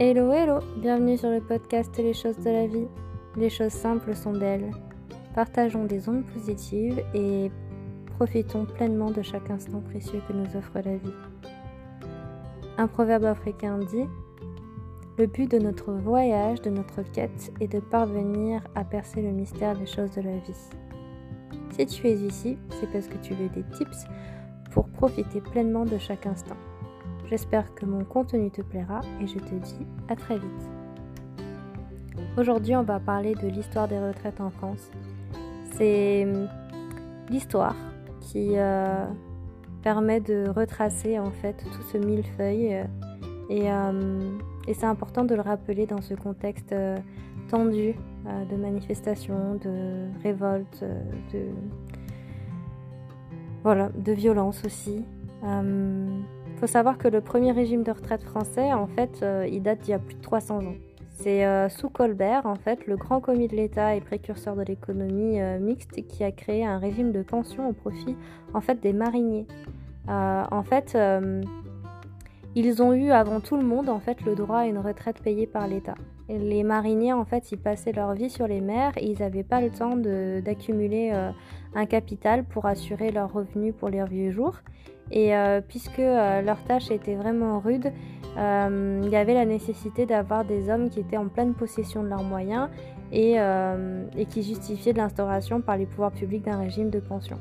Hello 0.00 0.32
hello, 0.32 0.60
bienvenue 0.76 1.18
sur 1.18 1.28
le 1.28 1.40
podcast 1.40 1.90
Les 1.98 2.14
choses 2.14 2.38
de 2.38 2.50
la 2.50 2.68
vie. 2.68 2.86
Les 3.36 3.50
choses 3.50 3.72
simples 3.72 4.14
sont 4.14 4.30
belles. 4.30 4.70
Partageons 5.34 5.86
des 5.86 6.08
ondes 6.08 6.24
positives 6.24 7.02
et 7.14 7.50
profitons 8.14 8.64
pleinement 8.64 9.10
de 9.10 9.22
chaque 9.22 9.50
instant 9.50 9.80
précieux 9.80 10.22
que 10.28 10.32
nous 10.32 10.56
offre 10.56 10.76
la 10.76 10.98
vie. 10.98 11.14
Un 12.76 12.86
proverbe 12.86 13.24
africain 13.24 13.78
dit 13.78 14.04
Le 15.18 15.26
but 15.26 15.50
de 15.50 15.58
notre 15.58 15.90
voyage, 15.90 16.62
de 16.62 16.70
notre 16.70 17.02
quête, 17.02 17.52
est 17.58 17.66
de 17.66 17.80
parvenir 17.80 18.62
à 18.76 18.84
percer 18.84 19.20
le 19.20 19.32
mystère 19.32 19.76
des 19.76 19.86
choses 19.86 20.12
de 20.12 20.20
la 20.20 20.36
vie. 20.36 20.68
Si 21.70 21.86
tu 21.86 22.06
es 22.06 22.14
ici, 22.14 22.56
c'est 22.78 22.88
parce 22.92 23.08
que 23.08 23.16
tu 23.16 23.34
veux 23.34 23.48
des 23.48 23.64
tips 23.76 24.04
pour 24.70 24.88
profiter 24.90 25.40
pleinement 25.40 25.84
de 25.84 25.98
chaque 25.98 26.26
instant. 26.26 26.67
J'espère 27.30 27.74
que 27.74 27.84
mon 27.84 28.04
contenu 28.04 28.50
te 28.50 28.62
plaira 28.62 29.02
et 29.20 29.26
je 29.26 29.38
te 29.38 29.54
dis 29.54 29.86
à 30.08 30.16
très 30.16 30.38
vite. 30.38 30.70
Aujourd'hui, 32.38 32.74
on 32.74 32.82
va 32.82 32.98
parler 33.00 33.34
de 33.34 33.48
l'histoire 33.48 33.86
des 33.86 33.98
retraites 33.98 34.40
en 34.40 34.48
France. 34.48 34.90
C'est 35.72 36.24
hum, 36.24 36.48
l'histoire 37.28 37.76
qui 38.20 38.52
euh, 38.56 39.04
permet 39.82 40.20
de 40.20 40.48
retracer 40.48 41.18
en 41.18 41.30
fait 41.30 41.52
tout 41.70 41.82
ce 41.92 41.98
millefeuille 41.98 42.74
euh, 42.74 42.84
et, 43.50 43.70
hum, 43.70 44.38
et 44.66 44.72
c'est 44.72 44.86
important 44.86 45.24
de 45.24 45.34
le 45.34 45.42
rappeler 45.42 45.84
dans 45.84 46.00
ce 46.00 46.14
contexte 46.14 46.72
euh, 46.72 46.96
tendu 47.50 47.94
de 48.50 48.56
manifestations, 48.56 49.54
de 49.54 50.08
révoltes, 50.22 50.84
de 51.32 51.46
voilà, 53.62 53.88
de 53.88 54.12
violence 54.12 54.64
aussi. 54.66 55.02
Il 56.58 56.62
faut 56.62 56.66
savoir 56.66 56.98
que 56.98 57.06
le 57.06 57.20
premier 57.20 57.52
régime 57.52 57.84
de 57.84 57.92
retraite 57.92 58.24
français, 58.24 58.72
en 58.72 58.88
fait, 58.88 59.20
euh, 59.22 59.46
il 59.48 59.62
date 59.62 59.78
d'il 59.82 59.92
y 59.92 59.94
a 59.94 60.00
plus 60.00 60.16
de 60.16 60.20
300 60.20 60.66
ans. 60.66 60.74
C'est 61.20 61.46
euh, 61.46 61.68
sous 61.68 61.88
Colbert, 61.88 62.46
en 62.46 62.56
fait, 62.56 62.84
le 62.88 62.96
grand 62.96 63.20
commis 63.20 63.46
de 63.46 63.54
l'État 63.54 63.94
et 63.94 64.00
précurseur 64.00 64.56
de 64.56 64.62
l'économie 64.62 65.40
euh, 65.40 65.60
mixte, 65.60 66.04
qui 66.08 66.24
a 66.24 66.32
créé 66.32 66.66
un 66.66 66.78
régime 66.78 67.12
de 67.12 67.22
pension 67.22 67.68
au 67.68 67.72
profit, 67.72 68.16
en 68.54 68.60
fait, 68.60 68.80
des 68.80 68.92
mariniers. 68.92 69.46
en 70.08 70.62
fait, 70.64 70.98
ils 72.54 72.82
ont 72.82 72.92
eu 72.92 73.10
avant 73.10 73.40
tout 73.40 73.56
le 73.56 73.64
monde, 73.64 73.88
en 73.88 74.00
fait, 74.00 74.20
le 74.22 74.34
droit 74.34 74.58
à 74.58 74.66
une 74.66 74.78
retraite 74.78 75.20
payée 75.22 75.46
par 75.46 75.68
l'État. 75.68 75.94
Les 76.28 76.62
mariniers, 76.62 77.12
en 77.12 77.24
fait, 77.24 77.44
passaient 77.56 77.92
leur 77.92 78.14
vie 78.14 78.30
sur 78.30 78.46
les 78.46 78.60
mers 78.60 78.92
et 78.96 79.06
ils 79.06 79.20
n'avaient 79.20 79.44
pas 79.44 79.60
le 79.60 79.70
temps 79.70 79.96
d'accumuler 79.96 81.10
un 81.74 81.86
capital 81.86 82.44
pour 82.44 82.66
assurer 82.66 83.10
leurs 83.10 83.32
revenus 83.32 83.74
pour 83.78 83.88
leurs 83.88 84.08
vieux 84.08 84.30
jours. 84.30 84.56
Et 85.10 85.34
euh, 85.34 85.60
puisque 85.66 85.98
euh, 86.00 86.42
leur 86.42 86.62
tâche 86.64 86.90
était 86.90 87.14
vraiment 87.14 87.60
rude, 87.60 87.92
euh, 88.36 89.00
il 89.02 89.10
y 89.10 89.16
avait 89.16 89.34
la 89.34 89.46
nécessité 89.46 90.06
d'avoir 90.06 90.44
des 90.44 90.68
hommes 90.68 90.90
qui 90.90 91.00
étaient 91.00 91.16
en 91.16 91.28
pleine 91.28 91.54
possession 91.54 92.02
de 92.02 92.08
leurs 92.08 92.22
moyens 92.22 92.68
et, 93.10 93.38
qui 94.28 94.42
justifiaient 94.42 94.92
l'instauration 94.92 95.62
par 95.62 95.76
les 95.76 95.86
pouvoirs 95.86 96.12
publics 96.12 96.44
d'un 96.44 96.58
régime 96.58 96.90
de 96.90 97.00
pension. 97.00 97.38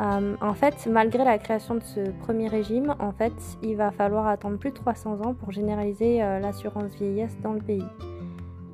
En 0.00 0.54
fait, 0.54 0.88
malgré 0.90 1.24
la 1.24 1.38
création 1.38 1.74
de 1.74 1.82
ce 1.82 2.10
premier 2.22 2.48
régime, 2.48 2.94
en 2.98 3.12
fait, 3.12 3.34
il 3.62 3.76
va 3.76 3.90
falloir 3.90 4.26
attendre 4.26 4.58
plus 4.58 4.70
de 4.70 4.76
300 4.76 5.20
ans 5.20 5.34
pour 5.34 5.52
généraliser 5.52 6.18
l'assurance 6.18 6.94
vieillesse 6.94 7.36
dans 7.42 7.52
le 7.52 7.60
pays. 7.60 7.84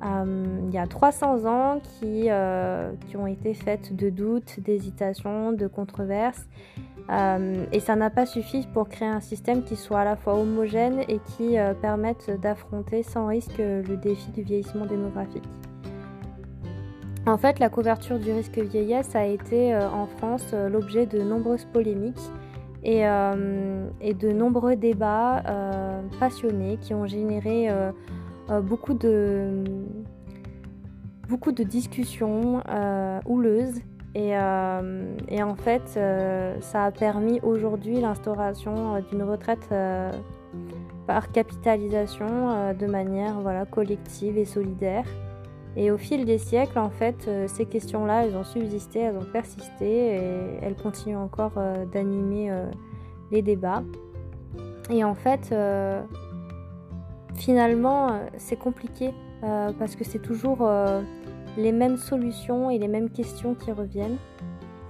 il 0.01 0.73
y 0.73 0.77
a 0.77 0.87
300 0.87 1.45
ans 1.45 1.81
qui, 1.81 2.29
qui 3.07 3.17
ont 3.17 3.27
été 3.27 3.53
faites 3.53 3.95
de 3.95 4.09
doutes, 4.09 4.61
d'hésitations, 4.61 5.51
de 5.51 5.67
controverses 5.67 6.47
euh, 7.09 7.65
et 7.71 7.79
ça 7.79 7.95
n'a 7.95 8.09
pas 8.09 8.25
suffi 8.25 8.67
pour 8.73 8.89
créer 8.89 9.07
un 9.07 9.21
système 9.21 9.63
qui 9.63 9.75
soit 9.75 10.01
à 10.01 10.05
la 10.05 10.15
fois 10.15 10.35
homogène 10.35 11.03
et 11.07 11.19
qui 11.19 11.57
euh, 11.57 11.73
permette 11.73 12.31
d'affronter 12.41 13.03
sans 13.03 13.27
risque 13.27 13.57
le 13.59 13.95
défi 13.95 14.31
du 14.31 14.41
vieillissement 14.41 14.85
démographique. 14.85 15.47
En 17.27 17.37
fait, 17.37 17.59
la 17.59 17.69
couverture 17.69 18.19
du 18.19 18.31
risque 18.31 18.57
vieillesse 18.57 19.15
a 19.15 19.25
été 19.25 19.75
euh, 19.75 19.89
en 19.89 20.07
France 20.07 20.53
l'objet 20.53 21.05
de 21.05 21.21
nombreuses 21.21 21.65
polémiques 21.65 22.31
et, 22.83 23.01
de 23.01 24.31
nombreux 24.31 24.75
débats 24.75 25.43
passionnés 26.19 26.77
qui 26.79 26.93
ont 26.93 27.05
généré 27.05 27.67
beaucoup, 28.63 28.93
de, 28.93 29.63
discussions 31.65 32.63
houleuses 33.25 33.81
euh, 34.17 35.15
et, 35.27 35.43
en 35.43 35.55
fait, 35.55 35.95
euh, 35.95 36.55
ça 36.61 36.85
a 36.85 36.91
permis 36.91 37.39
aujourd'hui 37.41 37.99
l'instauration 37.99 38.95
euh, 38.95 39.01
d'une 39.01 39.23
retraite 39.23 39.69
par 41.05 41.31
capitalisation 41.31 42.73
de 42.73 42.85
manière 42.85 43.39
voilà, 43.39 43.65
collective 43.65 44.37
et 44.37 44.45
solidaire. 44.45 45.05
Et 45.77 45.91
au 45.91 45.97
fil 45.97 46.25
des 46.25 46.39
siècles, 46.39 46.79
en 46.79 46.89
fait, 46.89 47.29
ces 47.45 47.65
questions-là, 47.65 48.25
elles 48.25 48.35
ont 48.35 48.43
subsisté, 48.43 48.99
elles 48.99 49.15
ont 49.15 49.31
persisté 49.31 50.15
et 50.15 50.59
elles 50.63 50.75
continuent 50.75 51.17
encore 51.17 51.51
d'animer 51.93 52.51
les 53.31 53.43
débats. 53.43 53.83
Et 54.89 55.03
en 55.03 55.13
fait, 55.13 55.53
finalement, 57.35 58.19
c'est 58.37 58.57
compliqué 58.57 59.13
parce 59.41 59.95
que 59.95 60.03
c'est 60.03 60.21
toujours 60.21 60.67
les 61.57 61.71
mêmes 61.71 61.97
solutions 61.97 62.69
et 62.69 62.77
les 62.77 62.87
mêmes 62.87 63.09
questions 63.09 63.55
qui 63.55 63.71
reviennent. 63.71 64.17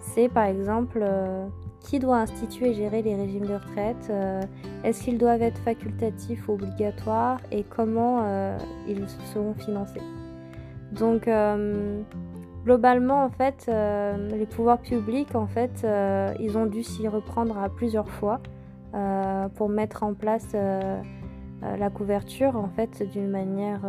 C'est 0.01 0.29
par 0.29 0.45
exemple 0.45 0.99
euh, 1.01 1.47
qui 1.79 1.99
doit 1.99 2.17
instituer 2.17 2.69
et 2.69 2.73
gérer 2.73 3.01
les 3.01 3.15
régimes 3.15 3.45
de 3.45 3.53
retraite 3.53 4.07
euh, 4.09 4.41
Est-ce 4.83 5.03
qu'ils 5.03 5.17
doivent 5.17 5.41
être 5.41 5.59
facultatifs 5.59 6.47
ou 6.47 6.53
obligatoires 6.53 7.39
Et 7.51 7.63
comment 7.63 8.21
euh, 8.23 8.57
ils 8.87 9.07
seront 9.33 9.53
financés 9.53 10.01
Donc 10.91 11.29
globalement 12.65 13.23
en 13.23 13.29
fait 13.29 13.69
les 13.69 14.45
pouvoirs 14.45 14.79
publics 14.79 15.35
en 15.35 15.47
fait 15.47 15.85
ils 16.39 16.57
ont 16.57 16.65
dû 16.65 16.83
s'y 16.83 17.07
reprendre 17.07 17.57
à 17.57 17.69
plusieurs 17.69 18.09
fois 18.09 18.39
pour 19.55 19.69
mettre 19.69 20.03
en 20.03 20.13
place 20.13 20.55
la 21.61 21.89
couverture 21.89 22.55
en 22.55 22.69
fait 22.69 23.03
d'une 23.11 23.29
manière 23.29 23.81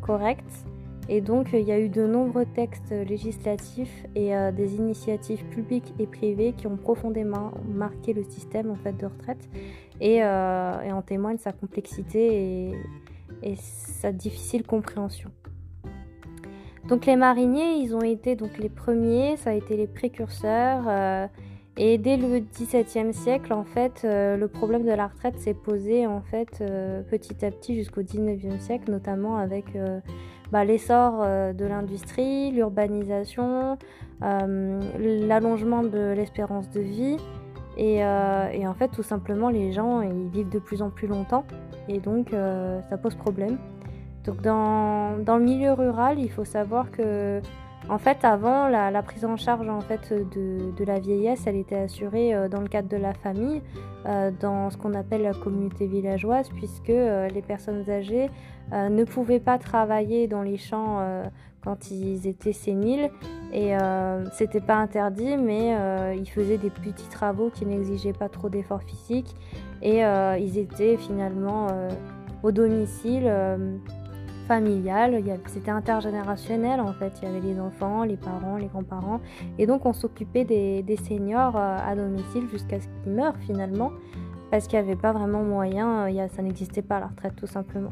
correcte 0.00 0.66
et 1.08 1.20
donc, 1.20 1.50
il 1.52 1.62
y 1.62 1.72
a 1.72 1.78
eu 1.78 1.88
de 1.88 2.04
nombreux 2.04 2.46
textes 2.46 2.90
législatifs 2.90 4.04
et 4.16 4.34
euh, 4.34 4.50
des 4.50 4.74
initiatives 4.74 5.44
publiques 5.44 5.94
et 6.00 6.06
privées 6.06 6.52
qui 6.52 6.66
ont 6.66 6.76
profondément 6.76 7.52
marqué 7.68 8.12
le 8.12 8.24
système 8.24 8.70
en 8.70 8.74
fait, 8.74 8.92
de 8.92 9.06
retraite 9.06 9.48
et, 10.00 10.24
euh, 10.24 10.92
en 10.92 11.02
témoignent 11.02 11.38
sa 11.38 11.52
complexité 11.52 12.72
et, 13.42 13.56
sa 13.56 14.10
difficile 14.12 14.64
compréhension. 14.64 15.30
Donc 16.88 17.06
les 17.06 17.16
mariniers, 17.16 17.74
ils 17.78 17.94
ont 17.94 18.02
été 18.02 18.36
donc 18.36 18.58
les 18.58 18.68
premiers, 18.68 19.36
ça 19.36 19.50
a 19.50 19.52
été 19.54 19.76
les 19.76 19.86
précurseurs. 19.86 20.84
Euh, 20.88 21.26
et 21.76 21.98
dès 21.98 22.16
le 22.16 22.40
XVIIe 22.40 23.12
siècle, 23.12 23.52
en 23.52 23.64
fait, 23.64 24.00
le 24.04 24.46
problème 24.46 24.86
de 24.86 24.92
la 24.92 25.08
retraite 25.08 25.38
s'est 25.38 25.52
posé 25.52 26.06
en 26.06 26.22
fait 26.22 26.64
petit 27.10 27.44
à 27.44 27.50
petit 27.50 27.74
jusqu'au 27.74 28.02
XIXe 28.02 28.58
siècle, 28.58 28.90
notamment 28.90 29.36
avec 29.36 29.66
bah, 30.52 30.64
l'essor 30.64 31.20
euh, 31.22 31.52
de 31.52 31.64
l'industrie, 31.64 32.52
l'urbanisation, 32.52 33.78
euh, 34.22 34.80
l'allongement 35.26 35.82
de 35.82 36.12
l'espérance 36.16 36.70
de 36.70 36.80
vie. 36.80 37.16
Euh, 37.78 38.48
et, 38.50 38.66
en 38.66 38.74
fait, 38.74 38.88
tout 38.88 39.02
simplement, 39.02 39.50
les 39.50 39.72
gens 39.72 40.00
ils 40.00 40.28
vivent 40.28 40.48
de 40.48 40.58
plus 40.58 40.82
en 40.82 40.90
plus 40.90 41.08
longtemps 41.08 41.44
et 41.88 41.98
donc 41.98 42.30
ça 42.30 42.96
pose 42.96 43.14
problème. 43.14 43.58
Donc, 44.26 44.42
dans, 44.42 45.18
dans, 45.18 45.36
le 45.36 45.44
milieu 45.44 45.72
rural, 45.72 46.18
il 46.18 46.30
faut 46.30 46.44
savoir 46.44 46.90
que 46.90 47.40
en 47.88 47.98
fait, 47.98 48.24
avant, 48.24 48.66
la, 48.66 49.02
prise 49.02 49.24
en 49.24 49.36
charge 49.36 49.68
en 49.68 49.80
fait, 49.80 50.12
de, 50.12 50.84
la 50.84 50.98
vieillesse, 50.98 51.44
elle 51.46 51.56
était 51.56 51.76
assurée 51.76 52.34
euh, 52.34 52.48
dans 52.48 52.60
le 52.60 52.66
cadre 52.66 52.88
de 52.88 52.96
la 52.96 53.14
famille, 53.14 53.62
euh, 54.06 54.32
dans 54.40 54.70
ce 54.70 54.76
qu'on 54.76 54.92
appelle 54.94 55.22
la 55.22 55.34
communauté 55.34 55.86
villageoise, 55.86 56.48
puisque 56.48 56.90
euh, 56.90 57.28
les 57.28 57.42
personnes 57.42 57.88
âgées 57.88 58.28
ne 58.72 59.04
pouvaient 59.04 59.38
pas 59.38 59.58
travailler 59.58 60.26
dans 60.26 60.42
les 60.42 60.56
champs 60.56 60.98
quand 61.62 61.92
ils 61.92 62.26
étaient 62.26 62.52
séniles. 62.52 63.10
Et 63.52 63.74
c'était 64.32 64.60
pas 64.60 64.74
interdit, 64.74 65.36
mais 65.36 65.72
ils 66.18 66.28
faisaient 66.28 66.58
des 66.58 66.70
petits 66.70 67.08
travaux 67.08 67.48
qui 67.48 67.64
n'exigeaient 67.64 68.12
pas 68.12 68.28
trop 68.28 68.48
d'efforts 68.48 68.82
physiques. 68.82 69.36
Et 69.82 70.00
ils 70.00 70.58
étaient 70.58 70.96
finalement 70.96 71.68
au 72.42 72.50
domicile 72.50 73.30
familiale, 74.46 75.22
c'était 75.46 75.70
intergénérationnel 75.70 76.80
en 76.80 76.92
fait, 76.92 77.12
il 77.20 77.28
y 77.28 77.30
avait 77.30 77.40
les 77.40 77.60
enfants, 77.60 78.04
les 78.04 78.16
parents, 78.16 78.56
les 78.56 78.66
grands-parents, 78.66 79.20
et 79.58 79.66
donc 79.66 79.86
on 79.86 79.92
s'occupait 79.92 80.44
des, 80.44 80.96
seniors 80.96 81.56
euh, 81.56 81.76
à 81.84 81.94
domicile 81.94 82.48
jusqu'à 82.50 82.80
ce 82.80 82.86
qu'ils 82.86 83.12
meurent 83.12 83.36
finalement, 83.38 83.92
parce 84.50 84.66
qu'il 84.66 84.78
n'y 84.78 84.86
avait 84.86 85.00
pas 85.00 85.12
vraiment 85.12 85.42
moyen, 85.42 86.08
euh, 86.08 86.28
ça 86.28 86.42
n'existait 86.42 86.82
pas 86.82 87.00
la 87.00 87.08
retraite 87.08 87.34
tout 87.36 87.46
simplement. 87.46 87.90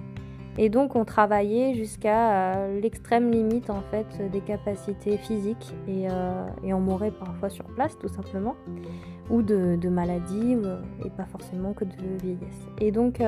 Et 0.56 0.68
donc 0.68 0.94
on 0.94 1.04
travaillait 1.04 1.74
jusqu'à 1.74 2.54
euh, 2.54 2.80
l'extrême 2.80 3.30
limite 3.30 3.70
en 3.70 3.82
fait 3.90 4.30
des 4.30 4.40
capacités 4.40 5.16
physiques 5.18 5.74
et, 5.88 6.06
on 6.72 6.80
mourait 6.80 7.10
parfois 7.10 7.50
sur 7.50 7.64
place 7.64 7.98
tout 7.98 8.08
simplement, 8.08 8.54
ou 9.30 9.42
de, 9.42 9.76
de 9.76 9.88
maladie, 9.88 10.56
et 11.04 11.10
pas 11.10 11.24
forcément 11.24 11.72
que 11.72 11.84
de 11.84 11.94
vieillesse. 12.22 12.68
Et 12.80 12.92
donc 12.92 13.20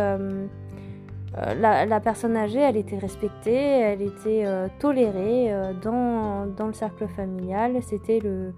la, 1.34 2.00
personne 2.00 2.36
âgée, 2.36 2.60
elle 2.60 2.76
était 2.76 2.98
respectée, 2.98 3.54
elle 3.54 4.02
était 4.02 4.44
tolérée 4.78 5.52
dans, 5.82 6.46
dans, 6.46 6.66
le 6.66 6.72
cercle 6.72 7.06
familial. 7.08 7.82
C'était 7.82 8.20
le, 8.20 8.52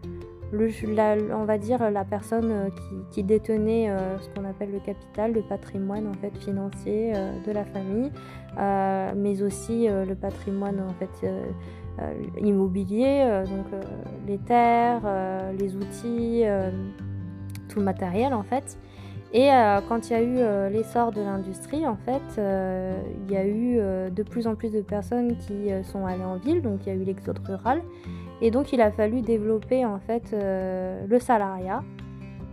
on 1.32 1.44
va 1.44 1.58
dire 1.58 1.90
la 1.90 2.04
personne 2.04 2.50
euh, 2.50 2.68
qui, 3.10 3.22
détenait 3.22 3.90
euh, 3.90 4.18
ce 4.18 4.28
qu'on 4.30 4.44
appelle 4.44 4.72
le 4.72 4.80
capital, 4.80 5.32
le 5.32 5.42
patrimoine 5.42 6.06
en 6.06 6.14
fait 6.14 6.36
financier 6.38 7.12
euh, 7.14 7.32
de 7.46 7.52
la 7.52 7.64
famille, 7.64 8.10
mais 9.16 9.42
aussi 9.42 9.86
le 9.88 10.14
patrimoine 10.14 10.80
en 10.80 10.92
fait 10.94 11.30
immobilier, 12.40 13.42
donc 13.46 13.66
les 14.26 14.38
terres, 14.38 15.02
les 15.56 15.76
outils, 15.76 16.42
tout 17.68 17.78
le 17.78 17.84
matériel 17.84 18.34
en 18.34 18.42
fait. 18.42 18.78
Et 19.34 19.48
quand 19.88 20.08
il 20.08 20.12
y 20.12 20.16
a 20.16 20.22
eu 20.22 20.72
l'essor 20.72 21.12
de 21.12 21.20
l'industrie, 21.20 21.86
en 21.86 21.96
fait, 21.96 22.22
il 22.38 23.30
y 23.30 23.36
a 23.36 23.46
eu 23.46 23.76
de 24.10 24.22
plus 24.22 24.46
en 24.46 24.54
plus 24.54 24.72
de 24.72 24.80
personnes 24.80 25.36
qui 25.36 25.68
sont 25.84 26.06
allées 26.06 26.24
en 26.24 26.36
ville, 26.36 26.62
donc 26.62 26.86
il 26.86 26.88
y 26.88 26.92
a 26.92 26.94
eu 26.94 27.04
l'exode 27.04 27.38
rural. 27.46 27.82
Et 28.40 28.50
donc 28.50 28.72
il 28.72 28.80
a 28.80 28.90
fallu 28.90 29.20
développer 29.20 29.84
en 29.84 29.98
fait 29.98 30.32
euh, 30.32 31.04
le 31.06 31.18
salariat. 31.18 31.82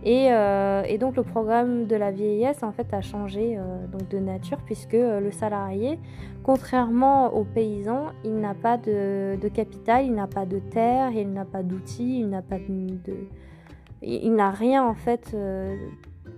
Euh, 0.04 0.84
et, 0.86 0.98
donc 0.98 1.16
le 1.16 1.24
programme 1.24 1.86
de 1.86 1.96
la 1.96 2.12
vieillesse 2.12 2.62
en 2.62 2.70
fait 2.70 2.94
a 2.94 3.00
changé 3.00 3.56
euh, 3.58 3.88
donc 3.88 4.08
de 4.08 4.18
nature 4.18 4.58
puisque 4.64 4.92
le 4.92 5.30
salarié, 5.32 5.98
contrairement 6.44 7.34
aux 7.34 7.42
paysans, 7.42 8.06
il 8.24 8.36
n'a 8.36 8.54
pas 8.54 8.76
de, 8.76 9.36
capital, 9.52 10.04
il 10.04 10.14
n'a 10.14 10.28
pas 10.28 10.46
de 10.46 10.60
terre, 10.60 11.10
il 11.10 11.32
n'a 11.32 11.44
pas 11.44 11.64
d'outils, 11.64 12.20
il 12.20 12.28
n'a 12.28 12.42
pas 12.42 12.58
de, 12.58 13.14
il 14.00 14.32
n'a 14.34 14.52
rien 14.52 14.84
en 14.84 14.94
fait 14.94 15.36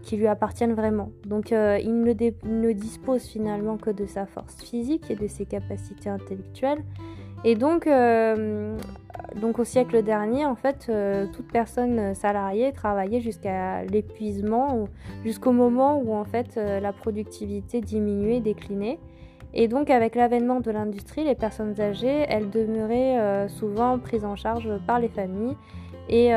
qui 0.02 0.16
lui 0.16 0.26
appartienne 0.26 0.74
vraiment. 0.74 1.10
Donc 1.26 1.50
il 1.50 2.02
ne, 2.02 2.72
dispose 2.72 3.24
finalement 3.24 3.76
que 3.76 3.90
de 3.90 4.06
sa 4.06 4.26
force 4.26 4.62
physique 4.62 5.10
et 5.10 5.16
de 5.16 5.26
ses 5.26 5.44
capacités 5.44 6.08
intellectuelles. 6.08 6.82
Et 7.44 7.54
donc, 7.54 7.86
euh, 7.86 8.76
donc 9.40 9.58
au 9.58 9.64
siècle 9.64 10.02
dernier, 10.02 10.44
en 10.44 10.56
fait, 10.56 10.86
euh, 10.88 11.26
toute 11.32 11.50
personne 11.52 12.14
salariée 12.14 12.72
travaillait 12.72 13.20
jusqu'à 13.20 13.84
l'épuisement, 13.84 14.88
jusqu'au 15.24 15.52
moment 15.52 16.00
où 16.00 16.14
en 16.14 16.24
fait 16.24 16.56
euh, 16.56 16.80
la 16.80 16.92
productivité 16.92 17.80
diminuait, 17.80 18.40
déclinait. 18.40 18.98
Et 19.54 19.68
donc 19.68 19.88
avec 19.88 20.14
l'avènement 20.14 20.60
de 20.60 20.70
l'industrie, 20.70 21.24
les 21.24 21.34
personnes 21.34 21.80
âgées, 21.80 22.26
elles 22.28 22.50
demeuraient 22.50 23.48
souvent 23.48 23.98
prises 23.98 24.26
en 24.26 24.36
charge 24.36 24.68
par 24.86 25.00
les 25.00 25.08
familles 25.08 25.56
et 26.10 26.32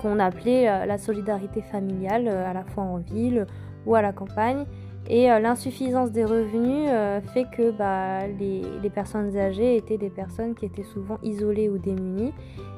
qu'on 0.00 0.18
appelait 0.18 0.86
la 0.86 0.98
solidarité 0.98 1.62
familiale, 1.62 2.28
à 2.28 2.52
la 2.52 2.64
fois 2.64 2.84
en 2.84 2.98
ville 2.98 3.46
ou 3.86 3.94
à 3.94 4.02
la 4.02 4.12
campagne. 4.12 4.64
Et 5.08 5.30
euh, 5.30 5.40
l'insuffisance 5.40 6.12
des 6.12 6.24
revenus 6.24 6.88
euh, 6.88 7.20
fait 7.20 7.44
que 7.44 7.70
bah, 7.70 8.26
les, 8.26 8.90
personnes 8.90 9.36
âgées 9.36 9.76
étaient 9.76 9.98
des 9.98 10.10
personnes 10.10 10.54
qui 10.54 10.64
étaient 10.64 10.84
souvent 10.84 11.18
isolées 11.22 11.68
ou 11.68 11.78
démunies. 11.78 12.32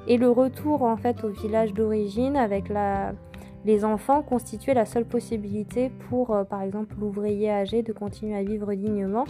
Et 0.06 0.16
le 0.16 0.31
retour 0.31 0.82
en 0.82 0.96
fait 0.96 1.25
au 1.25 1.28
village 1.28 1.72
d'origine 1.72 2.37
avec 2.37 2.72
les 3.64 3.84
enfants 3.84 4.22
constituait 4.22 4.75
la 4.75 4.87
seule 4.87 5.05
possibilité 5.05 5.90
pour, 6.08 6.31
euh, 6.31 6.44
par 6.44 6.62
exemple, 6.62 6.94
l'ouvrier 6.99 7.50
âgé 7.50 7.82
de 7.82 7.93
continuer 7.93 8.37
à 8.37 8.43
vivre 8.43 8.72
dignement. 8.75 9.25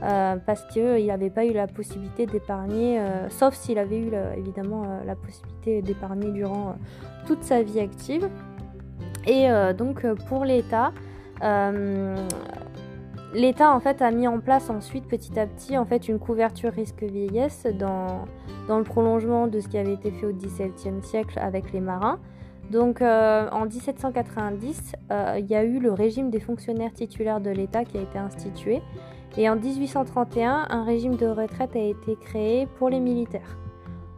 parce 0.00 0.64
qu'il 0.72 1.06
n'avait 1.06 1.28
pas 1.28 1.44
eu 1.44 1.52
la 1.52 1.66
possibilité 1.66 2.24
d'épargner, 2.24 2.98
sauf 3.28 3.54
s'il 3.54 3.78
avait 3.78 3.98
eu 3.98 4.10
évidemment 4.34 4.86
la 5.04 5.14
possibilité 5.14 5.82
d'épargner 5.82 6.30
durant 6.30 6.76
toute 7.26 7.42
sa 7.42 7.62
vie 7.62 7.80
active. 7.80 8.28
Et 9.26 9.48
donc 9.76 10.06
pour 10.28 10.44
l'État, 10.44 10.92
euh, 11.42 12.16
L'État 13.32 13.72
en 13.72 13.78
fait 13.78 14.02
a 14.02 14.10
mis 14.10 14.26
en 14.26 14.40
place 14.40 14.70
ensuite 14.70 15.06
petit 15.06 15.38
à 15.38 15.46
petit 15.46 15.78
en 15.78 15.84
fait 15.84 16.08
une 16.08 16.18
couverture 16.18 16.72
risque 16.72 17.04
vieillesse 17.04 17.64
dans, 17.78 18.24
dans 18.66 18.78
le 18.78 18.84
prolongement 18.84 19.46
de 19.46 19.60
ce 19.60 19.68
qui 19.68 19.78
avait 19.78 19.92
été 19.92 20.10
fait 20.10 20.26
au 20.26 20.32
XVIIe 20.32 21.00
siècle 21.02 21.38
avec 21.38 21.72
les 21.72 21.80
marins. 21.80 22.18
Donc 22.72 23.00
euh, 23.02 23.48
en 23.52 23.66
1790, 23.66 24.94
euh, 25.12 25.36
il 25.38 25.46
y 25.46 25.54
a 25.54 25.62
eu 25.62 25.78
le 25.78 25.92
régime 25.92 26.30
des 26.30 26.40
fonctionnaires 26.40 26.92
titulaires 26.92 27.40
de 27.40 27.50
l'État 27.50 27.84
qui 27.84 27.98
a 27.98 28.02
été 28.02 28.18
institué. 28.18 28.82
Et 29.36 29.48
en 29.48 29.54
1831, 29.54 30.66
un 30.68 30.82
régime 30.82 31.14
de 31.14 31.26
retraite 31.26 31.76
a 31.76 31.84
été 31.84 32.16
créé 32.16 32.66
pour 32.78 32.90
les 32.90 32.98
militaires. 32.98 33.56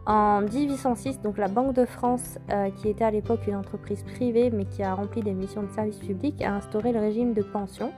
En 0.05 0.41
1806, 0.41 1.21
donc 1.21 1.37
la 1.37 1.47
Banque 1.47 1.73
de 1.73 1.85
France, 1.85 2.37
euh, 2.51 2.69
qui 2.71 2.89
était 2.89 3.05
à 3.05 3.11
l'époque 3.11 3.47
une 3.47 3.55
entreprise 3.55 4.03
privée 4.03 4.49
mais 4.51 4.65
qui 4.65 4.83
a 4.83 4.93
rempli 4.93 5.21
des 5.21 5.33
missions 5.33 5.63
de 5.63 5.71
service 5.71 5.97
public, 5.99 6.41
a 6.41 6.53
instauré 6.53 6.91
le 6.91 6.99
régime 6.99 7.33
de 7.33 7.41
pension. 7.41 7.91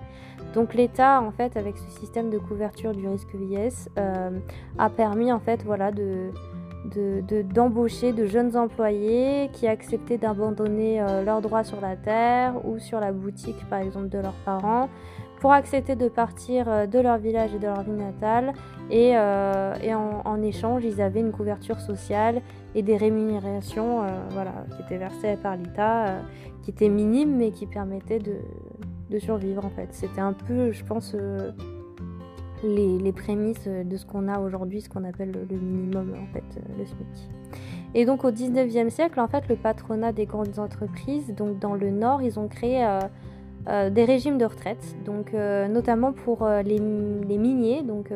Donc 0.54 0.75
l'État, 0.75 1.22
en 1.22 1.31
fait, 1.31 1.57
avec 1.57 1.78
ce 1.78 1.90
système 2.00 2.30
de 2.30 2.38
couverture 2.38 2.94
du 2.94 3.07
risque 3.07 3.34
vieillesse, 3.34 3.90
euh, 3.98 4.30
a 4.78 4.90
permis 4.92 5.31
en 5.31 5.40
fait, 5.40 5.63
voilà, 5.63 5.92
de, 5.92 6.31
d'embaucher 7.42 8.13
de, 8.13 8.28
jeunes 8.28 8.56
employés 8.56 9.50
qui 9.54 9.68
acceptaient 9.68 10.19
d'abandonner 10.19 11.01
euh, 11.01 11.24
leurs 11.24 11.42
droits 11.42 11.63
sur 11.63 11.81
la 11.81 11.96
terre 11.96 12.54
ou 12.66 12.78
sur 12.78 13.00
la 13.00 13.12
boutique, 13.12 13.68
par 13.68 13.80
exemple, 13.80 14.10
de 14.10 14.19
leurs 14.19 14.40
parents, 14.46 14.90
pour 15.40 15.52
accepter 15.52 15.96
de 15.96 16.08
partir 16.10 16.88
de 16.88 17.00
leur 17.00 17.18
village 17.18 17.54
et 17.54 17.60
de 17.60 17.66
leur 17.66 17.84
ville 17.84 17.98
natale 17.98 18.54
et, 18.92 19.14
euh, 19.16 19.74
en, 20.26 20.42
échange, 20.42 20.84
ils 20.86 21.02
avaient 21.02 21.20
une 21.20 21.32
couverture 21.32 21.80
sociale 21.80 22.42
et 22.76 22.84
des 22.84 22.98
rémunérations 22.98 24.04
euh, 24.04 24.08
voilà, 24.32 24.54
qui 24.76 24.82
étaient 24.84 24.98
versées 24.98 25.38
par 25.42 25.58
l'État, 25.58 26.08
euh, 26.08 26.22
qui 26.62 26.72
étaient 26.72 26.90
minimes 26.90 27.36
mais 27.36 27.52
qui 27.52 27.66
permettaient 27.66 28.20
de, 28.20 28.38
survivre 29.18 29.64
en 29.66 29.70
fait. 29.70 29.88
C'était 29.92 30.20
un 30.20 30.34
peu, 30.34 30.74
je 30.74 30.84
pense, 30.84 31.16
les, 32.64 33.14
prémices 33.14 33.66
de 33.66 33.96
ce 33.96 34.06
qu'on 34.06 34.28
a 34.28 34.40
aujourd'hui, 34.40 34.82
ce 34.82 34.90
qu'on 34.90 35.06
appelle 35.06 35.32
le, 35.32 35.58
minimum 35.58 36.14
en 36.22 36.34
fait, 36.34 36.44
le 36.78 36.86
SMIC. 36.86 37.08
Et 37.94 38.04
donc 38.04 38.26
au 38.26 38.32
19e 38.32 38.90
siècle, 38.90 39.22
en 39.22 39.30
fait, 39.30 39.48
le 39.48 39.56
patronat 39.56 40.12
des 40.12 40.26
grandes 40.26 40.60
entreprises, 40.60 41.34
donc 41.34 41.60
dans 41.60 41.76
le 41.76 41.92
Nord, 41.92 42.22
ils 42.22 42.38
ont 42.38 42.50
créé 42.50 42.86
euh, 43.68 43.90
des 43.90 44.06
régimes 44.06 44.38
de 44.38 44.46
retraite, 44.46 44.96
donc 45.06 45.34
euh, 45.34 45.68
notamment 45.68 46.14
pour 46.14 46.44
euh, 46.44 46.62
les, 46.62 46.80
miniers. 46.80 47.82
Donc 47.82 48.12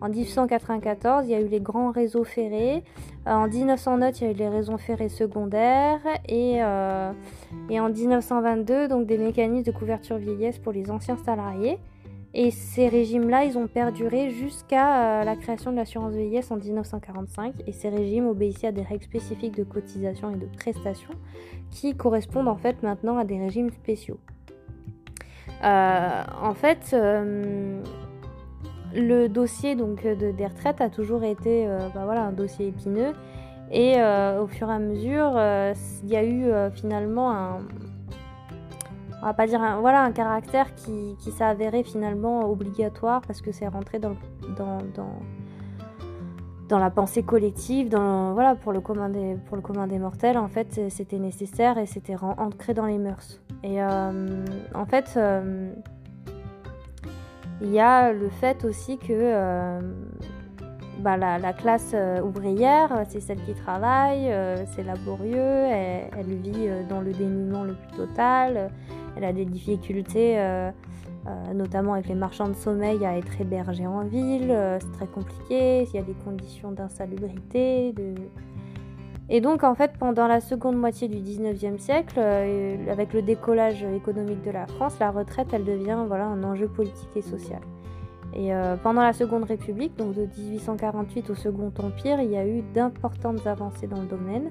en 0.00 0.08
1894, 0.08 1.26
il 1.26 1.30
y 1.30 1.34
a 1.34 1.40
eu 1.40 1.46
les 1.46 1.60
grands 1.60 1.90
réseaux 1.90 2.24
ferrés. 2.24 2.82
en 3.26 3.46
1909, 3.46 4.20
il 4.20 4.24
y 4.24 4.26
a 4.26 4.30
eu 4.32 4.34
les 4.34 4.48
réseaux 4.48 4.78
ferrés 4.78 5.08
secondaires 5.08 6.00
et, 6.28 6.56
et 7.70 7.80
en 7.80 7.88
1922, 7.88 8.88
donc 8.88 9.06
des 9.06 9.18
mécanismes 9.18 9.64
de 9.64 9.70
couverture 9.70 10.16
vieillesse 10.16 10.58
pour 10.58 10.72
les 10.72 10.90
anciens 10.90 11.16
salariés. 11.16 11.78
Et 12.32 12.52
ces 12.52 12.88
régimes-là, 12.88 13.44
ils 13.44 13.58
ont 13.58 13.66
perduré 13.66 14.30
jusqu'à 14.30 15.24
la 15.24 15.36
création 15.36 15.72
de 15.72 15.76
l'assurance 15.76 16.14
vieillesse 16.14 16.50
en 16.50 16.56
1945. 16.56 17.54
Et 17.66 17.72
ces 17.72 17.88
régimes 17.88 18.26
obéissaient 18.26 18.68
à 18.68 18.72
des 18.72 18.82
règles 18.82 19.04
spécifiques 19.04 19.56
de 19.56 19.64
cotisation 19.64 20.30
et 20.30 20.36
de 20.36 20.46
prestations 20.46 21.14
qui 21.70 21.96
correspondent 21.96 22.48
en 22.48 22.56
fait 22.56 22.82
maintenant 22.82 23.18
à 23.18 23.24
des 23.24 23.38
régimes 23.38 23.70
spéciaux. 23.70 24.18
Euh, 25.62 26.22
en 26.42 26.54
fait, 26.54 26.90
euh, 26.92 27.82
le 28.94 29.28
dossier 29.28 29.74
donc, 29.74 30.04
de, 30.04 30.32
des 30.32 30.46
retraites 30.46 30.80
a 30.80 30.88
toujours 30.88 31.24
été 31.24 31.66
euh, 31.66 31.78
bah, 31.94 32.02
voilà, 32.04 32.22
un 32.22 32.32
dossier 32.32 32.68
épineux. 32.68 33.12
Et 33.72 34.02
au 34.40 34.48
fur 34.48 34.68
et 34.68 34.72
à 34.72 34.80
mesure, 34.80 35.30
il 36.02 36.08
y 36.08 36.16
a 36.16 36.24
eu 36.24 36.50
finalement 36.74 37.30
un, 37.30 37.58
on 39.22 39.26
va 39.26 39.32
pas 39.32 39.46
dire 39.46 39.62
un, 39.62 39.80
voilà, 39.80 40.02
un 40.02 40.10
caractère 40.10 40.74
qui, 40.74 41.14
qui 41.20 41.30
s'est 41.30 41.44
avéré 41.44 41.84
finalement 41.84 42.50
obligatoire 42.50 43.20
parce 43.20 43.40
que 43.40 43.52
c'est 43.52 43.68
rentré 43.68 44.00
dans, 44.00 44.16
dans, 44.56 44.78
dans, 44.96 45.12
dans, 46.70 46.78
la 46.78 46.90
pensée 46.90 47.22
collective, 47.22 47.88
voilà, 47.90 48.54
pour, 48.54 48.72
le 48.72 48.80
commun 48.80 49.08
des, 49.08 49.36
pour 49.46 49.56
le 49.56 49.62
commun 49.62 49.86
des 49.86 49.98
mortels, 49.98 50.38
en 50.38 50.48
fait, 50.48 50.80
c'était 50.88 51.18
nécessaire 51.18 51.78
et 51.78 51.86
c'était 51.86 52.16
ancré 52.16 52.74
dans 52.74 52.86
les 52.86 52.98
mœurs. 52.98 53.40
Et 53.62 53.82
euh, 53.82 54.44
en 54.74 54.86
fait, 54.86 55.14
euh, 55.16 55.70
il 57.60 57.70
y 57.70 57.80
a 57.80 58.12
le 58.12 58.28
fait 58.28 58.64
aussi 58.64 58.96
que 58.96 59.08
euh, 59.10 59.80
bah, 61.00 61.16
la, 61.16 61.52
classe 61.52 61.94
ouvrière, 62.24 63.04
c'est 63.08 63.20
celle 63.20 63.42
qui 63.42 63.52
travaille, 63.52 64.32
c'est 64.74 64.82
laborieux, 64.82 65.36
elle, 65.36 66.34
vit 66.42 66.68
dans 66.88 67.00
le 67.00 67.12
dénuement 67.12 67.64
le 67.64 67.74
plus 67.74 67.96
total, 67.96 68.70
elle 69.16 69.24
a 69.24 69.32
des 69.32 69.44
difficultés, 69.44 70.38
notamment 71.54 71.94
avec 71.94 72.08
les 72.08 72.14
marchands 72.14 72.48
de 72.48 72.54
sommeil, 72.54 73.04
à 73.04 73.16
être 73.16 73.40
hébergée 73.40 73.86
en 73.86 74.04
ville, 74.04 74.56
c'est 74.80 74.92
très 74.92 75.06
compliqué, 75.06 75.82
il 75.82 75.94
y 75.94 75.98
a 75.98 76.02
des 76.02 76.14
conditions 76.24 76.72
d'insalubrité, 76.72 77.94
et 79.32 79.40
donc 79.40 79.62
en 79.62 79.76
fait 79.76 79.92
pendant 79.96 80.26
la 80.26 80.40
seconde 80.40 80.76
moitié 80.76 81.06
du 81.06 81.18
19e 81.18 81.78
siècle, 81.78 82.16
euh, 82.18 82.76
avec 82.90 83.12
le 83.12 83.22
décollage 83.22 83.84
économique 83.84 84.42
de 84.42 84.50
la 84.50 84.66
France, 84.66 84.98
la 84.98 85.12
retraite 85.12 85.46
elle 85.52 85.64
devient 85.64 85.98
voilà, 86.08 86.26
un 86.26 86.42
enjeu 86.42 86.66
politique 86.66 87.10
et 87.14 87.22
social. 87.22 87.60
Et 88.34 88.52
euh, 88.52 88.76
pendant 88.76 89.02
la 89.02 89.12
Seconde 89.12 89.44
République, 89.44 89.96
donc 89.96 90.14
de 90.14 90.22
1848 90.22 91.30
au 91.30 91.34
Second 91.34 91.72
Empire, 91.78 92.20
il 92.20 92.30
y 92.30 92.36
a 92.36 92.46
eu 92.46 92.62
d'importantes 92.74 93.44
avancées 93.46 93.86
dans 93.86 94.00
le 94.00 94.06
domaine. 94.06 94.50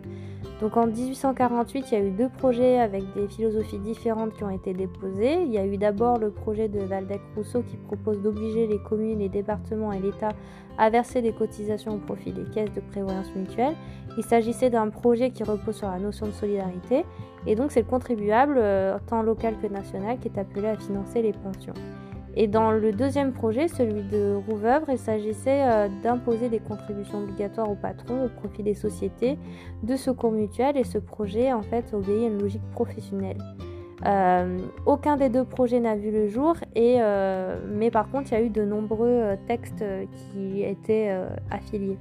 Donc 0.59 0.75
en 0.75 0.87
1848, 0.87 1.85
il 1.91 1.93
y 1.93 2.01
a 2.01 2.03
eu 2.03 2.11
deux 2.11 2.27
projets 2.27 2.79
avec 2.79 3.03
des 3.13 3.27
philosophies 3.29 3.79
différentes 3.79 4.33
qui 4.33 4.43
ont 4.43 4.49
été 4.49 4.73
déposés. 4.73 5.43
Il 5.43 5.53
y 5.53 5.57
a 5.57 5.65
eu 5.65 5.77
d'abord 5.77 6.17
le 6.17 6.31
projet 6.31 6.67
de 6.67 6.79
Valdec-Rousseau 6.79 7.61
qui 7.61 7.77
propose 7.77 8.21
d'obliger 8.21 8.67
les 8.67 8.79
communes, 8.79 9.19
les 9.19 9.29
départements 9.29 9.93
et 9.93 9.99
l'État 9.99 10.33
à 10.77 10.89
verser 10.89 11.21
des 11.21 11.31
cotisations 11.31 11.95
au 11.95 11.97
profit 11.97 12.31
des 12.31 12.43
caisses 12.43 12.73
de 12.73 12.81
prévoyance 12.81 13.33
mutuelle. 13.35 13.75
Il 14.17 14.23
s'agissait 14.23 14.69
d'un 14.69 14.89
projet 14.89 15.31
qui 15.31 15.43
repose 15.43 15.75
sur 15.75 15.87
la 15.87 15.99
notion 15.99 16.25
de 16.25 16.31
solidarité 16.31 17.05
et 17.47 17.55
donc 17.55 17.71
c'est 17.71 17.81
le 17.81 17.87
contribuable, 17.87 18.55
euh, 18.57 18.97
tant 19.07 19.21
local 19.21 19.55
que 19.61 19.67
national, 19.67 20.19
qui 20.19 20.27
est 20.27 20.37
appelé 20.37 20.67
à 20.67 20.77
financer 20.77 21.21
les 21.21 21.33
pensions. 21.33 21.73
Et 22.41 22.47
dans 22.47 22.71
le 22.71 22.93
deuxième 22.93 23.33
projet, 23.33 23.67
celui 23.67 24.01
de 24.01 24.33
Rouveuvre, 24.33 24.85
il 24.89 24.97
s'agissait 24.97 25.61
euh, 25.61 25.89
d'imposer 26.01 26.47
des 26.47 26.59
contributions 26.59 27.17
obligatoires 27.23 27.69
aux 27.69 27.75
patrons 27.75 28.23
au 28.23 28.29
profit 28.29 28.63
des 28.63 28.75
sociétés 28.75 29.37
de 29.83 29.97
secours 29.97 30.31
mutuels 30.31 30.77
et 30.77 30.85
ce 30.85 30.99
projet 30.99 31.51
en 31.51 31.63
fait 31.63 31.93
obéit 31.93 32.23
à 32.23 32.27
une 32.27 32.41
logique 32.41 32.63
professionnelle. 32.71 33.39
Euh, 34.05 34.57
aucun 34.85 35.17
des 35.17 35.27
deux 35.27 35.43
projets 35.43 35.81
n'a 35.81 35.97
vu 35.97 36.11
le 36.11 36.29
jour, 36.29 36.55
et, 36.75 36.99
euh, 37.01 37.59
mais 37.73 37.91
par 37.91 38.09
contre 38.09 38.31
il 38.31 38.35
y 38.35 38.37
a 38.37 38.41
eu 38.41 38.49
de 38.49 38.63
nombreux 38.63 39.35
textes 39.45 39.83
qui 40.31 40.63
étaient 40.63 41.13
affiliés. 41.51 41.97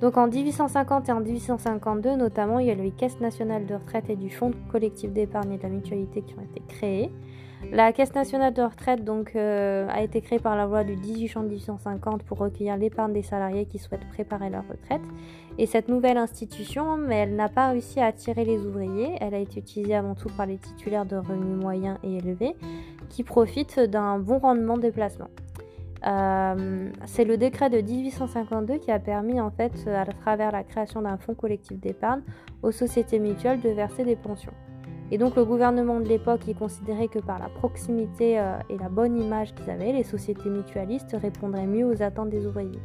Donc 0.00 0.16
en 0.16 0.28
1850 0.28 1.10
et 1.10 1.12
en 1.12 1.20
1852 1.20 2.16
notamment, 2.16 2.58
il 2.58 2.68
y 2.68 2.70
a 2.70 2.74
les 2.74 2.90
caisses 2.90 3.20
nationales 3.20 3.66
de 3.66 3.74
retraite 3.74 4.08
et 4.08 4.16
du 4.16 4.30
fonds 4.30 4.52
collectif 4.72 5.12
d'épargne 5.12 5.52
et 5.52 5.58
de 5.58 5.62
la 5.62 5.68
mutualité 5.68 6.22
qui 6.22 6.34
ont 6.38 6.42
été 6.42 6.62
créés. 6.66 7.10
La 7.72 7.92
Caisse 7.92 8.14
nationale 8.14 8.54
de 8.54 8.62
retraite 8.62 9.04
donc, 9.04 9.32
euh, 9.34 9.86
a 9.88 10.02
été 10.02 10.20
créée 10.20 10.38
par 10.38 10.56
la 10.56 10.64
loi 10.64 10.84
du 10.84 10.96
18 10.96 11.28
juin 11.28 11.42
1850 11.42 12.22
pour 12.22 12.38
recueillir 12.38 12.76
l'épargne 12.76 13.12
des 13.12 13.22
salariés 13.22 13.66
qui 13.66 13.78
souhaitent 13.78 14.08
préparer 14.08 14.50
leur 14.50 14.62
retraite. 14.68 15.00
Et 15.58 15.66
cette 15.66 15.88
nouvelle 15.88 16.16
institution, 16.16 16.96
mais 16.96 17.16
elle 17.16 17.36
n'a 17.36 17.48
pas 17.48 17.70
réussi 17.70 18.00
à 18.00 18.06
attirer 18.06 18.44
les 18.44 18.58
ouvriers. 18.64 19.16
Elle 19.20 19.34
a 19.34 19.38
été 19.38 19.60
utilisée 19.60 19.94
avant 19.94 20.14
tout 20.14 20.28
par 20.36 20.46
les 20.46 20.58
titulaires 20.58 21.06
de 21.06 21.16
revenus 21.16 21.60
moyens 21.60 21.98
et 22.02 22.16
élevés 22.16 22.54
qui 23.08 23.22
profitent 23.22 23.80
d'un 23.80 24.18
bon 24.18 24.38
rendement 24.38 24.78
des 24.78 24.90
placements. 24.90 25.30
Euh, 26.06 26.90
c'est 27.06 27.24
le 27.24 27.36
décret 27.36 27.70
de 27.70 27.80
1852 27.80 28.78
qui 28.78 28.90
a 28.90 28.98
permis, 28.98 29.40
en 29.40 29.50
fait, 29.50 29.72
à 29.88 30.04
travers 30.04 30.52
la 30.52 30.62
création 30.62 31.02
d'un 31.02 31.16
fonds 31.16 31.34
collectif 31.34 31.78
d'épargne, 31.80 32.20
aux 32.62 32.72
sociétés 32.72 33.18
mutuelles 33.18 33.60
de 33.60 33.70
verser 33.70 34.04
des 34.04 34.16
pensions. 34.16 34.52
Et 35.14 35.16
donc 35.16 35.36
le 35.36 35.44
gouvernement 35.44 36.00
de 36.00 36.08
l'époque 36.08 36.48
y 36.48 36.56
considérait 36.56 37.06
que 37.06 37.20
par 37.20 37.38
la 37.38 37.48
proximité 37.48 38.40
euh, 38.40 38.58
et 38.68 38.76
la 38.76 38.88
bonne 38.88 39.16
image 39.16 39.54
qu'ils 39.54 39.70
avaient, 39.70 39.92
les 39.92 40.02
sociétés 40.02 40.48
mutualistes 40.50 41.16
répondraient 41.16 41.68
mieux 41.68 41.86
aux 41.86 42.02
attentes 42.02 42.30
des 42.30 42.48
ouvriers. 42.48 42.82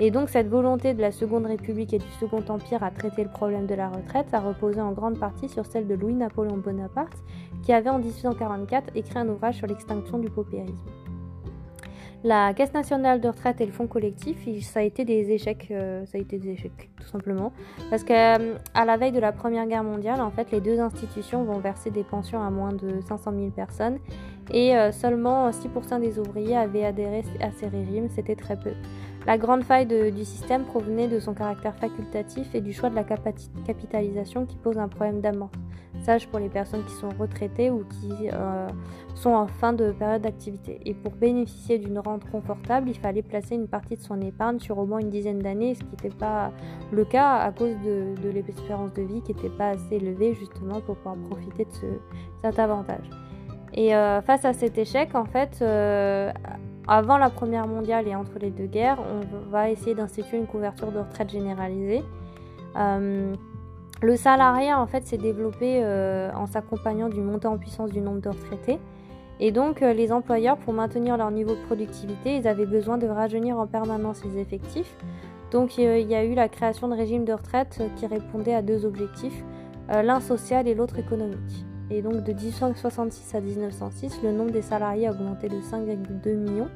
Et 0.00 0.10
donc 0.10 0.28
cette 0.28 0.48
volonté 0.48 0.92
de 0.92 1.00
la 1.00 1.12
Seconde 1.12 1.46
République 1.46 1.94
et 1.94 1.98
du 1.98 2.10
Second 2.18 2.42
Empire 2.48 2.82
à 2.82 2.90
traiter 2.90 3.22
le 3.22 3.30
problème 3.30 3.68
de 3.68 3.76
la 3.76 3.90
retraite 3.90 4.26
a 4.34 4.40
reposé 4.40 4.80
en 4.80 4.90
grande 4.90 5.20
partie 5.20 5.48
sur 5.48 5.64
celle 5.64 5.86
de 5.86 5.94
Louis-Napoléon 5.94 6.56
Bonaparte, 6.56 7.22
qui 7.62 7.72
avait 7.72 7.90
en 7.90 8.00
1844 8.00 8.96
écrit 8.96 9.20
un 9.20 9.28
ouvrage 9.28 9.58
sur 9.58 9.68
l'extinction 9.68 10.18
du 10.18 10.30
paupérisme. 10.30 10.74
La 12.24 12.54
Caisse 12.54 12.72
nationale 12.72 13.20
de 13.20 13.26
retraite 13.26 13.60
et 13.60 13.66
le 13.66 13.72
fonds 13.72 13.88
collectif, 13.88 14.46
ça 14.62 14.78
a 14.78 14.82
été 14.82 15.04
des 15.04 15.32
échecs, 15.32 15.68
euh, 15.72 16.06
ça 16.06 16.18
a 16.18 16.20
été 16.20 16.38
des 16.38 16.50
échecs 16.50 16.88
tout 16.96 17.08
simplement, 17.08 17.52
parce 17.90 18.04
qu'à 18.04 18.36
euh, 18.36 18.54
la 18.74 18.96
veille 18.96 19.10
de 19.10 19.18
la 19.18 19.32
Première 19.32 19.66
Guerre 19.66 19.82
mondiale, 19.82 20.20
en 20.20 20.30
fait, 20.30 20.52
les 20.52 20.60
deux 20.60 20.78
institutions 20.78 21.42
vont 21.42 21.58
verser 21.58 21.90
des 21.90 22.04
pensions 22.04 22.40
à 22.40 22.50
moins 22.50 22.72
de 22.72 23.00
500 23.08 23.32
000 23.36 23.50
personnes. 23.50 23.98
Et 24.52 24.76
euh, 24.76 24.92
seulement 24.92 25.50
6% 25.50 26.00
des 26.00 26.18
ouvriers 26.18 26.56
avaient 26.56 26.84
adhéré 26.84 27.24
à 27.40 27.50
ces 27.52 27.66
régimes, 27.66 28.08
c'était 28.08 28.36
très 28.36 28.56
peu. 28.56 28.72
La 29.26 29.38
grande 29.38 29.62
faille 29.62 29.86
du 29.86 30.24
système 30.24 30.64
provenait 30.64 31.06
de 31.06 31.20
son 31.20 31.32
caractère 31.32 31.76
facultatif 31.76 32.54
et 32.54 32.60
du 32.60 32.72
choix 32.72 32.90
de 32.90 32.96
la 32.96 33.04
capitalisation 33.04 34.46
qui 34.46 34.56
pose 34.56 34.78
un 34.78 34.88
problème 34.88 35.20
d'amorçage 35.20 36.26
pour 36.28 36.40
les 36.40 36.48
personnes 36.48 36.84
qui 36.84 36.94
sont 36.94 37.10
retraitées 37.18 37.70
ou 37.70 37.84
qui 37.84 38.30
euh, 38.32 38.66
sont 39.14 39.30
en 39.30 39.46
fin 39.46 39.72
de 39.72 39.92
période 39.92 40.22
d'activité. 40.22 40.80
Et 40.84 40.94
pour 40.94 41.12
bénéficier 41.12 41.78
d'une 41.78 41.98
rente 41.98 42.28
confortable, 42.30 42.88
il 42.88 42.98
fallait 42.98 43.22
placer 43.22 43.54
une 43.54 43.68
partie 43.68 43.96
de 43.96 44.02
son 44.02 44.20
épargne 44.20 44.58
sur 44.58 44.78
au 44.78 44.86
moins 44.86 44.98
une 44.98 45.10
dizaine 45.10 45.38
d'années, 45.38 45.74
ce 45.74 45.80
qui 45.80 45.90
n'était 45.90 46.16
pas 46.16 46.50
le 46.90 47.04
cas 47.04 47.36
à 47.36 47.52
cause 47.52 47.76
de, 47.84 48.28
l'espérance 48.30 48.92
de 48.94 49.02
vie 49.02 49.22
qui 49.22 49.34
n'était 49.34 49.50
pas 49.50 49.70
assez 49.70 49.96
élevée 49.96 50.34
justement 50.34 50.80
pour 50.80 50.96
pouvoir 50.96 51.16
profiter 51.28 51.64
de 51.64 52.00
cet 52.42 52.58
avantage. 52.58 53.08
Et 53.74 53.94
euh, 53.94 54.20
face 54.20 54.44
à 54.44 54.52
cet 54.52 54.76
échec, 54.76 55.14
en 55.14 55.24
fait, 55.24 55.58
euh, 55.62 56.30
avant 56.86 57.16
la 57.16 57.30
Première 57.30 57.66
mondiale 57.66 58.06
et 58.06 58.14
entre 58.14 58.38
les 58.38 58.50
deux 58.50 58.66
guerres, 58.66 58.98
on 59.00 59.50
va 59.50 59.70
essayer 59.70 59.94
d'instituer 59.94 60.36
une 60.36 60.46
couverture 60.46 60.92
de 60.92 60.98
retraite 60.98 61.30
généralisée. 61.30 62.02
Euh, 62.76 63.34
le 64.02 64.16
salariat, 64.16 64.78
en 64.78 64.86
fait, 64.86 65.06
s'est 65.06 65.16
développé 65.16 65.82
en 66.34 66.46
s'accompagnant 66.46 67.08
du 67.08 67.20
montant 67.20 67.52
en 67.52 67.58
puissance 67.58 67.90
du 67.90 68.00
nombre 68.00 68.20
de 68.20 68.30
retraités. 68.30 68.80
Et 69.44 69.50
donc, 69.50 69.82
euh, 69.82 69.92
les 69.92 70.12
employeurs, 70.12 70.56
pour 70.56 70.72
maintenir 70.72 71.16
leur 71.16 71.32
niveau 71.32 71.50
de 71.50 71.62
productivité, 71.66 72.36
ils 72.36 72.46
avaient 72.46 72.66
besoin 72.66 72.96
de 72.96 73.08
rajeunir 73.08 73.58
en 73.58 73.66
permanence 73.66 74.24
les 74.24 74.40
effectifs. 74.40 74.94
Donc, 75.50 75.76
il 75.78 75.84
y 75.84 76.14
a 76.14 76.24
eu 76.24 76.34
la 76.34 76.48
création 76.48 76.86
de 76.86 76.94
régimes 76.94 77.24
de 77.24 77.32
retraite 77.32 77.82
qui 77.96 78.06
répondaient 78.06 78.54
à 78.54 78.62
deux 78.62 78.86
objectifs, 78.86 79.44
l'un 79.90 80.20
social 80.20 80.66
et 80.66 80.74
l'autre 80.74 80.98
économique. 80.98 81.66
Et 81.92 82.00
donc 82.00 82.24
de 82.24 82.32
1866 82.32 83.34
à 83.34 83.40
1906, 83.40 84.20
le 84.22 84.32
nombre 84.32 84.50
des 84.50 84.62
salariés 84.62 85.08
a 85.08 85.10
augmenté 85.10 85.50
de 85.50 85.56
5,2 85.56 86.36
millions. 86.36 86.68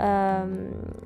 Euh, 0.00 0.44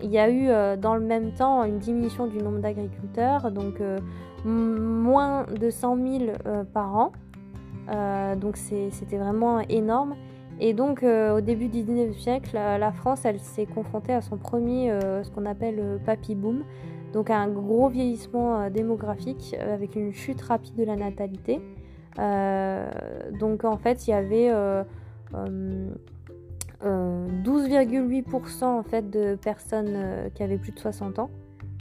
il 0.02 0.10
y 0.10 0.18
a 0.18 0.30
eu 0.30 0.48
euh, 0.48 0.76
dans 0.76 0.94
le 0.94 1.02
même 1.02 1.32
temps 1.32 1.62
une 1.64 1.78
diminution 1.78 2.26
du 2.26 2.38
nombre 2.38 2.60
d'agriculteurs, 2.60 3.50
donc 3.52 3.80
euh, 3.80 3.98
moins 4.44 5.44
de 5.44 5.68
100 5.68 5.96
000 5.96 6.32
par 6.72 6.96
an. 6.96 7.12
donc 8.36 8.56
c'était 8.56 9.18
vraiment 9.18 9.60
énorme. 9.68 10.14
Et 10.60 10.74
donc 10.74 11.02
au 11.02 11.40
début 11.40 11.68
du 11.68 11.82
19e 11.82 12.14
siècle, 12.18 12.50
la, 12.54 12.92
France, 12.92 13.24
elle 13.24 13.40
s'est 13.40 13.66
confrontée 13.66 14.12
à 14.12 14.20
son 14.20 14.36
premier, 14.36 14.96
ce 15.22 15.30
qu'on 15.30 15.46
appelle 15.46 15.98
papy 16.04 16.34
boom, 16.34 16.64
donc 17.12 17.30
un 17.30 17.48
gros 17.48 17.88
vieillissement 17.88 18.70
démographique 18.70 19.56
avec 19.58 19.96
une 19.96 20.12
chute 20.12 20.40
rapide 20.42 20.76
de 20.76 20.84
la 20.84 20.96
natalité. 20.96 21.60
Euh, 22.18 22.90
donc 23.38 23.64
en 23.64 23.78
fait, 23.78 24.06
il 24.06 24.10
y 24.10 24.14
avait 24.14 24.50
12,8% 24.50 26.14
euh, 26.84 27.28
euh, 28.62 28.66
en 28.66 28.82
fait 28.82 29.08
de 29.10 29.34
personnes 29.36 30.30
qui 30.34 30.42
avaient 30.42 30.58
plus 30.58 30.72
de 30.72 30.78
60 30.78 31.18
ans 31.18 31.30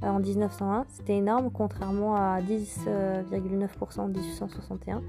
en 0.02 0.20
1901. 0.20 0.86
C'était 0.90 1.18
énorme, 1.18 1.50
contrairement 1.52 2.16
à 2.16 2.40
10,9% 2.42 4.00
en 4.00 4.08
1861. 4.08 5.02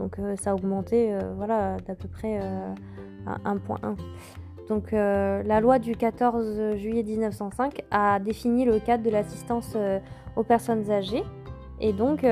Donc 0.00 0.16
ça 0.36 0.50
a 0.50 0.54
augmenté 0.54 1.14
voilà, 1.36 1.76
d'à 1.86 1.94
peu 1.94 2.08
près 2.08 2.40
à 3.26 3.52
1,1. 3.54 3.96
Donc 4.68 4.92
la 4.92 5.60
loi 5.60 5.78
du 5.78 5.94
14 5.94 6.76
juillet 6.76 7.02
1905 7.02 7.82
a 7.90 8.18
défini 8.18 8.64
le 8.64 8.80
cadre 8.80 9.04
de 9.04 9.10
l'assistance 9.10 9.76
aux 10.36 10.42
personnes 10.42 10.90
âgées. 10.90 11.22
Et 11.80 11.92
donc 11.92 12.24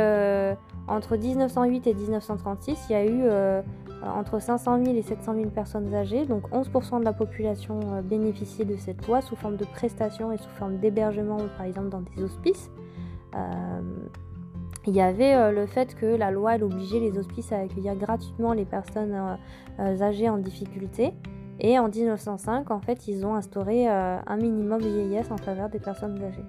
entre 0.88 1.16
1908 1.16 1.86
et 1.86 1.94
1936, 1.94 2.86
il 2.88 2.92
y 2.92 2.96
a 2.96 3.04
eu 3.04 3.20
euh, 3.24 3.60
entre 4.02 4.40
500 4.40 4.84
000 4.84 4.96
et 4.96 5.02
700 5.02 5.34
000 5.34 5.50
personnes 5.50 5.94
âgées, 5.94 6.24
donc 6.24 6.48
11% 6.50 7.00
de 7.00 7.04
la 7.04 7.12
population 7.12 7.80
euh, 7.92 8.00
bénéficiait 8.00 8.64
de 8.64 8.76
cette 8.76 9.06
loi 9.06 9.20
sous 9.20 9.36
forme 9.36 9.56
de 9.56 9.64
prestations 9.66 10.32
et 10.32 10.38
sous 10.38 10.48
forme 10.50 10.78
d'hébergement, 10.78 11.36
par 11.56 11.66
exemple 11.66 11.90
dans 11.90 12.00
des 12.00 12.22
hospices. 12.22 12.70
Euh, 14.88 14.90
il 14.90 14.94
y 14.94 15.00
avait 15.00 15.52
le 15.52 15.66
fait 15.66 15.94
que 15.94 16.06
la 16.06 16.30
loi 16.30 16.54
elle 16.54 16.64
obligeait 16.64 17.00
les 17.00 17.18
hospices 17.18 17.52
à 17.52 17.58
accueillir 17.58 17.94
gratuitement 17.94 18.52
les 18.52 18.64
personnes 18.64 19.38
âgées 19.78 20.28
en 20.28 20.38
difficulté. 20.38 21.12
Et 21.60 21.78
en 21.78 21.88
1905, 21.88 22.70
en 22.70 22.80
fait, 22.80 23.08
ils 23.08 23.26
ont 23.26 23.34
instauré 23.34 23.88
un 23.88 24.36
minimum 24.36 24.80
vieillesse 24.80 25.30
en 25.30 25.38
faveur 25.38 25.68
des 25.68 25.80
personnes 25.80 26.22
âgées. 26.22 26.44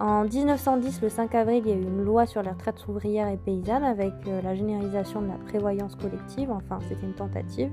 En 0.00 0.24
1910, 0.24 1.02
le 1.02 1.10
5 1.10 1.34
avril, 1.34 1.62
il 1.66 1.68
y 1.68 1.72
a 1.74 1.76
eu 1.76 1.82
une 1.82 2.02
loi 2.02 2.24
sur 2.24 2.42
les 2.42 2.48
retraites 2.48 2.88
ouvrières 2.88 3.28
et 3.28 3.36
paysannes 3.36 3.84
avec 3.84 4.14
euh, 4.26 4.40
la 4.40 4.54
généralisation 4.54 5.20
de 5.20 5.28
la 5.28 5.34
prévoyance 5.34 5.94
collective. 5.94 6.50
Enfin, 6.50 6.78
c'était 6.88 7.04
une 7.04 7.12
tentative. 7.12 7.70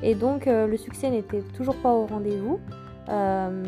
Et 0.00 0.14
donc, 0.14 0.46
euh, 0.46 0.68
le 0.68 0.76
succès 0.76 1.10
n'était 1.10 1.42
toujours 1.56 1.74
pas 1.74 1.92
au 1.92 2.06
rendez-vous. 2.06 2.60
Euh, 3.08 3.64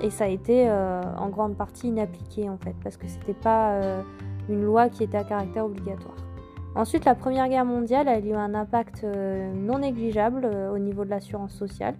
et 0.00 0.10
ça 0.10 0.24
a 0.24 0.26
été 0.26 0.68
en 0.70 1.28
grande 1.28 1.56
partie 1.56 1.88
inappliqué 1.88 2.50
en 2.50 2.58
fait, 2.58 2.74
parce 2.82 2.98
que 2.98 3.06
c'était 3.06 3.32
pas 3.32 3.80
une 4.48 4.64
loi 4.64 4.88
qui 4.88 5.04
était 5.04 5.18
à 5.18 5.24
caractère 5.24 5.64
obligatoire. 5.66 6.16
Ensuite, 6.74 7.04
la 7.04 7.14
Première 7.14 7.48
Guerre 7.48 7.64
mondiale 7.64 8.08
a 8.08 8.18
eu 8.18 8.32
un 8.32 8.54
impact 8.54 9.04
non 9.04 9.78
négligeable 9.78 10.48
au 10.72 10.78
niveau 10.78 11.04
de 11.04 11.10
l'assurance 11.10 11.52
sociale. 11.52 11.94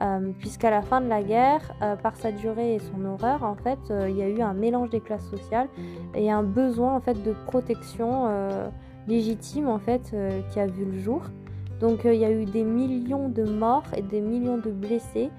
Euh, 0.00 0.30
puisqu'à 0.38 0.70
la 0.70 0.82
fin 0.82 1.00
de 1.00 1.08
la 1.08 1.22
guerre, 1.22 1.60
euh, 1.82 1.96
par 1.96 2.14
sa 2.14 2.30
durée 2.30 2.76
et 2.76 2.78
son 2.78 3.04
horreur, 3.04 3.42
en 3.42 3.56
fait, 3.56 3.78
euh, 3.90 4.08
il 4.08 4.16
y 4.16 4.22
a 4.22 4.28
eu 4.28 4.40
un 4.42 4.52
mélange 4.52 4.90
des 4.90 5.00
classes 5.00 5.28
sociales 5.28 5.66
et 6.14 6.30
un 6.30 6.44
besoin 6.44 6.94
en 6.94 7.00
fait 7.00 7.20
de 7.24 7.32
protection 7.46 8.28
légitime 9.08 9.68
en 9.68 9.78
fait 9.78 10.14
qui 10.50 10.60
a 10.60 10.66
vu 10.66 10.84
le 10.84 10.98
jour. 10.98 11.22
Donc 11.80 12.00
il 12.04 12.14
y 12.14 12.24
a 12.24 12.30
eu 12.30 12.44
des 12.44 12.64
millions 12.64 13.28
de 13.28 13.44
morts 13.44 13.84
et 13.96 14.02
des 14.02 14.20
millions 14.20 14.58
de 14.58 14.70
blessés, 14.70 15.30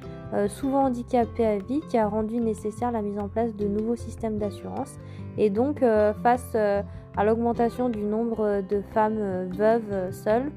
souvent 0.47 0.85
handicapés 0.85 1.45
à 1.45 1.57
vie, 1.57 1.81
qui 1.89 1.97
a 1.97 2.07
rendu 2.07 2.37
nécessaire 2.39 2.91
la 2.91 3.01
mise 3.01 3.17
en 3.17 3.27
place 3.27 3.55
de 3.55 3.67
nouveaux 3.67 3.95
systèmes 3.95 4.37
d'assurance. 4.37 4.99
Et 5.37 5.49
donc 5.49 5.83
face 6.21 6.55
à 6.55 6.83
à 7.19 7.25
l'augmentation 7.25 7.89
du 7.89 8.03
nombre 8.03 8.61
de 8.69 8.81
femmes 8.93 9.49
veuves 9.49 10.11
seules 10.11 10.51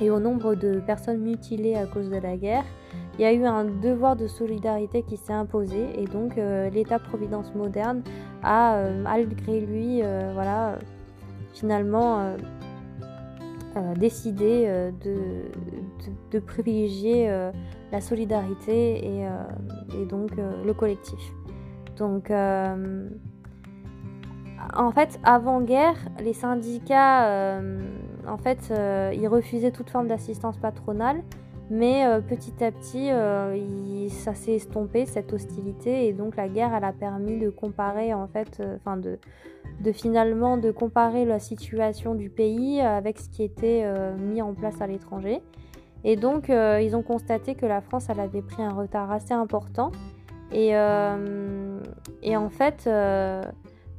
et 0.00 0.10
au 0.10 0.18
nombre 0.18 0.56
de 0.56 0.80
personnes 0.80 1.20
mutilées 1.20 1.76
à 1.76 1.86
cause 1.86 2.10
de 2.10 2.16
la 2.16 2.36
guerre, 2.36 2.64
il 3.18 3.22
y 3.22 3.24
a 3.24 3.32
eu 3.32 3.44
un 3.44 3.64
devoir 3.64 4.16
de 4.16 4.26
solidarité 4.26 5.02
qui 5.02 5.16
s'est 5.16 5.32
imposé 5.32 5.88
et 5.96 6.06
donc 6.06 6.36
euh, 6.36 6.68
l'État-providence 6.70 7.54
moderne 7.54 8.02
a, 8.42 8.74
euh, 8.74 9.02
malgré 9.02 9.60
lui, 9.60 10.00
euh, 10.02 10.32
voilà, 10.34 10.78
finalement 11.54 12.34
décidé 13.96 14.90
de, 15.04 16.38
privilégier 16.40 17.30
la 17.92 18.00
solidarité 18.00 19.04
et, 19.06 19.26
et 20.00 20.06
donc 20.06 20.30
le 20.36 20.72
collectif. 20.72 21.20
Donc, 21.96 22.30
en 22.30 23.10
fait, 24.92 25.20
avant-guerre, 25.22 25.96
les 26.20 26.32
syndicats, 26.32 27.60
en 28.26 28.38
fait, 28.38 28.72
ils 29.14 29.28
refusaient 29.28 29.70
toute 29.70 29.90
forme 29.90 30.08
d'assistance 30.08 30.58
patronale 30.58 31.22
mais 31.68 32.06
euh, 32.06 32.20
petit 32.20 32.62
à 32.62 32.70
petit, 32.70 33.10
euh, 33.10 34.08
ça 34.08 34.34
s'est 34.34 34.54
estompé 34.54 35.04
cette 35.04 35.32
hostilité 35.32 36.06
et 36.06 36.12
donc 36.12 36.36
la 36.36 36.48
guerre, 36.48 36.72
elle 36.74 36.84
a 36.84 36.92
permis 36.92 37.38
de 37.38 37.50
comparer 37.50 38.14
en 38.14 38.28
fait, 38.28 38.60
euh, 38.60 38.76
enfin 38.76 38.96
de, 38.96 39.18
de, 39.80 39.92
finalement 39.92 40.58
de 40.58 40.70
comparer 40.70 41.24
la 41.24 41.40
situation 41.40 42.14
du 42.14 42.30
pays 42.30 42.80
avec 42.80 43.18
ce 43.18 43.28
qui 43.28 43.42
était 43.42 43.84
mis 44.16 44.42
en 44.42 44.54
place 44.54 44.80
à 44.80 44.86
l'étranger. 44.86 45.42
Et 46.06 46.16
donc 46.16 46.48
ils 46.48 46.96
ont 46.96 47.02
constaté 47.02 47.54
que 47.56 47.66
la 47.66 47.82
France, 47.82 48.08
avait 48.08 48.40
pris 48.40 48.62
un 48.62 48.72
retard 48.72 49.10
assez 49.10 49.34
important. 49.34 49.90
Et, 50.52 50.68
et 52.22 52.36
en 52.36 52.48
fait, 52.48 52.88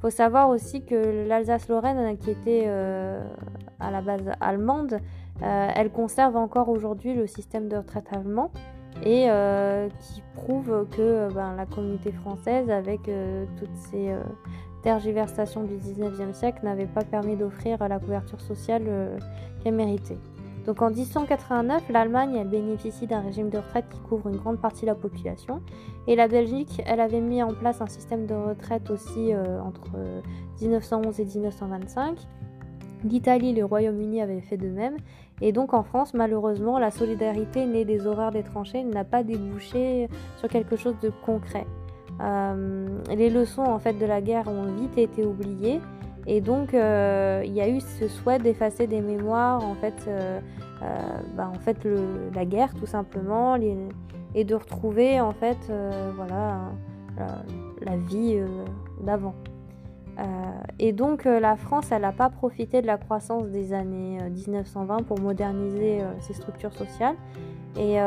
faut 0.01 0.09
savoir 0.09 0.49
aussi 0.49 0.85
que 0.85 1.27
l'Alsace-Lorraine, 1.27 2.17
qui 2.17 2.31
était 2.31 2.65
à 3.79 3.91
la 3.91 4.01
base 4.01 4.31
allemande, 4.39 4.99
euh, 5.43 5.69
elle 5.75 5.91
conserve 5.91 6.35
encore 6.35 6.69
aujourd'hui 6.69 7.13
le 7.13 7.27
système 7.27 7.67
de 7.67 7.77
retraite 7.77 8.07
allemand 8.11 8.51
et 9.05 9.29
euh, 9.29 9.87
qui 9.99 10.23
prouve 10.33 10.87
que 10.89 11.01
euh, 11.01 11.29
ben, 11.29 11.55
la 11.55 11.65
communauté 11.67 12.11
française, 12.11 12.69
avec 12.69 13.01
toutes 13.57 13.75
ces 13.75 14.15
tergiversations 14.83 15.63
du 15.63 15.75
19e 15.75 16.33
siècle, 16.33 16.59
n'avait 16.63 16.87
pas 16.87 17.03
permis 17.03 17.35
d'offrir 17.35 17.87
la 17.87 17.99
couverture 17.99 18.41
sociale 18.41 18.83
qu'elle 19.63 19.75
méritait. 19.75 20.17
Donc 20.67 20.81
en 20.81 20.91
1889, 20.91 21.89
l'Allemagne 21.89 22.35
elle 22.35 22.49
bénéficie 22.49 23.07
d'un 23.07 23.21
régime 23.21 23.49
de 23.49 23.57
retraite 23.57 23.85
qui 23.89 23.99
couvre 24.01 24.27
une 24.27 24.35
grande 24.35 24.59
partie 24.59 24.81
de 24.81 24.87
la 24.87 24.95
population. 24.95 25.61
Et 26.05 26.15
la 26.15 26.27
Belgique, 26.27 26.83
elle 26.85 26.99
avait 26.99 27.21
mis 27.21 27.41
en 27.41 27.53
place 27.53 27.81
un 27.81 27.87
système 27.87 28.27
de 28.27 28.35
retraite 28.35 28.91
aussi 28.91 29.31
entre 29.63 29.97
1911 30.61 31.19
et 31.19 31.25
1925. 31.25 32.17
L'Italie 33.03 33.49
et 33.49 33.53
le 33.53 33.65
Royaume-Uni 33.65 34.21
avaient 34.21 34.41
fait 34.41 34.57
de 34.57 34.67
même. 34.67 34.97
Et 35.41 35.51
donc 35.51 35.73
en 35.73 35.83
France, 35.83 36.13
malheureusement, 36.13 36.79
la 36.79 36.91
solidarité 36.91 37.65
née 37.65 37.85
des 37.85 38.07
horreurs 38.07 38.31
des 38.31 38.43
tranchées 38.43 38.83
n'a 38.83 39.03
pas 39.03 39.23
débouché 39.23 40.09
sur 40.37 40.49
quelque 40.49 40.75
chose 40.75 40.95
de 41.01 41.11
concret. 41.25 41.67
Euh, 42.21 42.87
les 43.15 43.29
leçons 43.29 43.63
en 43.63 43.77
fait 43.77 43.93
de 43.93 44.05
la 44.05 44.21
guerre 44.21 44.47
ont 44.47 44.65
vite 44.65 44.97
été 44.97 45.23
oubliées 45.23 45.79
et 46.27 46.41
donc 46.41 46.73
euh, 46.73 47.41
il 47.45 47.53
y 47.53 47.61
a 47.61 47.67
eu 47.67 47.79
ce 47.79 48.07
souhait 48.07 48.37
d'effacer 48.37 48.85
des 48.85 49.01
mémoires 49.01 49.63
en 49.63 49.75
fait, 49.75 49.95
euh, 50.07 50.39
bah, 51.35 51.49
en 51.53 51.59
fait 51.59 51.77
la 52.35 52.45
guerre 52.45 52.73
tout 52.75 52.85
simplement 52.85 53.55
et 54.35 54.43
de 54.43 54.55
retrouver 54.55 55.19
en 55.19 55.31
fait 55.31 55.57
voilà 56.15 56.71
la 57.81 57.97
vie 57.97 58.37
d'avant. 59.01 59.33
Euh, 60.19 60.23
et 60.79 60.93
donc 60.93 61.25
euh, 61.25 61.39
la 61.39 61.55
France, 61.55 61.91
elle 61.91 62.01
n'a 62.01 62.11
pas 62.11 62.29
profité 62.29 62.81
de 62.81 62.87
la 62.87 62.97
croissance 62.97 63.47
des 63.49 63.73
années 63.73 64.17
1920 64.29 64.97
euh, 65.01 65.03
pour 65.03 65.19
moderniser 65.19 66.01
ses 66.21 66.33
structures 66.33 66.73
sociales. 66.73 67.15
Et, 67.79 67.99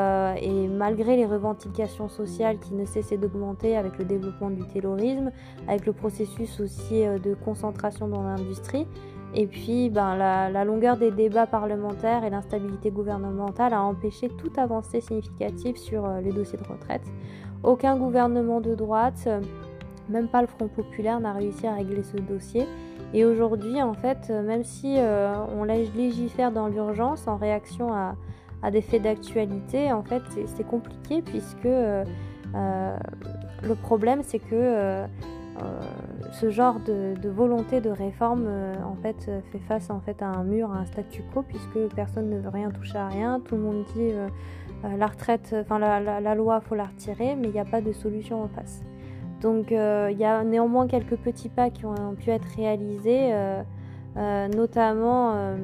malgré 0.69 1.17
les 1.17 1.27
revendications 1.27 2.09
sociales 2.09 2.59
qui 2.59 2.75
ne 2.75 2.85
cessaient 2.85 3.19
d'augmenter 3.19 3.77
avec 3.77 3.99
le 3.99 4.05
développement 4.05 4.51
du 4.51 4.67
terrorisme, 4.67 5.31
avec 5.69 5.87
le 5.87 5.93
processus 5.93 6.59
aussi 6.59 7.05
de 7.05 7.35
concentration 7.35 8.09
dans 8.09 8.23
l'industrie, 8.23 8.89
et 9.33 9.47
puis 9.47 9.89
ben, 9.89 10.17
la, 10.17 10.65
longueur 10.65 10.97
des 10.97 11.13
débats 11.13 11.47
parlementaires 11.47 12.25
et 12.25 12.31
l'instabilité 12.31 12.91
gouvernementale 12.91 13.73
a 13.73 13.83
empêché 13.83 14.29
toute 14.29 14.59
avancée 14.59 15.01
significative 15.01 15.77
sur 15.77 16.09
les 16.21 16.33
dossiers 16.33 16.59
de 16.59 16.67
retraite. 16.67 17.05
Aucun 17.63 17.97
gouvernement 17.97 18.61
de 18.61 18.75
droite 18.75 19.29
même 20.11 20.29
pas 20.29 20.41
le 20.43 20.47
Front 20.47 20.69
populaire 20.69 21.21
n'a 21.21 21.33
réussi 21.33 21.67
à 21.67 21.75
régler 21.75 22.03
ce 22.03 22.17
dossier. 22.17 22.67
Et 23.13 23.25
aujourd'hui, 23.25 23.83
en 23.83 23.95
fait, 23.95 24.29
euh, 24.31 24.43
même 24.43 24.65
si 24.65 24.97
euh, 24.97 25.35
on 25.57 25.65
légifère 25.65 26.53
dans 26.53 26.69
l'urgence 26.69 27.27
en 27.27 27.37
réaction 27.37 27.93
à, 27.93 28.15
des 28.71 28.83
faits 28.83 29.03
d'actualité, 29.03 29.91
en 29.91 30.03
fait, 30.03 30.23
c'est 30.45 30.67
compliqué 30.67 31.23
puisque 31.23 31.65
euh, 31.65 32.05
le 32.55 33.75
problème, 33.75 34.21
c'est 34.23 34.39
que 34.39 35.07
ce 36.33 36.51
genre 36.51 36.79
de, 36.81 37.29
volonté 37.29 37.81
de 37.81 37.89
réforme, 37.91 38.47
fait, 39.03 39.31
face 39.67 39.89
en 39.89 40.01
fait 40.01 40.21
à 40.21 40.27
un 40.27 40.45
mur, 40.45 40.71
à 40.73 40.79
un 40.79 40.85
statu 40.85 41.23
quo, 41.33 41.43
puisque 41.43 41.95
personne 41.95 42.29
ne 42.29 42.39
veut 42.39 42.51
rien 42.51 42.71
toucher 42.71 42.99
à 42.99 43.09
rien. 43.09 43.41
Tout 43.41 43.57
le 43.57 43.63
monde 43.63 43.85
dit 43.95 44.11
la 44.97 45.07
retraite, 45.07 45.57
enfin 45.59 45.79
la, 45.79 45.99
la, 45.99 46.21
la, 46.21 46.35
loi, 46.35 46.61
faut 46.61 46.75
la 46.75 46.85
retirer, 46.85 47.37
mais 47.37 47.49
il 47.49 47.53
n'y 47.53 47.61
a 47.61 47.65
pas 47.65 47.81
de 47.81 47.93
solution 47.93 48.43
en 48.43 48.49
face. 48.49 48.83
Donc 49.41 49.73
euh, 49.73 50.09
il 50.13 50.19
y 50.19 50.25
a 50.25 50.45
néanmoins 50.45 50.87
quelques 50.87 51.17
petits 51.17 51.49
pas 51.49 51.71
qui 51.71 51.87
ont 51.87 52.15
pu 52.15 52.31
être 52.31 52.47
réalisés, 52.57 53.33
euh, 53.33 53.63
euh, 54.17 54.49
notamment 54.49 55.57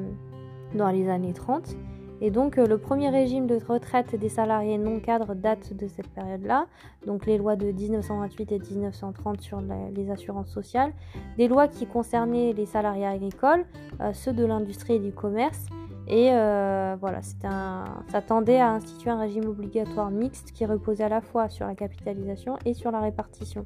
dans 0.75 0.89
les 0.89 1.09
années 1.09 1.33
30. 1.33 1.75
Et 2.19 2.31
donc 2.31 2.55
le 2.55 2.79
premier 2.79 3.09
régime 3.09 3.45
de 3.45 3.59
retraite 3.63 4.15
des 4.15 4.29
salariés 4.29 4.79
non 4.79 4.99
cadres 4.99 5.35
date 5.35 5.75
de 5.75 5.87
cette 5.87 6.07
période-là, 6.07 6.65
donc 7.05 7.27
les 7.27 7.37
lois 7.37 7.55
de 7.55 7.67
1928 7.67 8.51
et 8.53 8.59
1930 8.59 9.39
sur 9.39 9.61
les 9.95 10.09
assurances 10.09 10.49
sociales, 10.49 10.93
des 11.37 11.47
lois 11.47 11.67
qui 11.67 11.85
concernaient 11.85 12.53
les 12.53 12.65
salariés 12.65 13.05
agricoles, 13.05 13.65
ceux 14.13 14.33
de 14.33 14.43
l'industrie 14.43 14.95
et 14.95 14.99
du 14.99 15.11
commerce, 15.11 15.67
et 16.09 16.29
euh, 16.31 16.95
voilà, 16.99 17.21
ça 17.21 18.21
tendait 18.21 18.59
à 18.59 18.71
instituer 18.71 19.11
un 19.11 19.19
régime 19.19 19.45
obligatoire 19.45 20.09
mixte 20.09 20.53
qui 20.53 20.65
reposait 20.65 21.03
à 21.03 21.09
la 21.09 21.21
fois 21.21 21.49
sur 21.49 21.67
la 21.67 21.75
capitalisation 21.75 22.57
et 22.65 22.73
sur 22.73 22.91
la 22.91 23.01
répartition. 23.01 23.65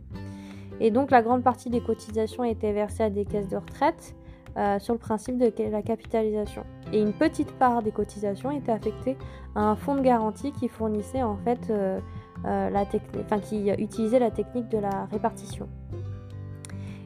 Et 0.79 0.89
donc 0.89 1.11
la 1.11 1.21
grande 1.21 1.43
partie 1.43 1.69
des 1.69 1.81
cotisations 1.81 2.43
était 2.43 2.71
versée 2.71 3.03
à 3.03 3.09
des 3.11 3.25
caisses 3.25 3.47
de 3.47 3.57
retraite 3.57 4.15
euh, 4.57 4.79
sur 4.79 4.95
le 4.95 4.99
principe 4.99 5.37
de 5.37 5.51
la 5.69 5.83
capitalisation. 5.83 6.63
Et 6.91 6.99
une 6.99 7.13
petite 7.13 7.51
part 7.51 7.83
des 7.83 7.91
cotisations 7.91 8.49
était 8.49 8.71
affectée 8.71 9.17
à 9.53 9.61
un 9.61 9.75
fonds 9.75 9.95
de 9.95 10.01
garantie 10.01 10.51
qui 10.51 10.67
fournissait 10.67 11.21
en 11.21 11.37
fait 11.37 11.69
euh, 11.69 11.99
la 12.43 12.85
qui 12.85 13.69
utilisait 13.77 14.17
la 14.17 14.31
technique 14.31 14.69
de 14.69 14.79
la 14.79 15.05
répartition. 15.11 15.69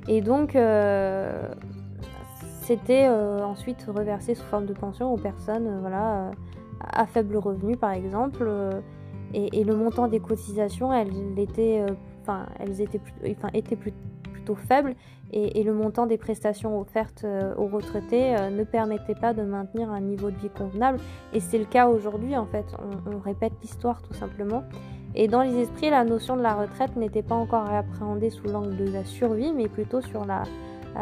Et 0.07 0.21
donc 0.21 0.55
c'était 2.65 3.05
euh, 3.07 3.45
ensuite 3.45 3.85
reversé 3.87 4.33
sous 4.33 4.43
forme 4.45 4.65
de 4.65 4.73
pension 4.73 5.13
aux 5.13 5.17
personnes 5.17 5.67
euh, 5.67 5.77
voilà, 5.81 6.15
euh, 6.15 6.31
à 6.79 7.05
faible 7.05 7.37
revenu 7.37 7.77
par 7.77 7.91
exemple. 7.91 8.49
Et, 9.33 9.63
le 9.65 9.75
montant 9.75 10.07
des 10.07 10.21
cotisations, 10.21 10.93
elles, 10.93 11.11
étaient, 11.37 11.83
elles 12.59 12.81
étaient, 12.81 13.01
étaient 13.53 13.75
plutôt 13.75 14.55
faibles 14.55 14.95
et, 15.33 15.61
le 15.61 15.73
montant 15.73 16.05
des 16.05 16.17
prestations 16.17 16.79
offertes 16.79 17.25
aux 17.57 17.67
retraités 17.67 18.35
ne 18.51 18.63
permettait 18.63 19.15
pas 19.15 19.33
de 19.33 19.41
maintenir 19.41 19.91
un 19.91 19.99
niveau 19.99 20.31
de 20.31 20.37
vie 20.37 20.49
convenable. 20.49 20.99
Et 21.33 21.41
c'est 21.41 21.57
le 21.57 21.65
cas 21.65 21.89
aujourd'hui 21.89 22.37
en 22.37 22.45
fait, 22.45 22.65
on, 22.79 23.15
on 23.15 23.19
répète 23.19 23.53
l'histoire 23.61 24.01
tout 24.01 24.13
simplement. 24.13 24.63
Et 25.15 25.27
dans 25.27 25.41
les 25.41 25.57
esprits, 25.57 25.89
la 25.89 26.05
notion 26.05 26.37
de 26.37 26.41
la 26.41 26.53
retraite 26.53 26.95
n'était 26.95 27.23
pas 27.23 27.35
encore 27.35 27.69
appréhendée 27.69 28.29
sous 28.29 28.47
l'angle 28.47 28.77
de 28.77 28.89
la 28.89 29.03
survie, 29.03 29.51
mais 29.53 29.67
plutôt 29.67 30.01
sur 30.01 30.23
la, 30.23 30.43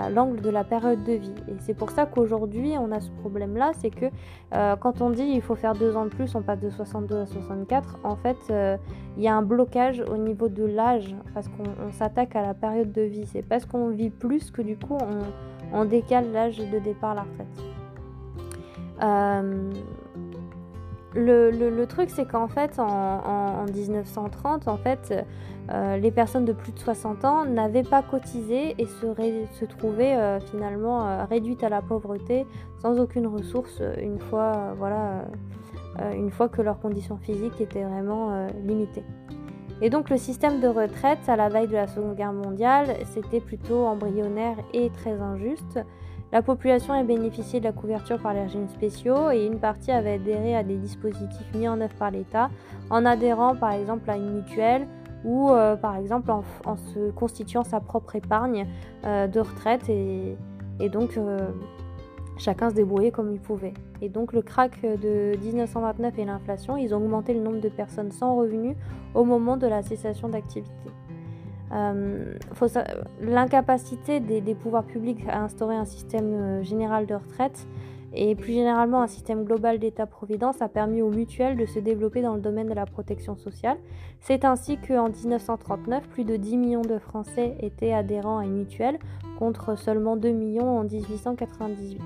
l'angle 0.10 0.41
de 0.41 0.49
la 0.49 0.63
période 0.63 1.03
de 1.03 1.13
vie. 1.13 1.34
Et 1.47 1.56
c'est 1.60 1.73
pour 1.73 1.91
ça 1.91 2.06
qu'aujourd'hui, 2.06 2.75
on 2.79 2.91
a 2.91 2.99
ce 2.99 3.12
problème-là, 3.12 3.71
c'est 3.79 3.89
que 3.89 4.06
euh, 4.53 4.75
quand 4.75 5.01
on 5.01 5.10
dit 5.10 5.23
il 5.23 5.41
faut 5.41 5.56
faire 5.56 5.73
deux 5.73 5.95
ans 5.95 6.06
de 6.06 6.10
plus, 6.10 6.34
on 6.36 6.41
passe 6.41 6.60
de 6.60 6.69
62 6.69 7.15
à 7.17 7.25
64, 7.25 7.99
en 8.03 8.15
fait, 8.15 8.38
euh, 8.49 8.77
il 9.17 9.23
y 9.23 9.27
a 9.27 9.36
un 9.36 9.41
blocage 9.41 10.03
au 10.12 10.17
niveau 10.17 10.49
de 10.49 10.65
l'âge, 10.65 11.15
parce 11.34 11.47
qu'on 11.47 11.91
s'attaque 11.91 12.36
à 12.36 12.41
la 12.41 12.53
période 12.53 12.91
de 12.91 13.01
vie. 13.01 13.25
C'est 13.25 13.43
parce 13.43 13.65
qu'on 13.65 13.89
vit 13.89 14.10
plus 14.10 14.51
que 14.51 14.62
du 14.62 14.77
coup, 14.77 14.97
on, 15.71 15.86
décale 15.86 16.32
l'âge 16.32 16.58
de 16.58 16.79
départ 16.79 17.12
à 17.12 17.15
la 17.15 17.21
retraite. 17.23 17.63
Euh, 19.03 19.71
le, 21.15 21.86
truc, 21.86 22.10
c'est 22.10 22.26
qu'en 22.26 22.47
fait, 22.47 22.80
en, 22.80 23.65
1930, 23.73 24.67
en 24.67 24.78
fait, 24.78 25.26
euh, 25.71 25.97
les 25.97 26.12
personnes 26.12 26.45
de 26.45 26.54
plus 26.54 26.71
de 26.71 26.80
60 26.80 27.23
ans 27.26 27.45
n'avaient 27.45 27.84
pas 27.84 28.02
cotisé 28.02 28.76
et 28.78 28.86
se, 28.86 29.65
trouvaient 29.65 30.15
euh, 30.15 30.39
finalement 30.39 31.08
euh, 31.08 31.26
réduites 31.26 31.63
à 31.63 31.69
la 31.69 31.82
pauvreté 31.82 32.45
sans 32.82 32.99
aucune 32.99 33.28
ressource 33.28 33.82
une 34.02 34.19
fois, 34.19 34.73
voilà, 34.78 35.26
une 36.13 36.32
fois 36.32 36.49
que 36.49 36.62
leurs 36.62 36.80
conditions 36.80 37.17
physiques 37.17 37.62
étaient 37.62 37.84
vraiment 37.84 38.47
limitées. 38.65 39.06
Et 39.82 39.89
donc 39.89 40.10
le 40.10 40.17
système 40.17 40.60
de 40.60 40.67
retraite 40.67 41.19
à 41.28 41.38
la 41.38 41.47
veille 41.47 41.67
de 41.67 41.76
la 41.76 41.88
Seconde 41.88 42.15
Guerre 42.15 42.34
mondiale, 42.34 42.97
c'était 43.06 43.39
plutôt 43.39 43.86
embryonnaire 43.86 44.58
et 44.73 44.89
très 44.89 45.13
injuste. 45.13 45.80
La 46.34 46.41
population 46.41 46.96
a 46.96 47.04
bénéficié 47.04 47.60
de 47.60 47.65
la 47.65 47.72
couverture 47.72 48.17
par 48.17 48.34
les 48.34 48.41
régimes 48.41 48.67
spéciaux 48.67 49.30
et 49.30 49.46
une 49.46 49.60
partie 49.60 49.91
avait 49.91 50.13
adhéré 50.13 50.56
à 50.56 50.63
des 50.63 50.78
dispositifs 50.78 51.54
mis 51.54 51.67
en 51.67 51.80
œuvre 51.80 51.93
par 51.93 52.10
l'État 52.10 52.50
en 52.89 53.06
adhérant 53.06 53.56
par 53.56 53.72
exemple 53.74 54.10
à 54.10 54.17
une 54.17 54.38
mutuelle 54.38 54.88
ou 55.24 55.52
euh, 55.52 55.76
par 55.76 55.96
exemple 55.96 56.32
en, 56.32 56.76
se 56.76 57.12
constituant 57.12 57.63
sa 57.63 57.80
propre 57.80 58.15
épargne 58.15 58.65
euh, 59.06 59.28
de 59.28 59.41
retraite 59.41 59.88
et, 59.89 60.36
donc 60.89 61.17
euh, 61.17 61.38
chacun 62.39 62.72
se 62.72 62.76
débrouillait 62.76 63.12
comme 63.12 63.32
il 63.32 63.39
pouvait. 63.39 63.76
Et 64.02 64.10
donc 64.10 64.34
le 64.34 64.41
crack 64.41 64.82
de 64.82 65.38
1929 65.38 66.17
et 66.17 66.26
l'inflation, 66.26 66.78
ils 66.78 66.96
ont 66.96 66.98
augmenté 66.98 67.36
le 67.36 67.41
nombre 67.41 67.62
de 67.62 67.69
personnes 67.69 68.12
sans 68.12 68.36
revenus 68.36 68.76
au 69.13 69.24
moment 69.24 69.56
de 69.56 69.67
la 69.67 69.84
cessation 69.84 70.30
d'activité. 70.30 70.89
Euh, 71.73 72.36
l'incapacité 73.21 74.19
des, 74.19 74.55
pouvoirs 74.55 74.83
publics 74.83 75.25
à 75.27 75.41
instaurer 75.41 75.75
un 75.75 75.86
système 75.86 76.33
euh, 76.33 76.63
général 76.63 77.07
de 77.07 77.15
retraite 77.15 77.67
et 78.13 78.36
plus 78.36 78.53
généralement 78.53 79.01
un 79.01 79.07
système 79.07 79.43
global 79.43 79.79
d'État-providence 79.79 80.62
a 80.62 80.69
permis 80.69 81.01
aux 81.01 81.09
mutuelles 81.09 81.57
de 81.57 81.65
se 81.65 81.79
développer 81.79 82.21
dans 82.21 82.36
le 82.36 82.41
domaine 82.41 82.67
de 82.67 82.75
la 82.75 82.86
protection 82.86 83.36
sociale. 83.36 83.77
C'est 84.19 84.45
ainsi 84.45 84.77
qu'en 84.77 85.09
1939, 85.09 86.07
plus 86.09 86.23
de 86.23 86.36
10 86.36 86.57
millions 86.57 86.81
de 86.83 86.99
Français 86.99 87.57
étaient 87.59 87.93
adhérents 87.93 88.38
à 88.38 88.45
une 88.45 88.55
mutuelle 88.55 88.99
contre 89.39 89.75
seulement 89.75 90.15
2 90.15 90.29
millions 90.29 90.77
en 90.77 90.83
1898. 90.83 92.01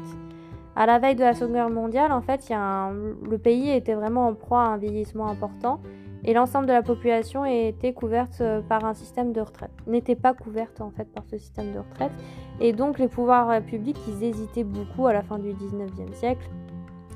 À 0.78 0.86
la 0.86 0.98
veille 1.00 1.16
de 1.16 1.24
la 1.24 1.34
Seconde 1.34 1.56
Guerre 1.56 1.70
mondiale, 1.70 2.12
en 2.14 2.22
fait, 2.22 2.50
le 2.50 3.38
pays 3.38 3.72
était 3.72 3.96
vraiment 3.96 4.28
en 4.28 4.34
proie 4.34 4.62
à 4.62 4.68
un 4.68 4.78
vieillissement 4.78 5.28
important 5.28 5.82
et 6.28 6.34
l'ensemble 6.34 6.68
de 6.68 6.74
la 6.74 6.84
population 6.84 7.46
était 7.46 7.94
couverte 7.94 8.42
euh, 8.42 8.62
par 8.62 8.84
un 8.84 8.94
système 8.94 9.32
de 9.32 9.40
retraite, 9.40 9.72
n'était 9.88 10.18
pas 10.18 10.34
couverte 10.34 10.82
en 10.82 10.92
fait 10.92 11.06
par 11.06 11.24
ce 11.26 11.38
système 11.38 11.74
de 11.74 11.80
retraite. 11.80 12.12
Et 12.60 12.74
donc 12.74 13.00
les 13.00 13.08
pouvoirs 13.08 13.50
euh, 13.50 13.62
publics, 13.62 13.98
ils 14.10 14.26
hésitaient 14.26 14.66
beaucoup 14.66 15.08
à 15.08 15.14
la 15.14 15.22
fin 15.22 15.40
du 15.40 15.54
19e 15.54 16.14
siècle. 16.14 16.50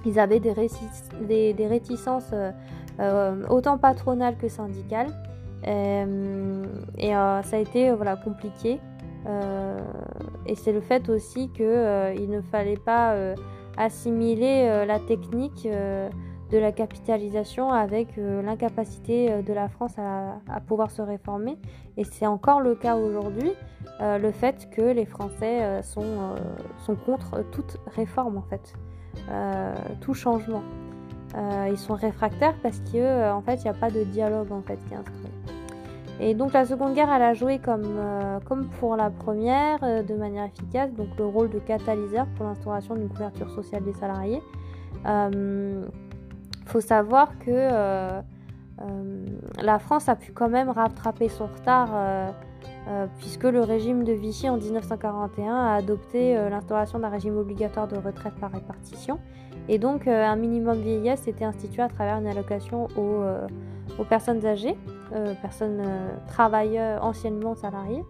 Ils 0.06 0.18
avaient 0.18 0.40
des, 0.40 0.54
réticences 1.68 2.32
euh, 2.34 3.48
autant 3.50 3.78
patronales 3.78 4.38
que 4.38 4.48
syndicales. 4.48 5.12
et 5.64 7.12
ça 7.12 7.42
a 7.52 7.58
été 7.58 7.92
voilà, 7.92 8.16
compliqué. 8.16 8.80
et 10.48 10.56
c'est 10.56 10.72
le 10.72 10.82
fait 10.82 11.08
aussi 11.10 11.50
qu'il 11.50 12.30
ne 12.30 12.42
fallait 12.42 12.80
pas 12.84 13.16
assimiler 13.78 14.86
la 14.88 14.98
technique 14.98 15.68
de 16.52 16.58
la 16.58 16.72
capitalisation 16.72 17.72
avec 17.72 18.18
euh, 18.18 18.42
l'incapacité 18.42 19.32
euh, 19.32 19.42
de 19.42 19.54
la 19.54 19.70
France 19.70 19.94
à, 19.98 20.60
pouvoir 20.68 20.92
se 20.92 21.02
réformer. 21.02 21.58
Et 21.98 22.04
c'est 22.04 22.28
encore 22.28 22.60
le 22.60 22.76
cas 22.76 22.96
aujourd'hui, 22.96 23.52
euh, 24.02 24.18
le 24.18 24.32
fait 24.32 24.70
que 24.70 24.82
les 24.82 25.06
Français 25.06 25.82
sont, 25.82 26.36
sont 26.86 26.96
contre 26.96 27.44
toute 27.52 27.78
réforme 27.96 28.38
en 28.38 28.44
fait, 28.44 28.74
tout 30.00 30.14
changement. 30.14 30.64
ils 31.70 31.78
sont 31.78 31.96
réfractaires 31.96 32.56
parce 32.64 32.80
qu'en 32.80 33.38
en 33.38 33.42
fait 33.42 33.56
il 33.56 33.64
n'y 33.64 33.70
a 33.70 33.74
pas 33.74 33.92
de 33.92 34.04
dialogue 34.04 34.52
en 34.52 34.62
fait 34.62 34.80
qui 34.88 34.94
est 34.94 34.98
instauré. 34.98 35.32
Et 36.20 36.34
donc 36.34 36.54
la 36.54 36.66
Seconde 36.66 36.94
Guerre, 36.94 37.12
elle 37.12 37.22
a 37.22 37.34
joué 37.34 37.60
comme, 37.60 38.00
comme 38.46 38.68
pour 38.80 38.96
la 38.96 39.10
première, 39.10 39.80
de 39.80 40.16
manière 40.16 40.46
efficace, 40.46 40.94
donc 40.94 41.08
le 41.18 41.26
rôle 41.26 41.50
de 41.50 41.60
catalyseur 41.60 42.26
pour 42.38 42.46
l'instauration 42.46 42.96
d'une 42.96 43.10
couverture 43.10 43.50
sociale 43.50 43.84
des 43.84 43.94
salariés 43.94 44.42
faut 46.72 46.82
savoir 46.82 47.38
que 47.40 47.50
euh, 47.50 48.22
euh, 48.82 49.26
la 49.62 49.78
France 49.78 50.08
a 50.08 50.16
pu 50.16 50.32
quand 50.32 50.50
même 50.50 50.70
rattraper 50.70 51.28
son 51.28 51.48
retard 51.48 51.90
euh, 51.94 52.32
puisque 53.20 53.44
le 53.44 53.62
régime 53.62 54.06
de 54.06 54.14
Vichy 54.14 54.50
en 54.50 54.58
1941 54.58 55.54
a 55.54 55.76
adopté 55.76 56.34
l'instauration 56.50 56.98
d'un 57.00 57.10
régime 57.10 57.38
obligatoire 57.38 57.88
de 57.88 57.98
retraite 57.98 58.34
par 58.40 58.52
répartition. 58.52 59.20
Et 59.68 59.78
donc 59.78 60.08
un 60.08 60.36
minimum 60.36 60.80
vieillesse 60.82 61.28
était 61.28 61.46
institué 61.46 61.84
à 61.84 61.90
travers 61.90 62.18
une 62.18 62.28
allocation 62.28 62.88
aux, 62.98 64.04
personnes 64.06 64.46
âgées, 64.46 64.76
personnes 65.42 65.84
travailleurs 66.28 67.04
anciennement 67.04 67.54
salariées. 67.56 68.04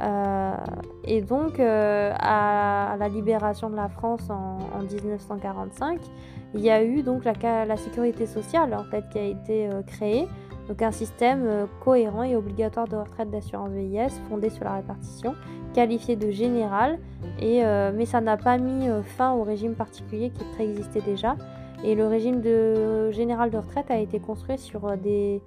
Et 0.00 1.22
donc, 1.22 1.60
à, 1.60 2.96
la 2.98 3.08
libération 3.08 3.70
de 3.70 3.76
la 3.76 3.88
France 3.88 4.28
en 4.30 4.58
1945, 4.82 6.00
il 6.54 6.60
y 6.60 6.70
a 6.70 6.82
eu 6.82 7.02
donc 7.02 7.24
la, 7.24 7.76
sécurité 7.76 8.26
sociale 8.26 8.74
en 8.74 8.84
fait 8.84 9.04
qui 9.10 9.18
a 9.18 9.24
été 9.24 9.68
euh, 9.68 9.82
créée, 9.82 10.28
donc 10.68 10.80
un 10.82 10.92
système 10.92 11.44
euh, 11.46 11.66
cohérent 11.84 12.22
et 12.22 12.36
obligatoire 12.36 12.86
de 12.86 12.96
retraite 12.96 13.30
d'assurance 13.30 13.70
vieillesse 13.70 14.20
fondé 14.28 14.50
sur 14.50 14.64
la 14.64 14.74
répartition, 14.74 15.34
qualifié 15.74 16.14
de 16.14 16.30
général, 16.30 16.98
et, 17.40 17.64
euh, 17.64 17.90
mais 17.92 18.06
ça 18.06 18.20
n'a 18.20 18.36
pas 18.36 18.56
mis 18.56 18.86
fin 19.16 19.32
au 19.32 19.42
régime 19.42 19.74
particulier 19.74 20.30
qui 20.30 20.44
préexistait 20.54 21.00
déjà. 21.00 21.36
Et 21.82 21.94
le 21.94 22.06
régime 22.06 22.40
de 22.40 23.10
général 23.10 23.50
de 23.50 23.58
retraite 23.58 23.90
a 23.90 23.98
été 23.98 24.18
construit 24.18 24.56
sur 24.56 24.88
les 25.02 25.42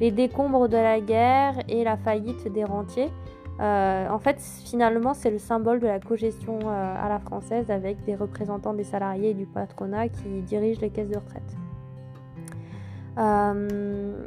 décombres 0.00 0.68
de 0.68 0.76
la 0.76 1.00
guerre 1.00 1.56
et 1.68 1.84
la 1.84 1.98
faillite 1.98 2.50
des 2.50 2.64
rentiers. 2.64 3.10
Euh, 3.60 4.08
en 4.08 4.18
fait, 4.18 4.40
finalement, 4.64 5.14
c'est 5.14 5.30
le 5.30 5.38
symbole 5.38 5.78
de 5.78 5.86
la 5.86 6.00
cogestion 6.00 6.58
euh, 6.64 7.04
à 7.04 7.08
la 7.08 7.20
française 7.20 7.70
avec 7.70 8.04
des 8.04 8.16
représentants 8.16 8.74
des 8.74 8.84
salariés 8.84 9.30
et 9.30 9.34
du 9.34 9.46
patronat 9.46 10.08
qui 10.08 10.40
dirigent 10.42 10.80
les 10.80 10.90
caisses 10.90 11.08
de 11.08 11.16
retraite. 11.16 11.42
Euh, 13.16 14.26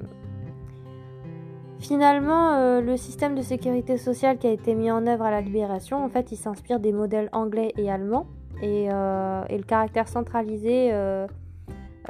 finalement, 1.80 2.80
le 2.80 2.96
système 2.96 3.36
de 3.36 3.42
sécurité 3.42 3.98
sociale 3.98 4.38
qui 4.38 4.48
a 4.48 4.52
été 4.52 4.76
mis 4.76 4.92
en 4.92 5.06
œuvre 5.08 5.26
à 5.26 5.32
la 5.32 5.42
libération, 5.42 6.04
en 6.04 6.10
fait, 6.10 6.32
il 6.32 6.38
s'inspire 6.38 6.80
des 6.80 6.94
modèles 6.94 7.30
anglais 7.34 7.74
et 7.78 7.92
allemands 7.92 8.28
et 8.62 8.88
le 8.88 9.64
caractère 9.64 10.08
centralisé 10.08 10.92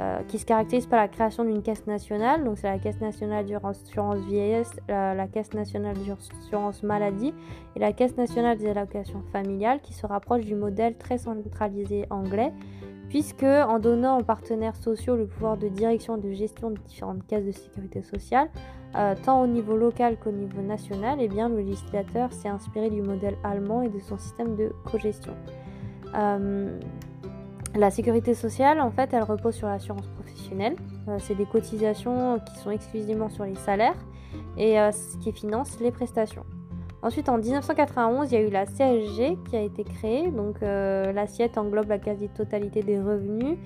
euh, 0.00 0.22
qui 0.28 0.38
se 0.38 0.46
caractérise 0.46 0.86
par 0.86 1.00
la 1.00 1.08
création 1.08 1.44
d'une 1.44 1.62
caisse 1.62 1.86
nationale, 1.86 2.44
donc 2.44 2.58
c'est 2.58 2.68
la 2.68 2.78
caisse 2.78 3.00
nationale 3.00 3.46
d'assurance 3.46 4.18
vieillesse, 4.18 4.70
la, 4.88 5.26
caisse 5.26 5.52
nationale 5.54 5.96
d'assurance 5.96 6.82
maladie 6.82 7.34
et 7.74 7.80
la 7.80 7.92
caisse 7.92 8.16
nationale 8.16 8.58
des 8.58 8.68
allocations 8.68 9.22
familiales 9.32 9.80
qui 9.80 9.94
se 9.94 10.06
rapproche 10.06 10.44
du 10.44 10.54
modèle 10.54 10.96
très 10.96 11.18
centralisé 11.18 12.06
anglais, 12.10 12.52
puisque 13.08 13.42
en 13.42 13.78
donnant 13.78 14.20
aux 14.20 14.24
partenaires 14.24 14.76
sociaux 14.76 15.16
le 15.16 15.26
pouvoir 15.26 15.56
de 15.56 15.68
direction 15.68 16.16
et 16.16 16.20
de 16.20 16.32
gestion 16.32 16.70
de 16.70 16.78
différentes 16.86 17.26
caisses 17.26 17.46
de 17.46 17.52
sécurité 17.52 18.02
sociale, 18.02 18.50
euh, 18.96 19.14
tant 19.22 19.42
au 19.42 19.46
niveau 19.46 19.76
local 19.76 20.16
qu'au 20.16 20.30
niveau 20.30 20.62
national, 20.62 21.18
eh 21.20 21.28
bien, 21.28 21.48
le 21.48 21.58
législateur 21.58 22.32
s'est 22.32 22.48
inspiré 22.48 22.88
du 22.88 23.02
modèle 23.02 23.36
allemand 23.44 23.82
et 23.82 23.88
de 23.88 23.98
son 23.98 24.16
système 24.16 24.56
de 24.56 24.72
cogestion. 24.84 25.34
Euh, 26.14 26.78
la 27.74 27.90
sécurité 27.90 28.34
sociale, 28.34 28.80
en 28.80 28.90
fait, 28.90 29.12
elle 29.12 29.22
repose 29.22 29.54
sur 29.54 29.68
l'assurance 29.68 30.06
professionnelle. 30.06 30.76
Euh, 31.08 31.18
c'est 31.20 31.34
des 31.34 31.46
cotisations 31.46 32.38
qui 32.40 32.58
sont 32.58 32.70
exclusivement 32.70 33.28
sur 33.28 33.44
les 33.44 33.54
salaires 33.54 33.96
et 34.56 34.80
euh, 34.80 34.90
ce 34.90 35.16
qui 35.18 35.32
finance 35.32 35.78
les 35.80 35.90
prestations. 35.90 36.44
Ensuite, 37.02 37.28
en 37.28 37.38
1991, 37.38 38.32
il 38.32 38.34
y 38.34 38.38
a 38.38 38.40
eu 38.40 38.50
la 38.50 38.66
CSG 38.66 39.38
qui 39.48 39.56
a 39.56 39.60
été 39.62 39.84
créée. 39.84 40.30
Donc, 40.30 40.62
euh, 40.62 41.12
l'assiette 41.12 41.56
englobe 41.56 41.88
la 41.88 41.98
quasi-totalité 41.98 42.82
des 42.82 43.00
revenus 43.00 43.56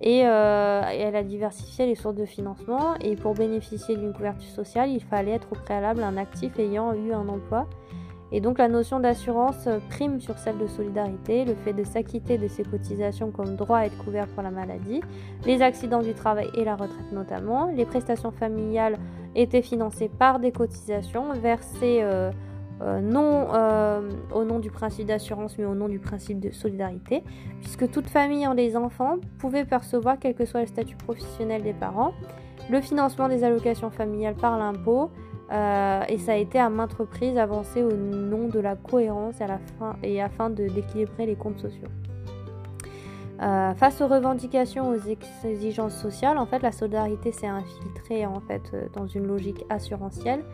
et, 0.00 0.20
elle 0.20 1.14
a 1.16 1.22
diversifié 1.22 1.84
les 1.84 1.94
sources 1.94 2.14
de 2.14 2.24
financement. 2.24 2.94
Et 3.02 3.16
pour 3.16 3.34
bénéficier 3.34 3.96
d'une 3.96 4.14
couverture 4.14 4.48
sociale, 4.48 4.88
il 4.88 5.02
fallait 5.02 5.32
être 5.32 5.48
au 5.52 5.56
préalable 5.56 6.02
un 6.02 6.16
actif 6.16 6.58
ayant 6.58 6.94
eu 6.94 7.12
un 7.12 7.28
emploi 7.28 7.66
et 8.32 8.40
donc 8.40 8.58
la 8.58 8.68
notion 8.68 9.00
d'assurance 9.00 9.68
prime 9.88 10.20
sur 10.20 10.38
celle 10.38 10.58
de 10.58 10.66
solidarité, 10.66 11.44
le 11.44 11.54
fait 11.54 11.72
de 11.72 11.84
s'acquitter 11.84 12.38
de 12.38 12.48
ses 12.48 12.62
cotisations 12.62 13.30
comme 13.30 13.56
droit 13.56 13.78
à 13.78 13.86
être 13.86 13.98
couvert 13.98 14.26
pour 14.28 14.42
la 14.42 14.50
maladie, 14.50 15.00
les 15.44 15.62
accidents 15.62 16.02
du 16.02 16.14
travail 16.14 16.48
et 16.54 16.64
la 16.64 16.76
retraite 16.76 17.12
notamment. 17.12 17.66
Les 17.66 17.84
prestations 17.84 18.30
familiales 18.30 18.98
étaient 19.34 19.62
financées 19.62 20.08
par 20.08 20.38
des 20.38 20.52
cotisations 20.52 21.32
versées 21.34 22.00
euh, 22.02 22.30
euh, 22.82 23.00
non 23.00 23.48
euh, 23.52 24.08
au 24.32 24.44
nom 24.44 24.58
du 24.58 24.70
principe 24.70 25.06
d'assurance 25.06 25.58
mais 25.58 25.66
au 25.66 25.74
nom 25.74 25.88
du 25.88 25.98
principe 25.98 26.40
de 26.40 26.50
solidarité, 26.50 27.22
puisque 27.60 27.90
toute 27.90 28.08
famille 28.08 28.46
en 28.46 28.54
des 28.54 28.76
enfants 28.76 29.16
pouvait 29.38 29.64
percevoir, 29.64 30.16
quel 30.18 30.34
que 30.34 30.46
soit 30.46 30.60
le 30.60 30.66
statut 30.66 30.96
professionnel 30.96 31.62
des 31.62 31.74
parents, 31.74 32.12
le 32.70 32.80
financement 32.80 33.28
des 33.28 33.44
allocations 33.44 33.90
familiales 33.90 34.34
par 34.34 34.58
l'impôt 34.58 35.10
euh, 35.52 36.02
et 36.08 36.18
ça 36.18 36.32
a 36.32 36.36
été 36.36 36.58
à 36.58 36.70
maintes 36.70 36.92
reprises 36.92 37.36
avancé 37.36 37.82
au 37.82 37.92
nom 37.92 38.46
de 38.46 38.60
la 38.60 38.76
cohérence 38.76 39.40
et, 39.40 39.44
à 39.44 39.48
la 39.48 39.58
fin, 39.78 39.96
afin 40.24 40.50
d'équilibrer 40.50 41.26
les 41.26 41.34
comptes 41.34 41.58
sociaux. 41.58 41.88
Euh, 43.42 43.74
face 43.74 44.00
aux 44.00 44.06
revendications, 44.06 44.90
aux 44.90 45.48
exigences 45.48 45.96
sociales, 45.96 46.38
en 46.38 46.46
fait, 46.46 46.62
la 46.62 46.72
solidarité 46.72 47.32
s'est 47.32 47.46
infiltrée 47.46 48.26
en 48.26 48.40
fait 48.40 48.60
euh, 48.74 48.86
dans 48.94 49.06
une 49.06 49.26
logique 49.26 49.64
assurantielle. 49.70 50.44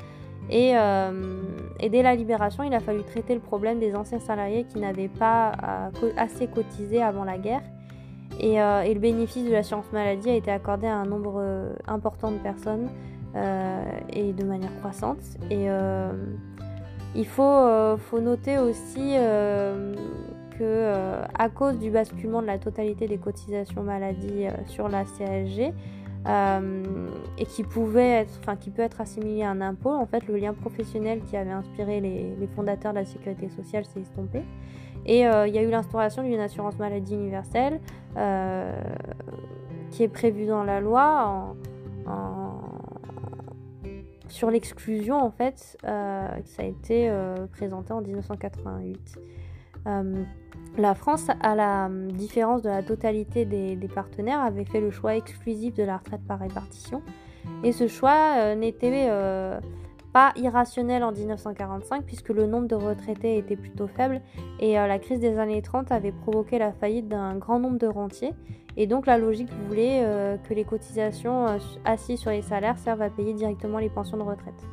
Et, 0.49 0.75
dès 1.91 2.03
la 2.03 2.15
libération, 2.15 2.63
il 2.63 2.73
a 2.73 2.79
fallu 2.79 3.03
traiter 3.03 3.35
le 3.35 3.41
problème 3.41 3.81
des 3.81 3.97
anciens 3.97 4.21
salariés 4.21 4.63
qui 4.65 4.79
n'avaient 4.79 5.09
pas 5.09 5.53
assez 6.17 6.47
cotisé 6.47 7.03
avant 7.03 7.25
la 7.25 7.37
guerre. 7.37 7.63
Et, 8.39 8.55
le 8.55 9.01
bénéfice 9.01 9.45
de 9.45 9.51
l'assurance 9.51 9.91
maladie 9.93 10.31
a 10.31 10.35
été 10.35 10.53
accordé 10.53 10.87
à 10.87 10.95
un 10.95 11.05
nombre 11.05 11.43
important 11.89 12.31
de 12.31 12.39
personnes 12.39 12.89
et 14.13 14.33
de 14.33 14.45
manière 14.45 14.75
croissante. 14.79 15.21
Et 15.51 15.71
euh, 15.71 16.13
il 17.15 17.27
faut, 17.27 17.43
euh, 17.43 17.97
faut, 17.97 18.21
noter 18.21 18.59
aussi 18.59 19.15
que 20.59 21.23
à 21.39 21.49
cause 21.49 21.79
du 21.79 21.91
basculement 21.91 22.41
de 22.41 22.47
la 22.47 22.59
totalité 22.59 23.07
des 23.07 23.19
cotisations 23.19 23.83
maladie 23.83 24.47
sur 24.67 24.89
la 24.89 25.05
CSG, 25.05 25.73
et 27.39 27.45
qui 27.47 27.63
pouvait 27.63 28.23
être, 28.23 28.39
enfin 28.41 28.57
qui 28.57 28.71
peut 28.71 28.83
être 28.83 29.01
assimilé 29.01 29.43
à 29.43 29.51
un 29.51 29.61
impôt. 29.61 29.93
En 29.93 30.07
fait, 30.07 30.27
le 30.27 30.37
lien 30.37 30.55
professionnel 30.55 31.21
qui 31.29 31.37
avait 31.37 31.53
inspiré 31.53 32.01
les, 32.01 32.35
les 32.39 32.47
fondateurs 32.49 32.93
de 32.93 32.99
la 32.99 33.05
sécurité 33.05 33.49
sociale 33.49 33.85
s'est 33.85 34.01
estompé. 34.01 34.43
Et 35.05 35.21
il 35.21 35.55
y 35.55 35.59
a 35.59 35.63
eu 35.63 35.71
l'instauration 35.71 36.23
d'une 36.23 36.41
assurance 36.41 36.79
maladie 36.79 37.15
universelle 37.15 37.81
qui 39.91 40.03
est 40.03 40.09
prévue 40.09 40.47
dans 40.47 40.65
la 40.65 40.81
loi 40.81 41.55
en, 42.07 42.76
sur 44.29 44.51
l'exclusion 44.51 45.17
en 45.17 45.31
fait. 45.31 45.77
ça 45.83 46.63
a 46.63 46.65
été 46.65 47.11
présenté 47.53 47.93
en 47.93 48.01
1988. 48.01 49.19
La 50.79 50.95
France, 50.95 51.29
à 51.41 51.55
la 51.55 51.89
différence 51.91 52.61
de 52.61 52.69
la 52.69 52.83
totalité 52.83 53.47
des, 53.47 53.89
partenaires, 53.89 54.41
avait 54.41 54.65
fait 54.65 54.81
le 54.81 54.91
choix 54.91 55.17
exclusif 55.17 55.75
de 55.75 55.83
la 55.83 55.97
retraite 55.97 56.21
par 56.27 56.39
répartition. 56.39 57.03
Et 57.65 57.73
ce 57.73 57.87
choix 57.87 58.35
euh, 58.37 58.55
n'était 58.55 59.07
euh, 59.09 59.59
irrationnel 60.37 61.03
en 61.05 61.13
1945 61.13 62.05
puisque 62.05 62.31
le 62.31 62.47
nombre 62.47 62.69
de 62.69 62.75
retraités 62.75 63.39
était 63.39 63.57
plutôt 63.57 63.87
faible 63.87 64.21
et 64.61 64.79
euh, 64.79 64.87
la 64.87 64.99
crise 64.99 65.21
des 65.21 65.39
années 65.39 65.63
30 65.63 65.93
avait 65.93 66.13
provoqué 66.13 66.59
la 66.59 66.73
faillite 66.73 67.09
d'un 67.09 67.37
grand 67.37 67.59
nombre 67.59 67.79
de 67.79 67.87
rentiers. 67.87 68.33
Et 68.77 68.87
donc 68.87 69.07
la 69.07 69.17
logique 69.17 69.49
voulait 69.67 70.05
que 70.47 70.53
les 70.53 70.65
cotisations 70.65 71.47
assises 71.87 72.21
sur 72.21 72.31
les 72.31 72.43
salaires 72.43 72.77
servent 72.77 73.01
à 73.01 73.09
payer 73.09 73.33
directement 73.33 73.79
les 73.79 73.89
pensions 73.89 74.19
de 74.19 74.23
retraite. 74.23 74.67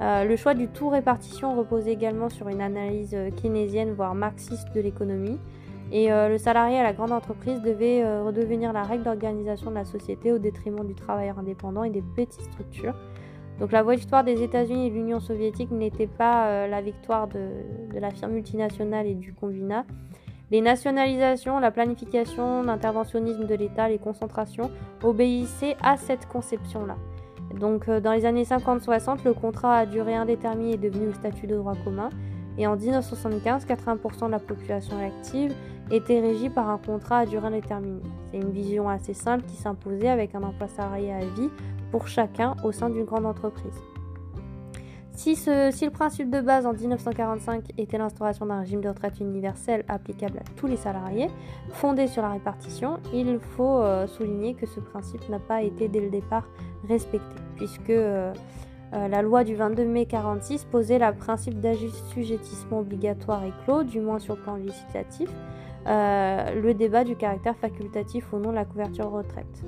Euh, 0.00 0.24
le 0.24 0.36
choix 0.36 0.54
du 0.54 0.68
tout 0.68 0.88
répartition 0.88 1.56
repose 1.56 1.86
également 1.86 2.30
sur 2.30 2.48
une 2.48 2.62
analyse 2.62 3.14
euh, 3.14 3.30
keynésienne, 3.30 3.92
voire 3.92 4.14
marxiste 4.14 4.72
de 4.74 4.80
l'économie. 4.80 5.38
Et 5.92 6.10
euh, 6.10 6.28
le 6.28 6.38
salarié 6.38 6.78
à 6.78 6.82
la 6.82 6.92
grande 6.92 7.12
entreprise 7.12 7.60
devait 7.60 8.04
redevenir 8.20 8.72
la 8.72 8.84
règle 8.84 9.02
d'organisation 9.02 9.70
de 9.70 9.74
la 9.74 9.84
société 9.84 10.32
au 10.32 10.38
détriment 10.38 10.86
du 10.86 10.94
travailleur 10.94 11.38
indépendant 11.38 11.82
et 11.82 11.90
des 11.90 12.02
petites 12.02 12.42
structures. 12.42 12.94
Donc 13.60 13.72
la 13.72 13.82
victoire 13.82 14.24
des 14.24 14.42
États-Unis 14.42 14.86
et 14.86 14.90
de 14.90 14.94
l'Union 14.94 15.20
soviétique 15.20 15.70
n'était 15.70 16.06
pas 16.06 16.66
la 16.66 16.80
victoire 16.80 17.28
de, 17.28 17.50
de, 17.92 17.98
la 17.98 18.10
firme 18.10 18.32
multinationale 18.32 19.06
et 19.06 19.14
du 19.14 19.34
combinat. 19.34 19.84
Les 20.50 20.62
nationalisations, 20.62 21.60
la 21.60 21.70
planification, 21.70 22.62
l'interventionnisme 22.62 23.46
de 23.46 23.54
l'État, 23.54 23.88
les 23.88 23.98
concentrations 23.98 24.70
obéissaient 25.02 25.76
à 25.80 25.96
cette 25.96 26.26
conception-là. 26.26 26.96
Donc 27.58 27.88
euh, 27.88 28.00
dans 28.00 28.12
les 28.12 28.26
années 28.26 28.44
50-60, 28.44 29.24
le 29.24 29.32
contrat 29.34 29.78
à 29.78 29.86
durée 29.86 30.14
indéterminée 30.14 30.72
est 30.72 30.76
devenu 30.76 31.06
le 31.06 31.14
statut 31.14 31.46
de 31.46 31.56
droit 31.56 31.74
commun. 31.84 32.10
Et 32.58 32.66
en 32.66 32.76
1975, 32.76 33.64
80% 33.66 34.26
de 34.26 34.30
la 34.32 34.38
population 34.38 34.98
active 34.98 35.54
était 35.90 36.20
régie 36.20 36.50
par 36.50 36.68
un 36.68 36.78
contrat 36.78 37.18
à 37.18 37.26
durée 37.26 37.48
indéterminée. 37.48 38.02
C'est 38.30 38.38
une 38.38 38.50
vision 38.50 38.88
assez 38.88 39.14
simple 39.14 39.44
qui 39.46 39.56
s'imposait 39.56 40.08
avec 40.08 40.34
un 40.34 40.42
emploi 40.42 40.68
salarié 40.68 41.12
à 41.12 41.20
vie 41.20 41.50
pour 41.90 42.08
chacun 42.08 42.54
au 42.64 42.72
sein 42.72 42.90
d'une 42.90 43.04
grande 43.04 43.26
entreprise. 43.26 43.80
Si, 45.12 45.36
si, 45.36 45.50
le 45.50 45.90
principe 45.90 46.30
de 46.30 46.40
base 46.40 46.64
en 46.64 46.72
1945 46.72 47.72
était 47.76 47.98
l'instauration 47.98 48.46
d'un 48.46 48.60
régime 48.60 48.80
de 48.80 48.88
retraite 48.88 49.20
universel 49.20 49.84
applicable 49.86 50.38
à 50.38 50.44
tous 50.56 50.66
les 50.66 50.78
salariés, 50.78 51.28
fondé 51.72 52.06
sur 52.06 52.22
la 52.22 52.30
répartition, 52.30 52.98
il 53.12 53.38
faut 53.38 53.82
euh, 53.82 54.06
souligner 54.06 54.54
que 54.54 54.64
ce 54.64 54.80
principe 54.80 55.28
n'a 55.28 55.38
pas 55.38 55.60
été 55.62 55.88
dès 55.88 56.00
le 56.00 56.08
départ 56.08 56.48
respecté, 56.88 57.34
puisque 57.56 57.90
euh, 57.90 58.32
euh, 58.94 59.08
la 59.08 59.20
loi 59.20 59.44
du 59.44 59.54
22 59.54 59.82
mai 59.82 60.06
1946 60.06 60.64
posait 60.64 60.98
le 60.98 61.12
principe 61.12 61.60
d'assujettissement 61.60 62.78
obligatoire 62.78 63.44
et 63.44 63.52
clos, 63.64 63.82
du 63.82 64.00
moins 64.00 64.20
sur 64.20 64.36
le 64.36 64.40
plan 64.40 64.56
législatif, 64.56 65.28
le 65.86 66.72
débat 66.72 67.04
du 67.04 67.16
caractère 67.16 67.56
facultatif 67.56 68.32
ou 68.32 68.38
non 68.38 68.50
de 68.50 68.56
la 68.56 68.64
couverture 68.64 69.10
retraite. 69.10 69.64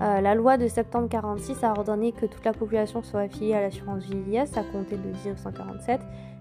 Euh, 0.00 0.20
la 0.20 0.34
loi 0.34 0.56
de 0.56 0.68
septembre 0.68 1.08
1946 1.12 1.64
a 1.64 1.72
ordonné 1.72 2.12
que 2.12 2.26
toute 2.26 2.44
la 2.44 2.52
population 2.52 3.02
soit 3.02 3.22
affiliée 3.22 3.54
à 3.54 3.62
l'assurance 3.62 4.04
vieillesse 4.04 4.56
à 4.56 4.62
compter 4.62 4.96
de 4.96 5.08
1947. 5.08 6.00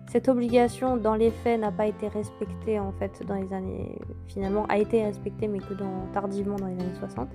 Cette 0.09 0.29
obligation, 0.29 0.95
dans 0.95 1.15
les 1.15 1.31
faits, 1.31 1.59
n'a 1.59 1.71
pas 1.71 1.87
été 1.87 2.07
respectée 2.07 2.79
en 2.79 2.91
fait 2.93 3.23
dans 3.27 3.35
les 3.35 3.51
années. 3.51 3.99
Finalement, 4.27 4.65
a 4.69 4.77
été 4.77 5.03
respectée, 5.03 5.47
mais 5.47 5.59
que 5.59 5.73
tardivement 6.13 6.55
dans 6.55 6.67
les 6.67 6.73
années 6.73 6.95
60. 6.99 7.27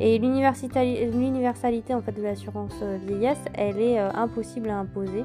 Et 0.00 0.18
l'universalité 0.18 1.94
en 1.94 2.00
fait 2.00 2.12
de 2.12 2.22
l'assurance 2.22 2.74
euh, 2.82 2.98
vieillesse, 3.06 3.44
elle 3.54 3.78
est 3.78 4.00
euh, 4.00 4.10
impossible 4.14 4.70
à 4.70 4.78
imposer. 4.78 5.24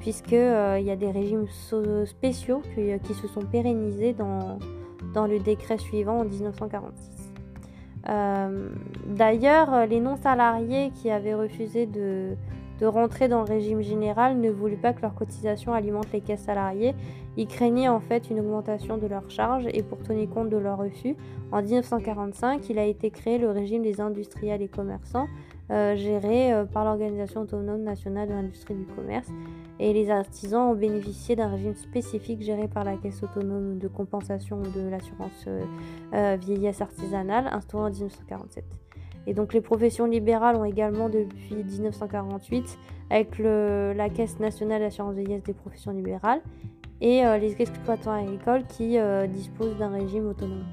Puisqu'il 0.00 0.82
y 0.84 0.90
a 0.90 0.96
des 0.96 1.10
régimes 1.10 1.46
spéciaux 2.04 2.62
qui, 2.74 3.14
se 3.14 3.26
sont 3.26 3.42
pérennisés 3.42 4.12
dans, 4.12 4.58
le 5.26 5.38
décret 5.38 5.78
suivant 5.78 6.20
en 6.20 6.24
1946. 6.24 7.32
Euh, 8.08 8.68
d'ailleurs, 9.06 9.86
les 9.86 10.00
non-salariés 10.00 10.90
qui 10.94 11.10
avaient 11.10 11.34
refusé 11.34 11.86
de, 11.86 12.36
rentrer 12.82 13.28
dans 13.28 13.38
le 13.38 13.48
régime 13.48 13.80
général 13.80 14.38
ne 14.38 14.50
voulaient 14.50 14.76
pas 14.76 14.92
que 14.92 15.00
leur 15.00 15.14
cotisation 15.14 15.72
alimente 15.72 16.12
les 16.12 16.20
caisses 16.20 16.42
salariées. 16.42 16.94
Ils 17.38 17.46
craignaient 17.46 17.88
en 17.88 18.00
fait 18.00 18.28
une 18.28 18.40
augmentation 18.40 18.98
de 18.98 19.06
leurs 19.06 19.30
charges 19.30 19.66
et 19.72 19.82
pour 19.82 20.02
tenir 20.02 20.28
compte 20.28 20.50
de 20.50 20.58
leur 20.58 20.76
refus, 20.76 21.16
en 21.50 21.62
1945, 21.62 22.68
il 22.68 22.78
a 22.78 22.84
été 22.84 23.10
créé 23.10 23.38
le 23.38 23.50
régime 23.50 23.82
des 23.82 24.00
industriels 24.00 24.60
et 24.60 24.68
commerçants 24.68 25.28
euh, 25.70 25.96
géré 25.96 26.52
euh, 26.52 26.64
par 26.64 26.84
l'Organisation 26.84 27.40
autonome 27.42 27.82
nationale 27.82 28.28
de 28.28 28.34
l'industrie 28.34 28.74
du 28.74 28.84
commerce. 28.84 29.28
Et 29.80 29.92
les 29.92 30.10
artisans 30.10 30.70
ont 30.70 30.74
bénéficié 30.74 31.34
d'un 31.36 31.48
régime 31.48 31.74
spécifique 31.74 32.42
géré 32.42 32.68
par 32.68 32.84
la 32.84 32.96
Caisse 32.96 33.22
autonome 33.22 33.78
de 33.78 33.88
compensation 33.88 34.60
de 34.60 34.88
l'assurance 34.88 35.46
euh, 35.46 36.36
vieillesse 36.40 36.80
artisanale, 36.80 37.48
instaurée 37.52 37.90
en 37.90 37.90
1947. 37.90 38.64
Et 39.26 39.34
donc 39.34 39.52
les 39.52 39.60
professions 39.60 40.06
libérales 40.06 40.56
ont 40.56 40.64
également 40.64 41.08
depuis 41.08 41.56
1948 41.56 42.78
avec 43.10 43.38
la 43.38 44.08
Caisse 44.10 44.38
nationale 44.38 44.80
d'assurance 44.80 45.14
vieillesse 45.14 45.42
des 45.42 45.54
professions 45.54 45.92
libérales 45.92 46.42
et 47.00 47.22
les 47.40 47.56
exploitants 47.60 48.12
agricoles 48.12 48.64
qui 48.66 48.98
disposent 49.28 49.78
d'un 49.78 49.90
régime 49.90 50.26
autonome. 50.28 50.64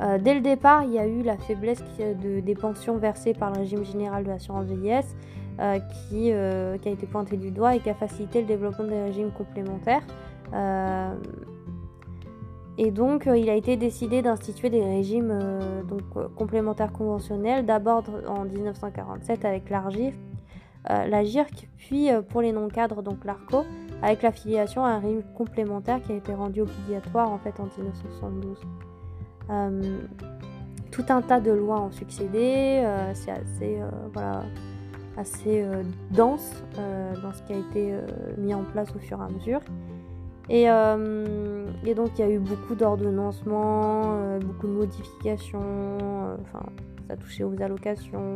Euh, 0.00 0.18
dès 0.18 0.34
le 0.34 0.40
départ, 0.40 0.84
il 0.84 0.92
y 0.92 0.98
a 0.98 1.06
eu 1.06 1.22
la 1.22 1.36
faiblesse 1.36 1.82
des 2.18 2.54
pensions 2.54 2.96
versées 2.98 3.34
par 3.34 3.52
le 3.52 3.60
régime 3.60 3.84
général 3.84 4.24
de 4.24 4.28
l'assurance 4.28 4.66
vieillesse 4.66 5.16
euh, 5.60 5.78
euh, 6.12 6.78
qui, 6.78 6.88
a 6.88 6.92
été 6.92 7.06
pointée 7.06 7.36
du 7.36 7.50
doigt 7.50 7.76
et 7.76 7.80
qui 7.80 7.90
a 7.90 7.94
facilité 7.94 8.40
le 8.40 8.46
développement 8.46 8.84
des 8.86 9.02
régimes 9.02 9.30
complémentaires. 9.30 10.02
et 12.78 12.90
donc, 12.90 13.26
il 13.26 13.50
a 13.50 13.54
été 13.54 13.76
décidé 13.76 14.22
d'instituer 14.22 14.70
des 14.70 14.84
régimes 14.84 15.36
complémentaires 16.36 16.92
conventionnels, 16.92 17.66
d'abord 17.66 18.04
en 18.28 18.44
1947 18.44 19.44
avec 19.44 19.68
l'ARGIF, 19.70 20.14
la 20.88 21.24
GIRC, 21.24 21.68
puis 21.76 22.08
pour 22.28 22.40
les 22.40 22.52
non-cadres, 22.52 23.02
donc 23.02 23.24
l'ARCO, 23.24 23.64
avec 24.02 24.22
l'affiliation 24.22 24.84
à 24.84 24.90
un 24.90 25.00
régime 25.00 25.22
complémentaire 25.36 26.00
qui 26.02 26.12
a 26.12 26.14
été 26.14 26.32
rendu 26.32 26.60
obligatoire 26.60 27.30
en 27.30 27.38
fait 27.38 27.58
en 27.60 27.64
1972. 27.76 28.58
Euh, 29.50 29.98
tout 30.90 31.04
un 31.08 31.22
tas 31.22 31.40
de 31.40 31.50
lois 31.50 31.80
ont 31.80 31.90
succédé, 31.90 32.80
euh, 32.82 33.12
c'est 33.14 33.30
assez, 33.30 33.80
euh, 33.80 33.88
voilà, 34.12 34.42
assez 35.18 35.64
dense 36.10 36.62
dans 36.76 37.32
ce 37.32 37.42
qui 37.42 37.52
a 37.52 37.56
été 37.58 37.94
mis 38.38 38.54
en 38.54 38.62
place 38.62 38.88
au 38.94 38.98
fur 38.98 39.18
et 39.20 39.24
à 39.24 39.28
mesure. 39.28 39.60
Et, 40.48 40.62
et 41.88 41.94
donc 41.94 42.10
il 42.16 42.20
y 42.20 42.24
a 42.24 42.30
eu 42.30 42.38
beaucoup 42.38 42.74
d'ordonnancements, 42.74 44.38
beaucoup 44.40 44.66
de 44.66 44.72
modifications, 44.72 46.38
enfin 46.40 46.64
ça 47.08 47.16
touchait 47.16 47.44
aux 47.44 47.60
allocations. 47.60 48.34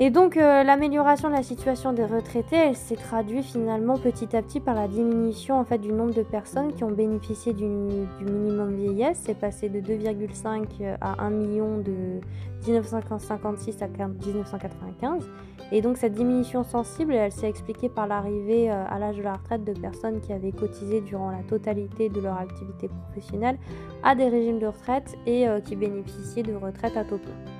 Et 0.00 0.10
donc 0.10 0.36
euh, 0.36 0.64
l'amélioration 0.64 1.28
de 1.28 1.34
la 1.34 1.44
situation 1.44 1.92
des 1.92 2.04
retraités, 2.04 2.56
elle 2.56 2.74
s'est 2.74 2.96
traduite 2.96 3.44
finalement 3.44 3.96
petit 3.96 4.34
à 4.34 4.42
petit 4.42 4.58
par 4.58 4.74
la 4.74 4.88
diminution 4.88 5.56
en 5.56 5.64
fait 5.64 5.78
du 5.78 5.92
nombre 5.92 6.12
de 6.12 6.24
personnes 6.24 6.72
qui 6.72 6.82
ont 6.82 6.90
bénéficié 6.90 7.52
du, 7.52 7.64
minimum 7.64 8.74
vieillesse. 8.74 9.20
C'est 9.24 9.38
passé 9.38 9.68
de 9.68 9.78
2,5 9.78 10.96
à 11.00 11.22
1 11.22 11.30
million 11.30 11.78
de 11.78 12.20
1956 12.66 13.82
à 13.82 13.86
1995. 13.86 15.28
Et 15.70 15.80
donc 15.80 15.96
cette 15.96 16.14
diminution 16.14 16.64
sensible, 16.64 17.14
elle 17.14 17.30
s'est 17.30 17.48
expliquée 17.48 17.88
par 17.88 18.08
l'arrivée 18.08 18.72
euh, 18.72 18.84
à 18.88 18.98
l'âge 18.98 19.16
de 19.16 19.22
la 19.22 19.34
retraite 19.34 19.62
de 19.62 19.74
personnes 19.74 20.20
qui 20.20 20.32
avaient 20.32 20.50
cotisé 20.50 21.02
durant 21.02 21.30
la 21.30 21.44
totalité 21.44 22.08
de 22.08 22.20
leur 22.20 22.36
activité 22.36 22.88
professionnelle 22.88 23.58
à 24.02 24.16
des 24.16 24.28
régimes 24.28 24.58
de 24.58 24.66
retraite 24.66 25.14
et 25.24 25.46
euh, 25.46 25.60
qui 25.60 25.76
bénéficiaient 25.76 26.42
de 26.42 26.54
retraite 26.56 26.96
à 26.96 27.04
taux 27.04 27.18
plein. 27.18 27.54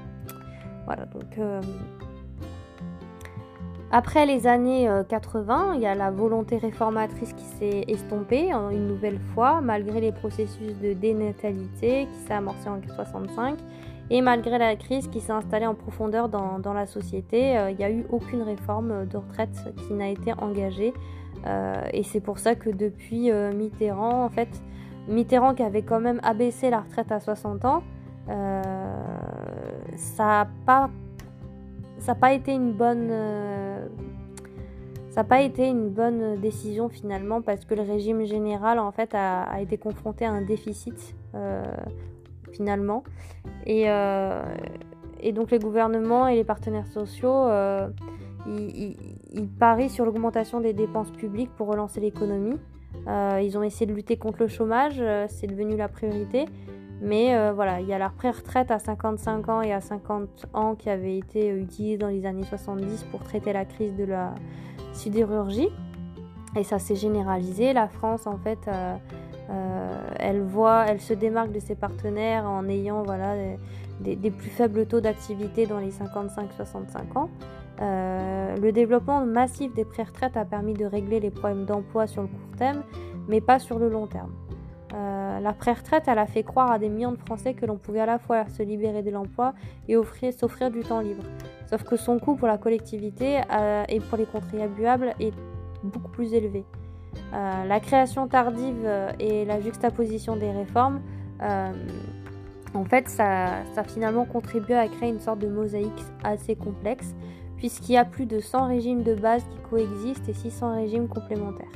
Voilà, 0.87 1.07
donc 1.07 1.39
après 3.97 4.27
les 4.27 4.49
années 4.49 4.91
80, 5.09 5.71
euh, 5.71 5.75
il 5.77 5.81
y 5.81 5.87
a 5.87 5.95
la 5.95 6.11
volonté 6.11 6.59
réformatrice 6.59 7.33
qui 7.33 7.45
s'est 7.45 7.85
estompée 7.87 8.51
une 8.51 8.89
nouvelle 8.89 9.21
fois, 9.33 9.61
malgré 9.61 10.01
les 10.01 10.11
processus 10.11 10.77
de 10.83 10.95
dénatalité 10.95 12.09
qui 12.13 12.19
s'est 12.27 12.35
amorcé 12.35 12.69
en 12.69 12.81
65 12.93 13.57
et 14.11 14.21
malgré 14.21 14.59
la 14.59 14.75
crise 14.75 15.07
qui 15.07 15.21
s'est 15.21 15.31
installée 15.31 15.69
en 15.69 15.77
profondeur 15.77 16.29
dans, 16.29 16.73
la 16.73 16.87
société, 16.87 17.57
euh, 17.57 17.71
il 17.71 17.77
n'y 17.77 17.85
a 17.85 17.91
eu 17.93 18.05
aucune 18.11 18.43
réforme 18.43 19.07
de 19.07 19.17
retraite 19.17 19.57
qui 19.87 19.93
n'a 19.95 20.09
été 20.09 20.33
engagée. 20.33 20.93
Et 21.93 22.03
c'est 22.03 22.21
pour 22.21 22.39
ça 22.39 22.57
que 22.57 22.71
depuis 22.71 23.31
Mitterrand, 23.31 24.25
en 24.25 24.31
fait, 24.31 24.49
Mitterrand 25.09 25.55
qui 25.55 25.63
avait 25.63 25.83
quand 25.83 26.01
même 26.01 26.19
abaissé 26.25 26.71
la 26.71 26.81
retraite 26.81 27.13
à 27.13 27.21
60 27.21 27.65
ans, 27.67 27.83
ça 29.97 30.25
n'a 30.25 30.49
pas, 30.65 30.89
ça 32.05 32.15
pas 32.15 32.33
été 32.33 32.53
une 32.53 32.73
bonne 32.73 33.11
ça 35.15 35.21
n'a 35.21 35.29
pas 35.29 35.43
été 35.43 35.69
une 35.69 35.91
bonne 35.91 36.41
décision 36.41 36.89
finalement 36.89 37.41
parce 37.41 37.65
que 37.65 37.77
le 37.77 37.83
régime 37.83 38.25
général 38.25 38.81
en 38.81 38.91
fait 38.91 39.15
a, 39.15 39.61
été 39.61 39.79
confronté 39.79 40.25
à 40.25 40.33
un 40.33 40.43
déficit 40.43 41.15
euh, 41.37 41.63
finalement. 42.51 43.05
Euh, 43.69 44.43
et, 45.21 45.31
donc 45.31 45.53
les 45.53 45.61
gouvernements 45.61 46.27
et 46.27 46.35
les 46.35 46.43
partenaires 46.43 46.89
sociaux, 46.89 47.47
euh, 47.47 47.89
ils, 48.49 49.49
parient 49.61 49.89
sur 49.89 50.05
l'augmentation 50.05 50.61
des 50.61 50.73
dépenses 50.73 51.13
publiques 51.13 51.51
pour 51.57 51.69
relancer 51.69 52.01
l'économie. 52.01 52.59
ils 53.07 53.57
ont 53.57 53.63
essayé 53.63 53.87
de 53.87 53.95
lutter 53.95 54.17
contre 54.17 54.41
le 54.41 54.49
chômage, 54.49 55.01
c'est 55.29 55.47
devenu 55.47 55.77
la 55.77 55.87
priorité. 55.87 56.47
Mais 57.01 57.51
voilà, 57.53 57.81
il 57.81 57.87
y 57.87 57.93
a 57.93 57.99
la 57.99 58.09
pré-retraite 58.09 58.71
à 58.71 58.79
55 58.79 59.49
ans 59.49 59.63
et 59.63 59.73
à 59.73 59.81
50 59.81 60.47
ans 60.55 60.75
qui 60.75 60.89
avait 60.89 61.19
été 61.19 61.51
utilisée 61.51 61.99
dans 61.99 62.09
les 62.09 62.25
années 62.25 62.45
70 62.45 63.05
pour 63.11 63.23
traiter 63.23 63.53
la 63.53 63.65
crise 63.65 63.95
de 63.95 64.05
la, 64.05 64.35
sidérurgie. 64.95 65.69
Et 66.57 66.65
ça 66.65 66.79
s'est 66.79 66.95
généralisé. 66.95 67.73
La 67.73 67.89
France, 67.89 68.27
en 68.27 68.39
fait, 68.39 68.59
euh, 68.69 68.97
euh, 69.51 70.09
elle 70.19 70.43
voit, 70.43 70.87
elle 70.87 71.01
se 71.01 71.13
démarque 71.13 71.53
de 71.53 71.59
ses 71.59 71.75
partenaires 71.75 72.45
en 72.45 72.69
ayant 72.69 73.03
voilà, 73.03 73.35
des, 74.01 74.31
plus 74.31 74.51
faibles 74.51 74.87
taux 74.87 75.01
d'activité 75.01 75.67
dans 75.67 75.79
les 75.79 75.91
55-65 75.91 77.19
ans. 77.19 77.29
Euh, 77.83 78.57
le 78.57 78.71
développement 78.71 79.27
massif 79.27 79.75
des 79.75 79.85
pré-retraites 79.85 80.37
a 80.37 80.45
permis 80.45 80.75
de 80.75 80.87
régler 80.87 81.19
les 81.19 81.31
problèmes 81.31 81.65
d'emploi 81.65 82.07
sur 82.07 82.23
le 82.23 82.29
court 82.29 82.57
terme, 82.57 82.85
mais 83.27 83.41
pas 83.41 83.59
sur 83.59 83.81
le 83.81 83.89
long 83.89 84.07
terme. 84.07 84.31
La 84.93 85.53
pré-retraite, 85.53 86.05
elle 86.07 86.19
a 86.19 86.27
fait 86.27 86.43
croire 86.43 86.71
à 86.71 86.79
des 86.79 86.89
millions 86.89 87.13
de 87.13 87.19
Français 87.19 87.55
que 87.55 87.67
l'on 87.67 87.77
pouvait 87.77 88.01
à 88.01 88.07
la 88.07 88.19
fois 88.19 88.49
se 88.49 88.63
libérer 88.63 89.03
de 89.03 89.11
l'emploi 89.11 89.55
et 89.89 89.97
offrir, 89.97 90.33
s'offrir 90.33 90.71
du 90.71 90.81
temps 90.81 91.01
libre. 91.01 91.25
Sauf 91.67 91.83
que 91.85 91.97
son 91.97 92.19
coût 92.19 92.37
pour 92.37 92.47
la 92.47 92.59
collectivité 92.59 93.41
euh, 93.53 93.85
et 93.89 94.01
pour 94.01 94.19
les 94.19 94.27
contribuables 94.27 95.15
est 95.19 95.33
beaucoup 95.83 96.11
plus 96.11 96.33
élevé. 96.35 96.65
Euh, 97.33 97.65
la 97.65 97.81
création 97.81 98.29
tardive 98.29 98.83
euh, 98.85 99.11
et 99.19 99.45
la 99.45 99.61
juxtaposition 99.61 100.37
des 100.37 100.51
réformes, 100.51 101.01
en 102.75 102.85
fait, 102.85 103.09
ça, 103.09 103.65
ça, 103.75 103.83
a 103.83 103.85
finalement 103.85 104.25
contribué 104.25 104.75
à 104.75 104.89
créer 104.89 105.11
une 105.11 105.21
sorte 105.21 105.41
de 105.41 105.49
mosaïque 105.49 106.05
assez 106.23 106.57
complexe, 106.57 107.15
puisqu'il 107.57 107.93
y 107.93 107.97
a 107.97 108.05
plus 108.05 108.27
de 108.27 108.41
100 108.41 108.67
régimes 108.69 109.03
de 109.03 109.15
base 109.15 109.45
qui 109.45 109.59
coexistent 109.69 110.29
et 110.29 110.33
600 110.33 110.75
régimes 110.75 111.09
complémentaires. 111.09 111.69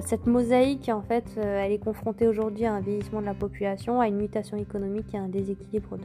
Cette 0.00 0.26
mosaïque, 0.26 0.88
en 0.88 1.02
fait, 1.02 1.24
elle 1.36 1.72
est 1.72 1.78
confrontée 1.78 2.26
aujourd'hui 2.26 2.64
à 2.64 2.72
un 2.72 2.80
vieillissement 2.80 3.20
de 3.20 3.26
la 3.26 3.34
population, 3.34 4.00
à 4.00 4.08
une 4.08 4.16
mutation 4.16 4.56
économique 4.56 5.14
et 5.14 5.18
à 5.18 5.22
un 5.22 5.28
déséquilibre 5.28 5.98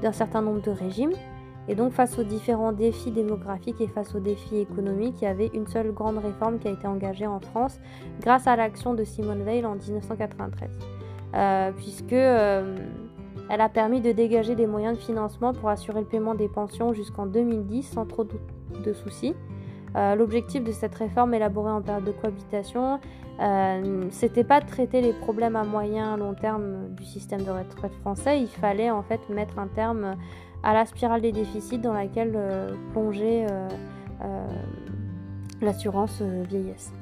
d'un 0.00 0.12
certain 0.12 0.42
nombre 0.42 0.62
de 0.62 0.70
régimes. 0.70 1.12
Et 1.68 1.74
donc 1.74 1.92
face 1.92 2.18
aux 2.18 2.24
différents 2.24 2.72
défis 2.72 3.10
démographiques 3.10 3.80
et 3.80 3.88
face 3.88 4.14
aux 4.14 4.20
défis 4.20 4.58
économiques, 4.58 5.16
il 5.22 5.24
y 5.24 5.28
avait 5.28 5.50
une 5.54 5.66
seule 5.66 5.92
grande 5.92 6.18
réforme 6.18 6.58
qui 6.58 6.68
a 6.68 6.70
été 6.70 6.86
engagée 6.86 7.26
en 7.26 7.40
France 7.40 7.80
grâce 8.20 8.46
à 8.46 8.56
l'action 8.56 8.94
de 8.94 9.04
Simone 9.04 9.42
Veil 9.42 9.64
en 9.64 9.76
1993, 9.76 10.70
euh, 11.34 11.72
puisque 11.72 12.12
euh, 12.12 12.76
elle 13.48 13.60
a 13.62 13.70
permis 13.70 14.02
de 14.02 14.12
dégager 14.12 14.54
des 14.54 14.66
moyens 14.66 14.98
de 14.98 15.02
financement 15.02 15.54
pour 15.54 15.70
assurer 15.70 16.00
le 16.00 16.06
paiement 16.06 16.34
des 16.34 16.48
pensions 16.48 16.92
jusqu'en 16.92 17.26
2010 17.26 17.82
sans 17.82 18.04
trop 18.04 18.24
de 18.24 18.92
soucis. 18.92 19.34
Euh, 19.96 20.14
l'objectif 20.14 20.64
de 20.64 20.72
cette 20.72 20.94
réforme 20.94 21.34
élaborée 21.34 21.70
en 21.70 21.82
période 21.82 22.04
de 22.04 22.12
cohabitation, 22.12 23.00
c'était 24.10 24.44
pas 24.44 24.60
de 24.60 24.66
traiter 24.66 25.00
les 25.00 25.12
problèmes 25.12 25.56
à 25.56 25.64
moyen 25.64 26.16
long 26.16 26.34
terme 26.34 26.94
du 26.94 27.04
système 27.04 27.42
de 27.42 27.50
retraite 27.50 27.94
français, 27.94 28.40
il 28.40 28.46
fallait 28.46 28.92
en 28.92 29.02
fait 29.02 29.28
mettre 29.28 29.58
un 29.58 29.66
terme 29.66 30.14
à 30.64 30.72
la 30.72 30.86
spirale 30.86 31.20
des 31.20 31.30
déficits 31.30 31.78
dans 31.78 31.92
laquelle 31.92 32.32
euh, 32.34 32.74
plongeait 32.92 33.46
euh, 33.50 33.68
euh, 34.24 34.46
l'assurance 35.60 36.20
vieillesse. 36.22 36.92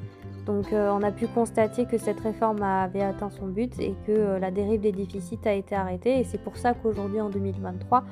Donc 0.45 0.73
on 0.73 1.03
a 1.05 1.13
pu 1.13 1.29
constater 1.29 1.87
que 1.87 1.99
cette 1.99 2.19
réforme 2.19 2.65
avait 2.65 3.03
atteint 3.03 3.31
son 3.31 3.47
but 3.47 3.79
et 3.79 3.95
que 4.09 4.39
la 4.41 4.51
dérive 4.51 4.81
des 4.81 4.91
déficits 4.91 5.39
a 5.45 5.53
été 5.53 5.77
arrêtée 5.77 6.19
et 6.19 6.25
c'est 6.25 6.43
pour 6.43 6.57
ça 6.57 6.75
qu'aujourd'hui 6.75 7.21
en 7.21 7.31
2023 7.31 8.03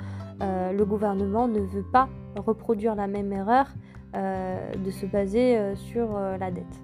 le 0.41 0.85
gouvernement 0.85 1.49
ne 1.49 1.59
veut 1.59 1.83
pas 1.83 2.09
reproduire 2.37 2.95
la 2.95 3.09
même 3.09 3.33
erreur 3.33 3.67
de 4.15 4.91
se 4.91 5.07
baser 5.07 5.75
sur 5.77 6.19
la 6.19 6.51
dette. 6.51 6.81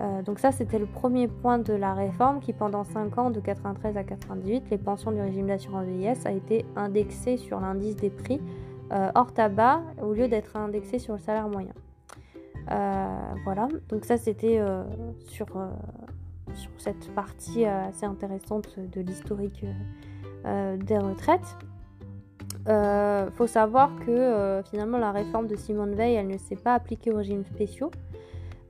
Euh, 0.00 0.22
donc 0.22 0.38
ça, 0.38 0.52
c'était 0.52 0.78
le 0.78 0.86
premier 0.86 1.28
point 1.28 1.58
de 1.58 1.72
la 1.72 1.94
réforme 1.94 2.40
qui, 2.40 2.52
pendant 2.52 2.84
5 2.84 3.18
ans, 3.18 3.30
de 3.30 3.40
93 3.40 3.96
à 3.96 4.04
98, 4.04 4.70
les 4.70 4.78
pensions 4.78 5.12
du 5.12 5.20
régime 5.20 5.46
d'assurance 5.46 5.84
vieillesse 5.84 6.24
a 6.26 6.32
été 6.32 6.64
indexées 6.76 7.36
sur 7.36 7.60
l'indice 7.60 7.96
des 7.96 8.10
prix 8.10 8.40
euh, 8.92 9.10
hors 9.14 9.32
tabac 9.32 9.82
au 10.02 10.12
lieu 10.12 10.28
d'être 10.28 10.56
indexé 10.56 10.98
sur 10.98 11.14
le 11.14 11.20
salaire 11.20 11.48
moyen. 11.48 11.72
Euh, 12.70 13.06
voilà, 13.44 13.68
donc 13.88 14.04
ça 14.04 14.16
c'était 14.16 14.60
sur, 15.26 15.46
sur, 16.54 16.70
cette 16.78 17.12
partie 17.14 17.64
assez 17.64 18.06
intéressante 18.06 18.78
de 18.78 19.00
l'historique 19.00 19.64
des 20.44 20.98
retraites. 20.98 21.56
Il 22.66 23.32
faut 23.32 23.46
savoir 23.46 23.90
que 24.06 24.62
finalement 24.70 24.98
la 24.98 25.12
réforme 25.12 25.46
de 25.46 25.56
Simone 25.56 25.94
Veil, 25.94 26.14
elle 26.14 26.28
ne 26.28 26.38
s'est 26.38 26.56
pas 26.56 26.74
appliquée 26.74 27.10
aux 27.10 27.16
régimes 27.16 27.44
spéciaux. 27.44 27.90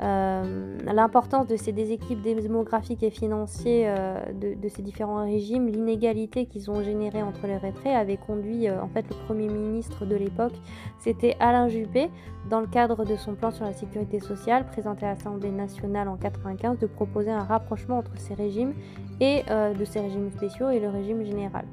Euh, 0.02 0.78
l'importance 0.86 1.46
de 1.46 1.56
ces 1.56 1.72
déséquilibres 1.72 2.22
démographiques 2.22 3.02
et 3.02 3.10
financiers 3.10 3.84
euh, 3.86 4.18
de, 4.32 4.68
ces 4.68 4.80
différents 4.80 5.22
régimes, 5.24 5.66
l'inégalité 5.66 6.46
qu'ils 6.46 6.70
ont 6.70 6.82
générée 6.82 7.22
entre 7.22 7.46
les 7.46 7.58
retraités 7.58 7.90
avait 7.90 8.16
conduit 8.16 8.66
euh, 8.66 8.80
en 8.80 8.88
fait 8.88 9.04
le 9.10 9.16
premier 9.26 9.48
ministre 9.48 10.06
de 10.06 10.16
l'époque, 10.16 10.54
c'était 11.00 11.36
Alain 11.38 11.68
Juppé, 11.68 12.08
dans 12.48 12.60
le 12.60 12.66
cadre 12.66 13.04
de 13.04 13.14
son 13.14 13.34
plan 13.34 13.50
sur 13.50 13.66
la 13.66 13.74
sécurité 13.74 14.20
sociale 14.20 14.64
présenté 14.64 15.04
à 15.04 15.10
l'Assemblée 15.10 15.50
nationale 15.50 16.08
en 16.08 16.16
95, 16.16 16.78
de 16.78 16.86
proposer 16.86 17.30
un 17.30 17.44
rapprochement 17.44 17.98
entre 17.98 18.16
ces 18.16 18.32
régimes 18.32 18.72
et 19.20 19.42
de 19.42 19.84
ces 19.84 20.00
régimes 20.00 20.30
spéciaux 20.30 20.70
et 20.70 20.80
le 20.80 20.88
régime 20.88 21.22
général. 21.22 21.66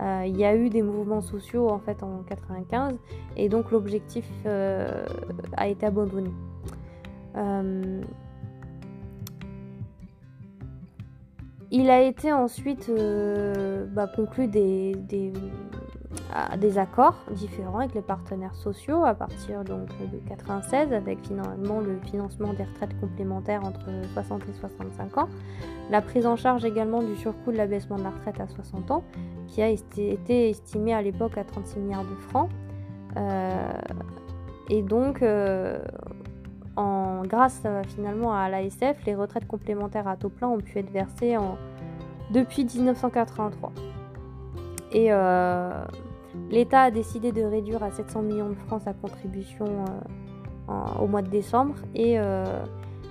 Il 0.00 0.36
y 0.36 0.44
a 0.44 0.56
eu 0.56 0.68
des 0.68 0.82
mouvements 0.82 1.20
sociaux 1.20 1.68
en 1.68 1.78
fait 1.78 2.02
en 2.02 2.22
95 2.28 2.98
et 3.36 3.48
donc 3.48 3.70
l'objectif 3.70 4.26
a 4.44 5.68
été 5.68 5.86
abandonné. 5.86 6.30
Euh, 7.36 8.02
il 11.70 11.88
a 11.88 12.02
été 12.02 12.32
ensuite 12.32 12.90
euh, 12.90 13.86
bah, 13.86 14.06
conclu 14.06 14.46
des, 14.46 14.94
des, 16.58 16.78
accords 16.78 17.16
différents 17.30 17.78
avec 17.78 17.94
les 17.94 18.02
partenaires 18.02 18.54
sociaux 18.54 19.04
à 19.04 19.14
partir 19.14 19.64
donc, 19.64 19.88
de 20.00 20.18
96 20.28 20.92
avec 20.92 21.26
finalement 21.26 21.80
le 21.80 21.98
financement 22.10 22.52
des 22.52 22.64
retraites 22.64 22.98
complémentaires 23.00 23.64
entre 23.64 23.90
60 24.14 24.42
et 24.48 24.52
65 24.52 25.18
ans, 25.18 25.28
la 25.90 26.00
prise 26.00 26.26
en 26.26 26.36
charge 26.36 26.64
également 26.64 27.02
du 27.02 27.16
surcoût 27.16 27.52
de 27.52 27.56
l'abaissement 27.56 27.96
de 27.98 28.04
la 28.04 28.10
retraite 28.10 28.40
à 28.40 28.48
60 28.48 28.90
ans 28.90 29.04
qui 29.48 29.62
a 29.62 29.68
été 29.68 30.50
estimé 30.50 30.94
à 30.94 31.02
l'époque 31.02 31.36
à 31.36 31.44
36 31.44 31.78
milliards 31.78 32.04
de 32.04 32.16
francs. 32.28 32.48
Euh, 33.16 33.72
et 34.70 34.82
donc, 34.82 35.22
en, 36.76 37.22
grâce 37.24 37.62
euh, 37.66 37.82
finalement 37.84 38.34
à 38.34 38.48
l'ASF, 38.48 39.04
les 39.06 39.14
retraites 39.14 39.46
complémentaires 39.46 40.08
à 40.08 40.16
taux 40.16 40.30
plein 40.30 40.48
ont 40.48 40.58
pu 40.58 40.78
être 40.78 40.90
versées 40.90 41.36
depuis 42.30 42.64
1983. 42.64 43.72
Et 44.92 45.06
euh, 45.10 45.84
l'État 46.50 46.82
a 46.82 46.90
décidé 46.90 47.32
de 47.32 47.42
réduire 47.42 47.82
à 47.82 47.90
700 47.90 48.22
millions 48.22 48.48
de 48.50 48.54
francs 48.54 48.82
sa 48.82 48.92
contribution 48.92 49.66
euh, 49.66 50.72
au 51.00 51.06
mois 51.06 51.22
de 51.22 51.28
décembre. 51.28 51.74
Et, 51.94 52.18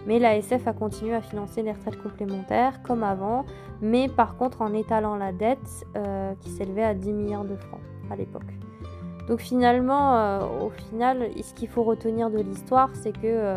mais 0.08 0.18
l'ASF 0.18 0.66
a 0.66 0.74
continué 0.74 1.14
à 1.14 1.22
financer 1.22 1.62
les 1.62 1.72
retraites 1.72 2.02
complémentaires 2.02 2.82
comme 2.82 3.04
avant, 3.04 3.46
mais 3.82 4.08
par 4.08 4.36
contre 4.36 4.62
en 4.62 4.74
étalant 4.74 5.16
la 5.16 5.32
dette 5.32 5.86
qui 6.40 6.50
s'élevait 6.50 6.84
à 6.84 6.96
10 6.96 7.14
milliards 7.14 7.46
de 7.46 7.56
francs 7.56 7.82
à 8.10 8.16
l'époque. 8.16 8.52
Donc 9.28 9.40
finalement, 9.40 10.18
euh, 10.18 10.40
au 10.66 10.70
final, 10.70 11.30
ce 11.42 11.54
qu'il 11.54 11.70
faut 11.70 11.84
retenir 11.84 12.30
de 12.30 12.40
l'histoire, 12.40 12.90
c'est 12.94 13.14
que 13.14 13.20
euh, 13.24 13.56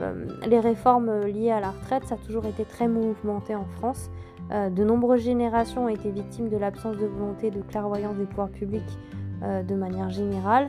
euh, 0.00 0.26
les 0.46 0.60
réformes 0.60 1.26
liées 1.26 1.50
à 1.50 1.60
la 1.60 1.70
retraite, 1.70 2.04
ça 2.06 2.14
a 2.14 2.18
toujours 2.18 2.46
été 2.46 2.64
très 2.64 2.88
mouvementé 2.88 3.54
en 3.54 3.64
France. 3.64 4.10
De 4.52 4.84
nombreuses 4.84 5.22
générations 5.22 5.84
ont 5.84 5.88
été 5.88 6.10
victimes 6.10 6.48
de 6.48 6.56
l'absence 6.56 6.96
de 6.96 7.06
volonté 7.06 7.50
de 7.50 7.60
clairvoyance 7.62 8.16
des 8.16 8.24
pouvoirs 8.26 8.50
publics 8.50 8.98
de 9.42 9.74
manière 9.74 10.10
générale. 10.10 10.68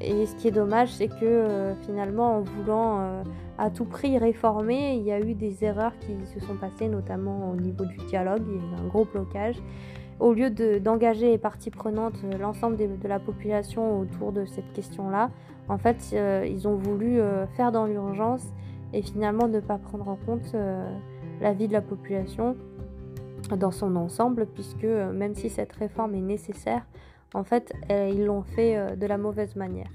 et 0.00 0.26
ce 0.26 0.34
qui 0.36 0.48
est 0.48 0.52
dommage, 0.52 0.90
c'est 0.92 1.08
que 1.08 1.74
finalement, 1.84 2.38
en 2.38 2.40
voulant 2.40 3.22
à 3.58 3.70
tout 3.70 3.84
prix 3.84 4.16
réformer, 4.16 4.94
il 4.96 5.02
y 5.02 5.12
a 5.12 5.20
eu 5.20 5.34
des 5.34 5.64
erreurs 5.64 5.92
qui 6.00 6.14
se 6.32 6.40
sont 6.40 6.54
passées, 6.54 6.88
notamment 6.88 7.50
au 7.50 7.56
niveau 7.56 7.84
du 7.84 7.98
dialogue. 8.08 8.42
Il 8.48 8.54
y 8.54 8.58
a 8.58 8.62
eu 8.62 8.84
un 8.84 8.88
gros 8.88 9.04
blocage 9.04 9.56
au 10.22 10.32
lieu 10.32 10.50
d'engager 10.50 11.30
les 11.30 11.38
parties 11.38 11.70
prenantes, 11.70 12.14
euh, 12.24 12.38
l'ensemble 12.38 12.76
de, 12.76 13.08
la 13.08 13.18
population 13.18 14.00
autour 14.00 14.32
de 14.32 14.44
cette 14.44 14.72
question-là, 14.72 15.30
en 15.68 15.78
fait, 15.78 15.96
euh, 16.12 16.46
ils 16.48 16.68
ont 16.68 16.76
voulu 16.76 17.18
euh, 17.18 17.46
faire 17.48 17.72
dans 17.72 17.86
l'urgence 17.86 18.44
et 18.92 19.02
finalement 19.02 19.48
ne 19.48 19.58
pas 19.58 19.78
prendre 19.78 20.08
en 20.08 20.16
compte 20.16 20.54
la 21.42 21.52
vie 21.52 21.68
de 21.68 21.72
la 21.72 21.82
population 21.82 22.56
dans 23.56 23.70
son 23.70 23.96
ensemble, 23.96 24.46
puisque 24.46 24.84
même 24.84 25.34
si 25.34 25.50
cette 25.50 25.72
réforme 25.72 26.14
est 26.14 26.22
nécessaire, 26.22 26.86
en 27.34 27.44
fait, 27.44 27.72
ils 27.90 28.24
l'ont 28.24 28.42
fait 28.42 28.96
de 28.96 29.06
la 29.06 29.18
mauvaise 29.18 29.56
manière. 29.56 29.90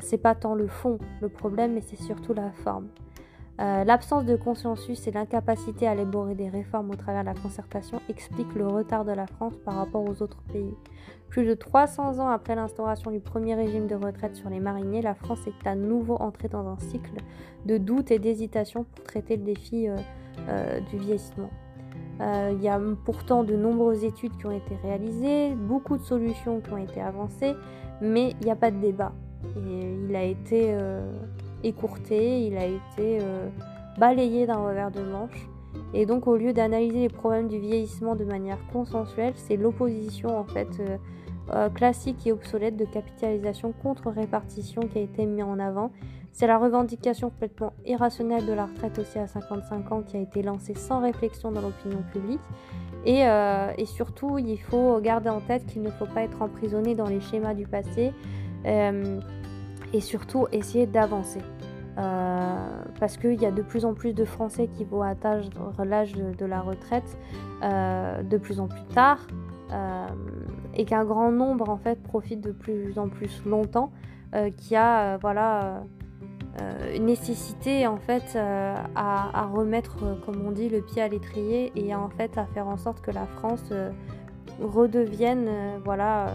c'est 0.00 0.18
pas 0.18 0.34
tant 0.34 0.54
le 0.54 0.66
fond 0.66 0.98
le 1.20 1.28
problème, 1.28 1.74
mais 1.74 1.80
c'est 1.80 2.00
surtout 2.00 2.34
la 2.34 2.50
forme. 2.50 2.88
Euh, 3.58 3.84
l'absence 3.84 4.26
de 4.26 4.36
consensus 4.36 5.06
et 5.06 5.12
l'incapacité 5.12 5.88
à 5.88 5.94
élaborer 5.94 6.34
des 6.34 6.50
réformes 6.50 6.90
au 6.90 6.94
travers 6.94 7.22
de 7.22 7.26
la 7.28 7.34
concertation 7.34 8.02
expliquent 8.10 8.54
le 8.54 8.66
retard 8.66 9.06
de 9.06 9.12
la 9.12 9.26
France 9.26 9.54
par 9.64 9.76
rapport 9.76 10.04
aux 10.04 10.22
autres 10.22 10.42
pays. 10.52 10.74
Plus 11.30 11.46
de 11.46 11.54
300 11.54 12.18
ans 12.18 12.28
après 12.28 12.54
l'instauration 12.54 13.10
du 13.10 13.20
premier 13.20 13.54
régime 13.54 13.86
de 13.86 13.94
retraite 13.94 14.36
sur 14.36 14.50
les 14.50 14.60
mariniers, 14.60 15.00
la 15.00 15.14
France 15.14 15.40
est 15.46 15.66
à 15.66 15.74
nouveau 15.74 16.16
entrée 16.16 16.48
dans 16.48 16.66
un 16.66 16.78
cycle 16.78 17.16
de 17.64 17.78
doute 17.78 18.10
et 18.10 18.18
d'hésitation 18.18 18.84
pour 18.84 19.04
traiter 19.04 19.38
le 19.38 19.44
défi 19.44 19.88
euh, 19.88 19.96
euh, 20.48 20.80
du 20.90 20.98
vieillissement. 20.98 21.50
Il 22.18 22.62
y 22.62 22.68
a 22.68 22.80
pourtant 23.04 23.44
de 23.44 23.54
nombreuses 23.54 24.02
études 24.02 24.34
qui 24.38 24.46
ont 24.46 24.50
été 24.50 24.74
réalisées, 24.82 25.54
beaucoup 25.54 25.98
de 25.98 26.02
solutions 26.02 26.60
qui 26.60 26.72
ont 26.72 26.78
été 26.78 27.02
avancées, 27.02 27.54
mais 28.00 28.34
il 28.40 28.46
n'y 28.46 28.50
a 28.50 28.56
pas 28.56 28.70
de 28.70 28.78
débat. 28.78 29.12
Il 29.54 30.16
a 30.16 30.22
été 30.22 30.74
écourté, 31.66 32.46
il 32.46 32.56
a 32.56 32.66
été 32.66 33.18
euh, 33.20 33.48
balayé 33.98 34.46
d'un 34.46 34.56
revers 34.56 34.90
de 34.90 35.02
manche. 35.02 35.48
Et 35.92 36.06
donc 36.06 36.26
au 36.26 36.36
lieu 36.36 36.52
d'analyser 36.52 37.00
les 37.00 37.08
problèmes 37.08 37.48
du 37.48 37.58
vieillissement 37.58 38.16
de 38.16 38.24
manière 38.24 38.58
consensuelle, 38.72 39.34
c'est 39.36 39.56
l'opposition 39.56 40.38
en 40.38 40.44
fait 40.44 40.68
euh, 40.80 40.96
euh, 41.54 41.68
classique 41.68 42.26
et 42.26 42.32
obsolète 42.32 42.76
de 42.76 42.84
capitalisation 42.84 43.72
contre 43.72 44.10
répartition 44.10 44.82
qui 44.82 44.98
a 44.98 45.02
été 45.02 45.26
mis 45.26 45.42
en 45.42 45.58
avant. 45.58 45.90
C'est 46.36 46.46
la 46.46 46.58
revendication 46.58 47.30
complètement 47.30 47.72
irrationnelle 47.86 48.44
de 48.44 48.52
la 48.52 48.66
retraite 48.66 48.98
aussi 48.98 49.18
à 49.18 49.26
55 49.26 49.90
ans 49.90 50.02
qui 50.02 50.18
a 50.18 50.20
été 50.20 50.42
lancée 50.42 50.74
sans 50.74 51.00
réflexion 51.00 51.50
dans 51.50 51.62
l'opinion 51.62 52.02
publique. 52.12 52.40
Et, 53.06 53.22
et, 53.22 53.86
surtout, 53.86 54.36
il 54.36 54.58
faut 54.58 55.00
garder 55.00 55.30
en 55.30 55.40
tête 55.40 55.64
qu'il 55.64 55.80
ne 55.80 55.90
faut 55.90 56.06
pas 56.06 56.22
être 56.22 56.42
emprisonné 56.42 56.94
dans 56.94 57.06
les 57.06 57.20
schémas 57.20 57.54
du 57.54 57.66
passé 57.66 58.12
et 58.66 60.00
surtout 60.00 60.46
essayer 60.52 60.86
d'avancer. 60.86 61.40
Euh, 61.98 62.82
parce 63.00 63.16
qu'il 63.16 63.40
y 63.40 63.46
a 63.46 63.50
de 63.50 63.62
plus 63.62 63.86
en 63.86 63.94
plus 63.94 64.12
de 64.12 64.26
Français 64.26 64.68
qui 64.68 64.84
vont 64.84 65.00
atteindre 65.00 65.48
l'âge 65.82 66.12
de, 66.12 66.44
la 66.44 66.60
retraite 66.60 67.16
euh, 67.62 68.22
de 68.22 68.36
plus 68.36 68.60
en 68.60 68.68
plus 68.68 68.84
tard 68.94 69.26
euh, 69.72 70.06
et 70.74 70.84
qu'un 70.84 71.06
grand 71.06 71.32
nombre 71.32 71.70
en 71.70 71.78
fait 71.78 72.02
profite 72.02 72.42
de 72.42 72.52
plus 72.52 72.98
en 72.98 73.08
plus 73.08 73.42
longtemps, 73.46 73.90
qui 74.58 74.76
a 74.76 75.16
voilà 75.16 75.84
une 76.94 77.06
nécessité 77.06 77.86
en 77.86 77.98
fait 77.98 78.36
à, 78.36 79.46
remettre, 79.52 79.96
comme 80.24 80.44
on 80.46 80.50
dit, 80.50 80.68
le 80.68 80.80
pied 80.80 81.02
à 81.02 81.08
l'étrier 81.08 81.72
et 81.76 81.94
en 81.94 82.08
fait 82.08 82.38
à 82.38 82.46
faire 82.46 82.66
en 82.66 82.76
sorte 82.76 83.00
que 83.00 83.10
la 83.10 83.26
France 83.26 83.72
redevienne 84.60 85.48
voilà 85.84 86.34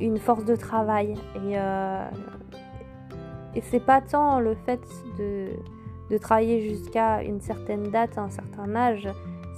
une 0.00 0.18
force 0.18 0.44
de 0.44 0.56
travail. 0.56 1.14
Et, 1.36 1.54
euh, 1.56 2.08
et 3.54 3.60
c'est 3.62 3.80
pas 3.80 4.00
tant 4.00 4.40
le 4.40 4.54
fait 4.54 4.80
de, 5.18 6.18
travailler 6.18 6.60
jusqu'à 6.60 7.22
une 7.22 7.40
certaine 7.40 7.90
date, 7.90 8.18
un 8.18 8.30
certain 8.30 8.74
âge, 8.74 9.08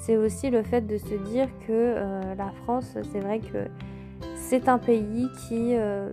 c'est 0.00 0.16
aussi 0.16 0.50
le 0.50 0.62
fait 0.62 0.80
de 0.80 0.96
se 0.96 1.14
dire 1.14 1.48
que 1.66 1.70
euh, 1.70 2.34
la 2.34 2.50
France, 2.64 2.96
c'est 3.12 3.20
vrai 3.20 3.38
que 3.38 3.66
c'est 4.34 4.68
un 4.68 4.78
pays 4.78 5.28
qui, 5.48 5.76
euh, 5.76 6.10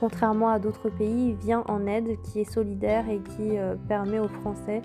contrairement 0.00 0.48
à 0.48 0.58
d'autres 0.58 0.88
pays, 0.88 1.34
vient 1.40 1.64
en 1.68 1.86
aide, 1.86 2.20
qui 2.22 2.40
est 2.40 2.50
solidaire 2.50 3.08
et 3.08 3.18
qui 3.18 3.56
permet 3.88 4.18
aux 4.18 4.28
Français 4.28 4.82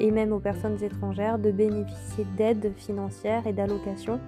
et 0.00 0.10
même 0.10 0.32
aux 0.32 0.38
personnes 0.38 0.82
étrangères 0.82 1.38
de 1.38 1.50
bénéficier 1.50 2.26
d'aides 2.36 2.72
financières 2.76 3.46
et 3.46 3.52
d'allocations 3.52 4.20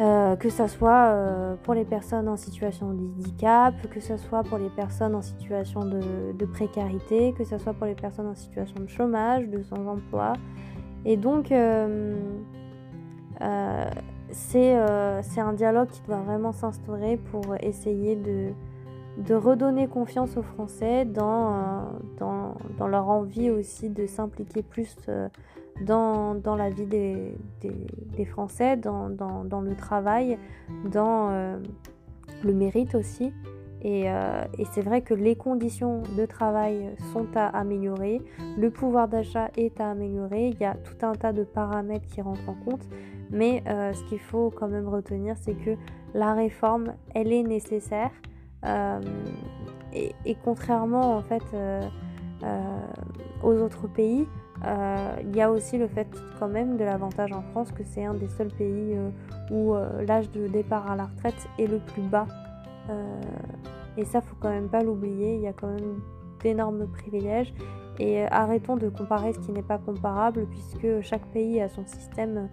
euh, 0.00 0.36
que 0.36 0.48
ce 0.48 0.68
soit 0.68 1.08
euh, 1.08 1.56
pour 1.64 1.74
les 1.74 1.84
personnes 1.84 2.28
en 2.28 2.36
situation 2.36 2.92
de 2.92 3.00
handicap, 3.00 3.74
que 3.90 3.98
ce 3.98 4.16
soit 4.16 4.44
pour 4.44 4.56
les 4.56 4.68
personnes 4.68 5.16
en 5.16 5.22
situation 5.22 5.84
de, 5.84 6.44
précarité, 6.44 7.34
que 7.36 7.42
ce 7.42 7.58
soit 7.58 7.74
pour 7.74 7.86
les 7.86 7.96
personnes 7.96 8.28
en 8.28 8.36
situation 8.36 8.76
de 8.78 8.86
chômage, 8.86 9.48
de 9.48 9.60
sans 9.64 9.84
emploi. 9.88 10.34
Et 11.04 11.16
donc, 11.16 11.50
euh, 11.50 12.14
c'est 14.30 14.70
un 14.76 15.52
dialogue 15.54 15.88
qui 15.88 16.02
doit 16.02 16.20
vraiment 16.20 16.52
s'instaurer 16.52 17.16
pour 17.16 17.56
essayer 17.58 18.14
de, 18.14 18.52
de, 19.18 19.34
redonner 19.34 19.88
confiance 19.88 20.36
aux 20.36 20.42
Français 20.42 21.04
dans, 21.04 21.92
dans, 22.18 22.86
leur 22.86 23.08
envie 23.08 23.50
aussi 23.50 23.90
de 23.90 24.06
s'impliquer 24.06 24.62
plus 24.62 24.96
dans, 25.80 26.34
dans 26.34 26.56
la 26.56 26.70
vie 26.70 26.86
des, 26.86 28.24
Français, 28.24 28.76
dans, 28.76 29.08
le 29.08 29.76
travail, 29.76 30.38
dans 30.90 31.30
euh, 31.30 31.58
le 32.42 32.52
mérite 32.52 32.94
aussi. 32.94 33.32
Et, 33.82 34.10
euh, 34.10 34.44
c'est 34.72 34.82
vrai 34.82 35.02
que 35.02 35.14
les 35.14 35.36
conditions 35.36 36.02
de 36.16 36.26
travail 36.26 36.90
sont 37.12 37.26
à 37.36 37.46
améliorer, 37.46 38.20
le 38.56 38.70
pouvoir 38.70 39.08
d'achat 39.08 39.50
est 39.56 39.80
à 39.80 39.90
améliorer, 39.90 40.48
il 40.48 40.60
y 40.60 40.64
a 40.64 40.74
tout 40.74 41.06
un 41.06 41.12
tas 41.12 41.32
de 41.32 41.44
paramètres 41.44 42.06
qui 42.08 42.20
rentrent 42.20 42.48
en 42.48 42.54
compte, 42.54 42.88
mais 43.30 43.62
euh, 43.68 43.92
ce 43.92 44.02
qu'il 44.04 44.18
faut 44.18 44.50
quand 44.50 44.68
même 44.68 44.88
retenir, 44.88 45.36
c'est 45.36 45.54
que 45.54 45.76
la 46.14 46.34
réforme, 46.34 46.94
elle 47.14 47.32
est 47.32 47.44
nécessaire. 47.44 48.10
Et, 48.64 50.14
et, 50.24 50.36
contrairement 50.44 51.16
en 51.16 51.22
fait 51.22 51.42
aux 53.42 53.54
autres 53.54 53.86
pays, 53.88 54.26
euh, 54.66 55.16
il 55.22 55.36
y 55.36 55.40
a 55.40 55.50
aussi 55.50 55.78
le 55.78 55.86
fait 55.86 56.08
quand 56.38 56.48
même 56.48 56.76
de 56.76 56.84
l'avantage 56.84 57.32
en 57.32 57.42
France 57.42 57.70
que 57.70 57.84
c'est 57.84 58.04
un 58.04 58.14
des 58.14 58.28
seuls 58.28 58.52
pays 58.52 58.96
euh, 58.96 59.10
où 59.50 59.74
euh, 59.74 60.04
l'âge 60.04 60.30
de 60.32 60.48
départ 60.48 60.90
à 60.90 60.96
la 60.96 61.04
retraite 61.04 61.48
est 61.58 61.66
le 61.66 61.78
plus 61.78 62.02
bas. 62.02 62.26
et 63.96 64.04
ça, 64.04 64.20
faut 64.20 64.36
quand 64.40 64.50
même 64.50 64.68
pas 64.68 64.82
l'oublier. 64.82 65.36
Il 65.36 65.42
y 65.42 65.46
a 65.46 65.52
quand 65.52 65.68
même 65.68 66.00
d'énormes 66.42 66.86
privilèges. 66.86 67.52
Et 68.00 68.24
arrêtons 68.26 68.76
de 68.76 68.88
comparer 68.88 69.32
ce 69.32 69.40
qui 69.40 69.50
n'est 69.50 69.62
pas 69.62 69.78
comparable 69.78 70.46
puisque 70.46 71.00
chaque 71.02 71.26
pays 71.32 71.60
a 71.60 71.68
son 71.68 71.84
système, 71.84 72.48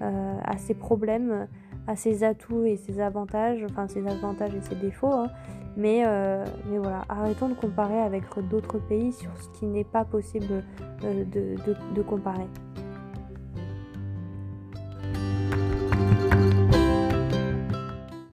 a 0.00 0.56
ses 0.58 0.74
problèmes, 0.74 1.48
a 1.86 1.96
ses 1.96 2.24
atouts 2.24 2.64
et 2.64 2.76
ses 2.76 3.00
avantages, 3.00 3.64
enfin 3.68 3.88
ses 3.88 4.06
avantages 4.06 4.54
et 4.54 4.60
ses 4.60 4.76
défauts. 4.76 5.12
Hein. 5.12 5.30
Mais, 5.76 6.02
euh, 6.04 6.44
mais 6.68 6.78
voilà, 6.78 7.02
arrêtons 7.08 7.48
de 7.48 7.54
comparer 7.54 8.00
avec 8.00 8.24
d'autres 8.50 8.78
pays 8.78 9.12
sur 9.12 9.30
ce 9.40 9.48
qui 9.58 9.66
n'est 9.66 9.84
pas 9.84 10.04
possible 10.04 10.64
euh, 11.04 11.24
de 11.24 12.02
comparer. 12.02 12.46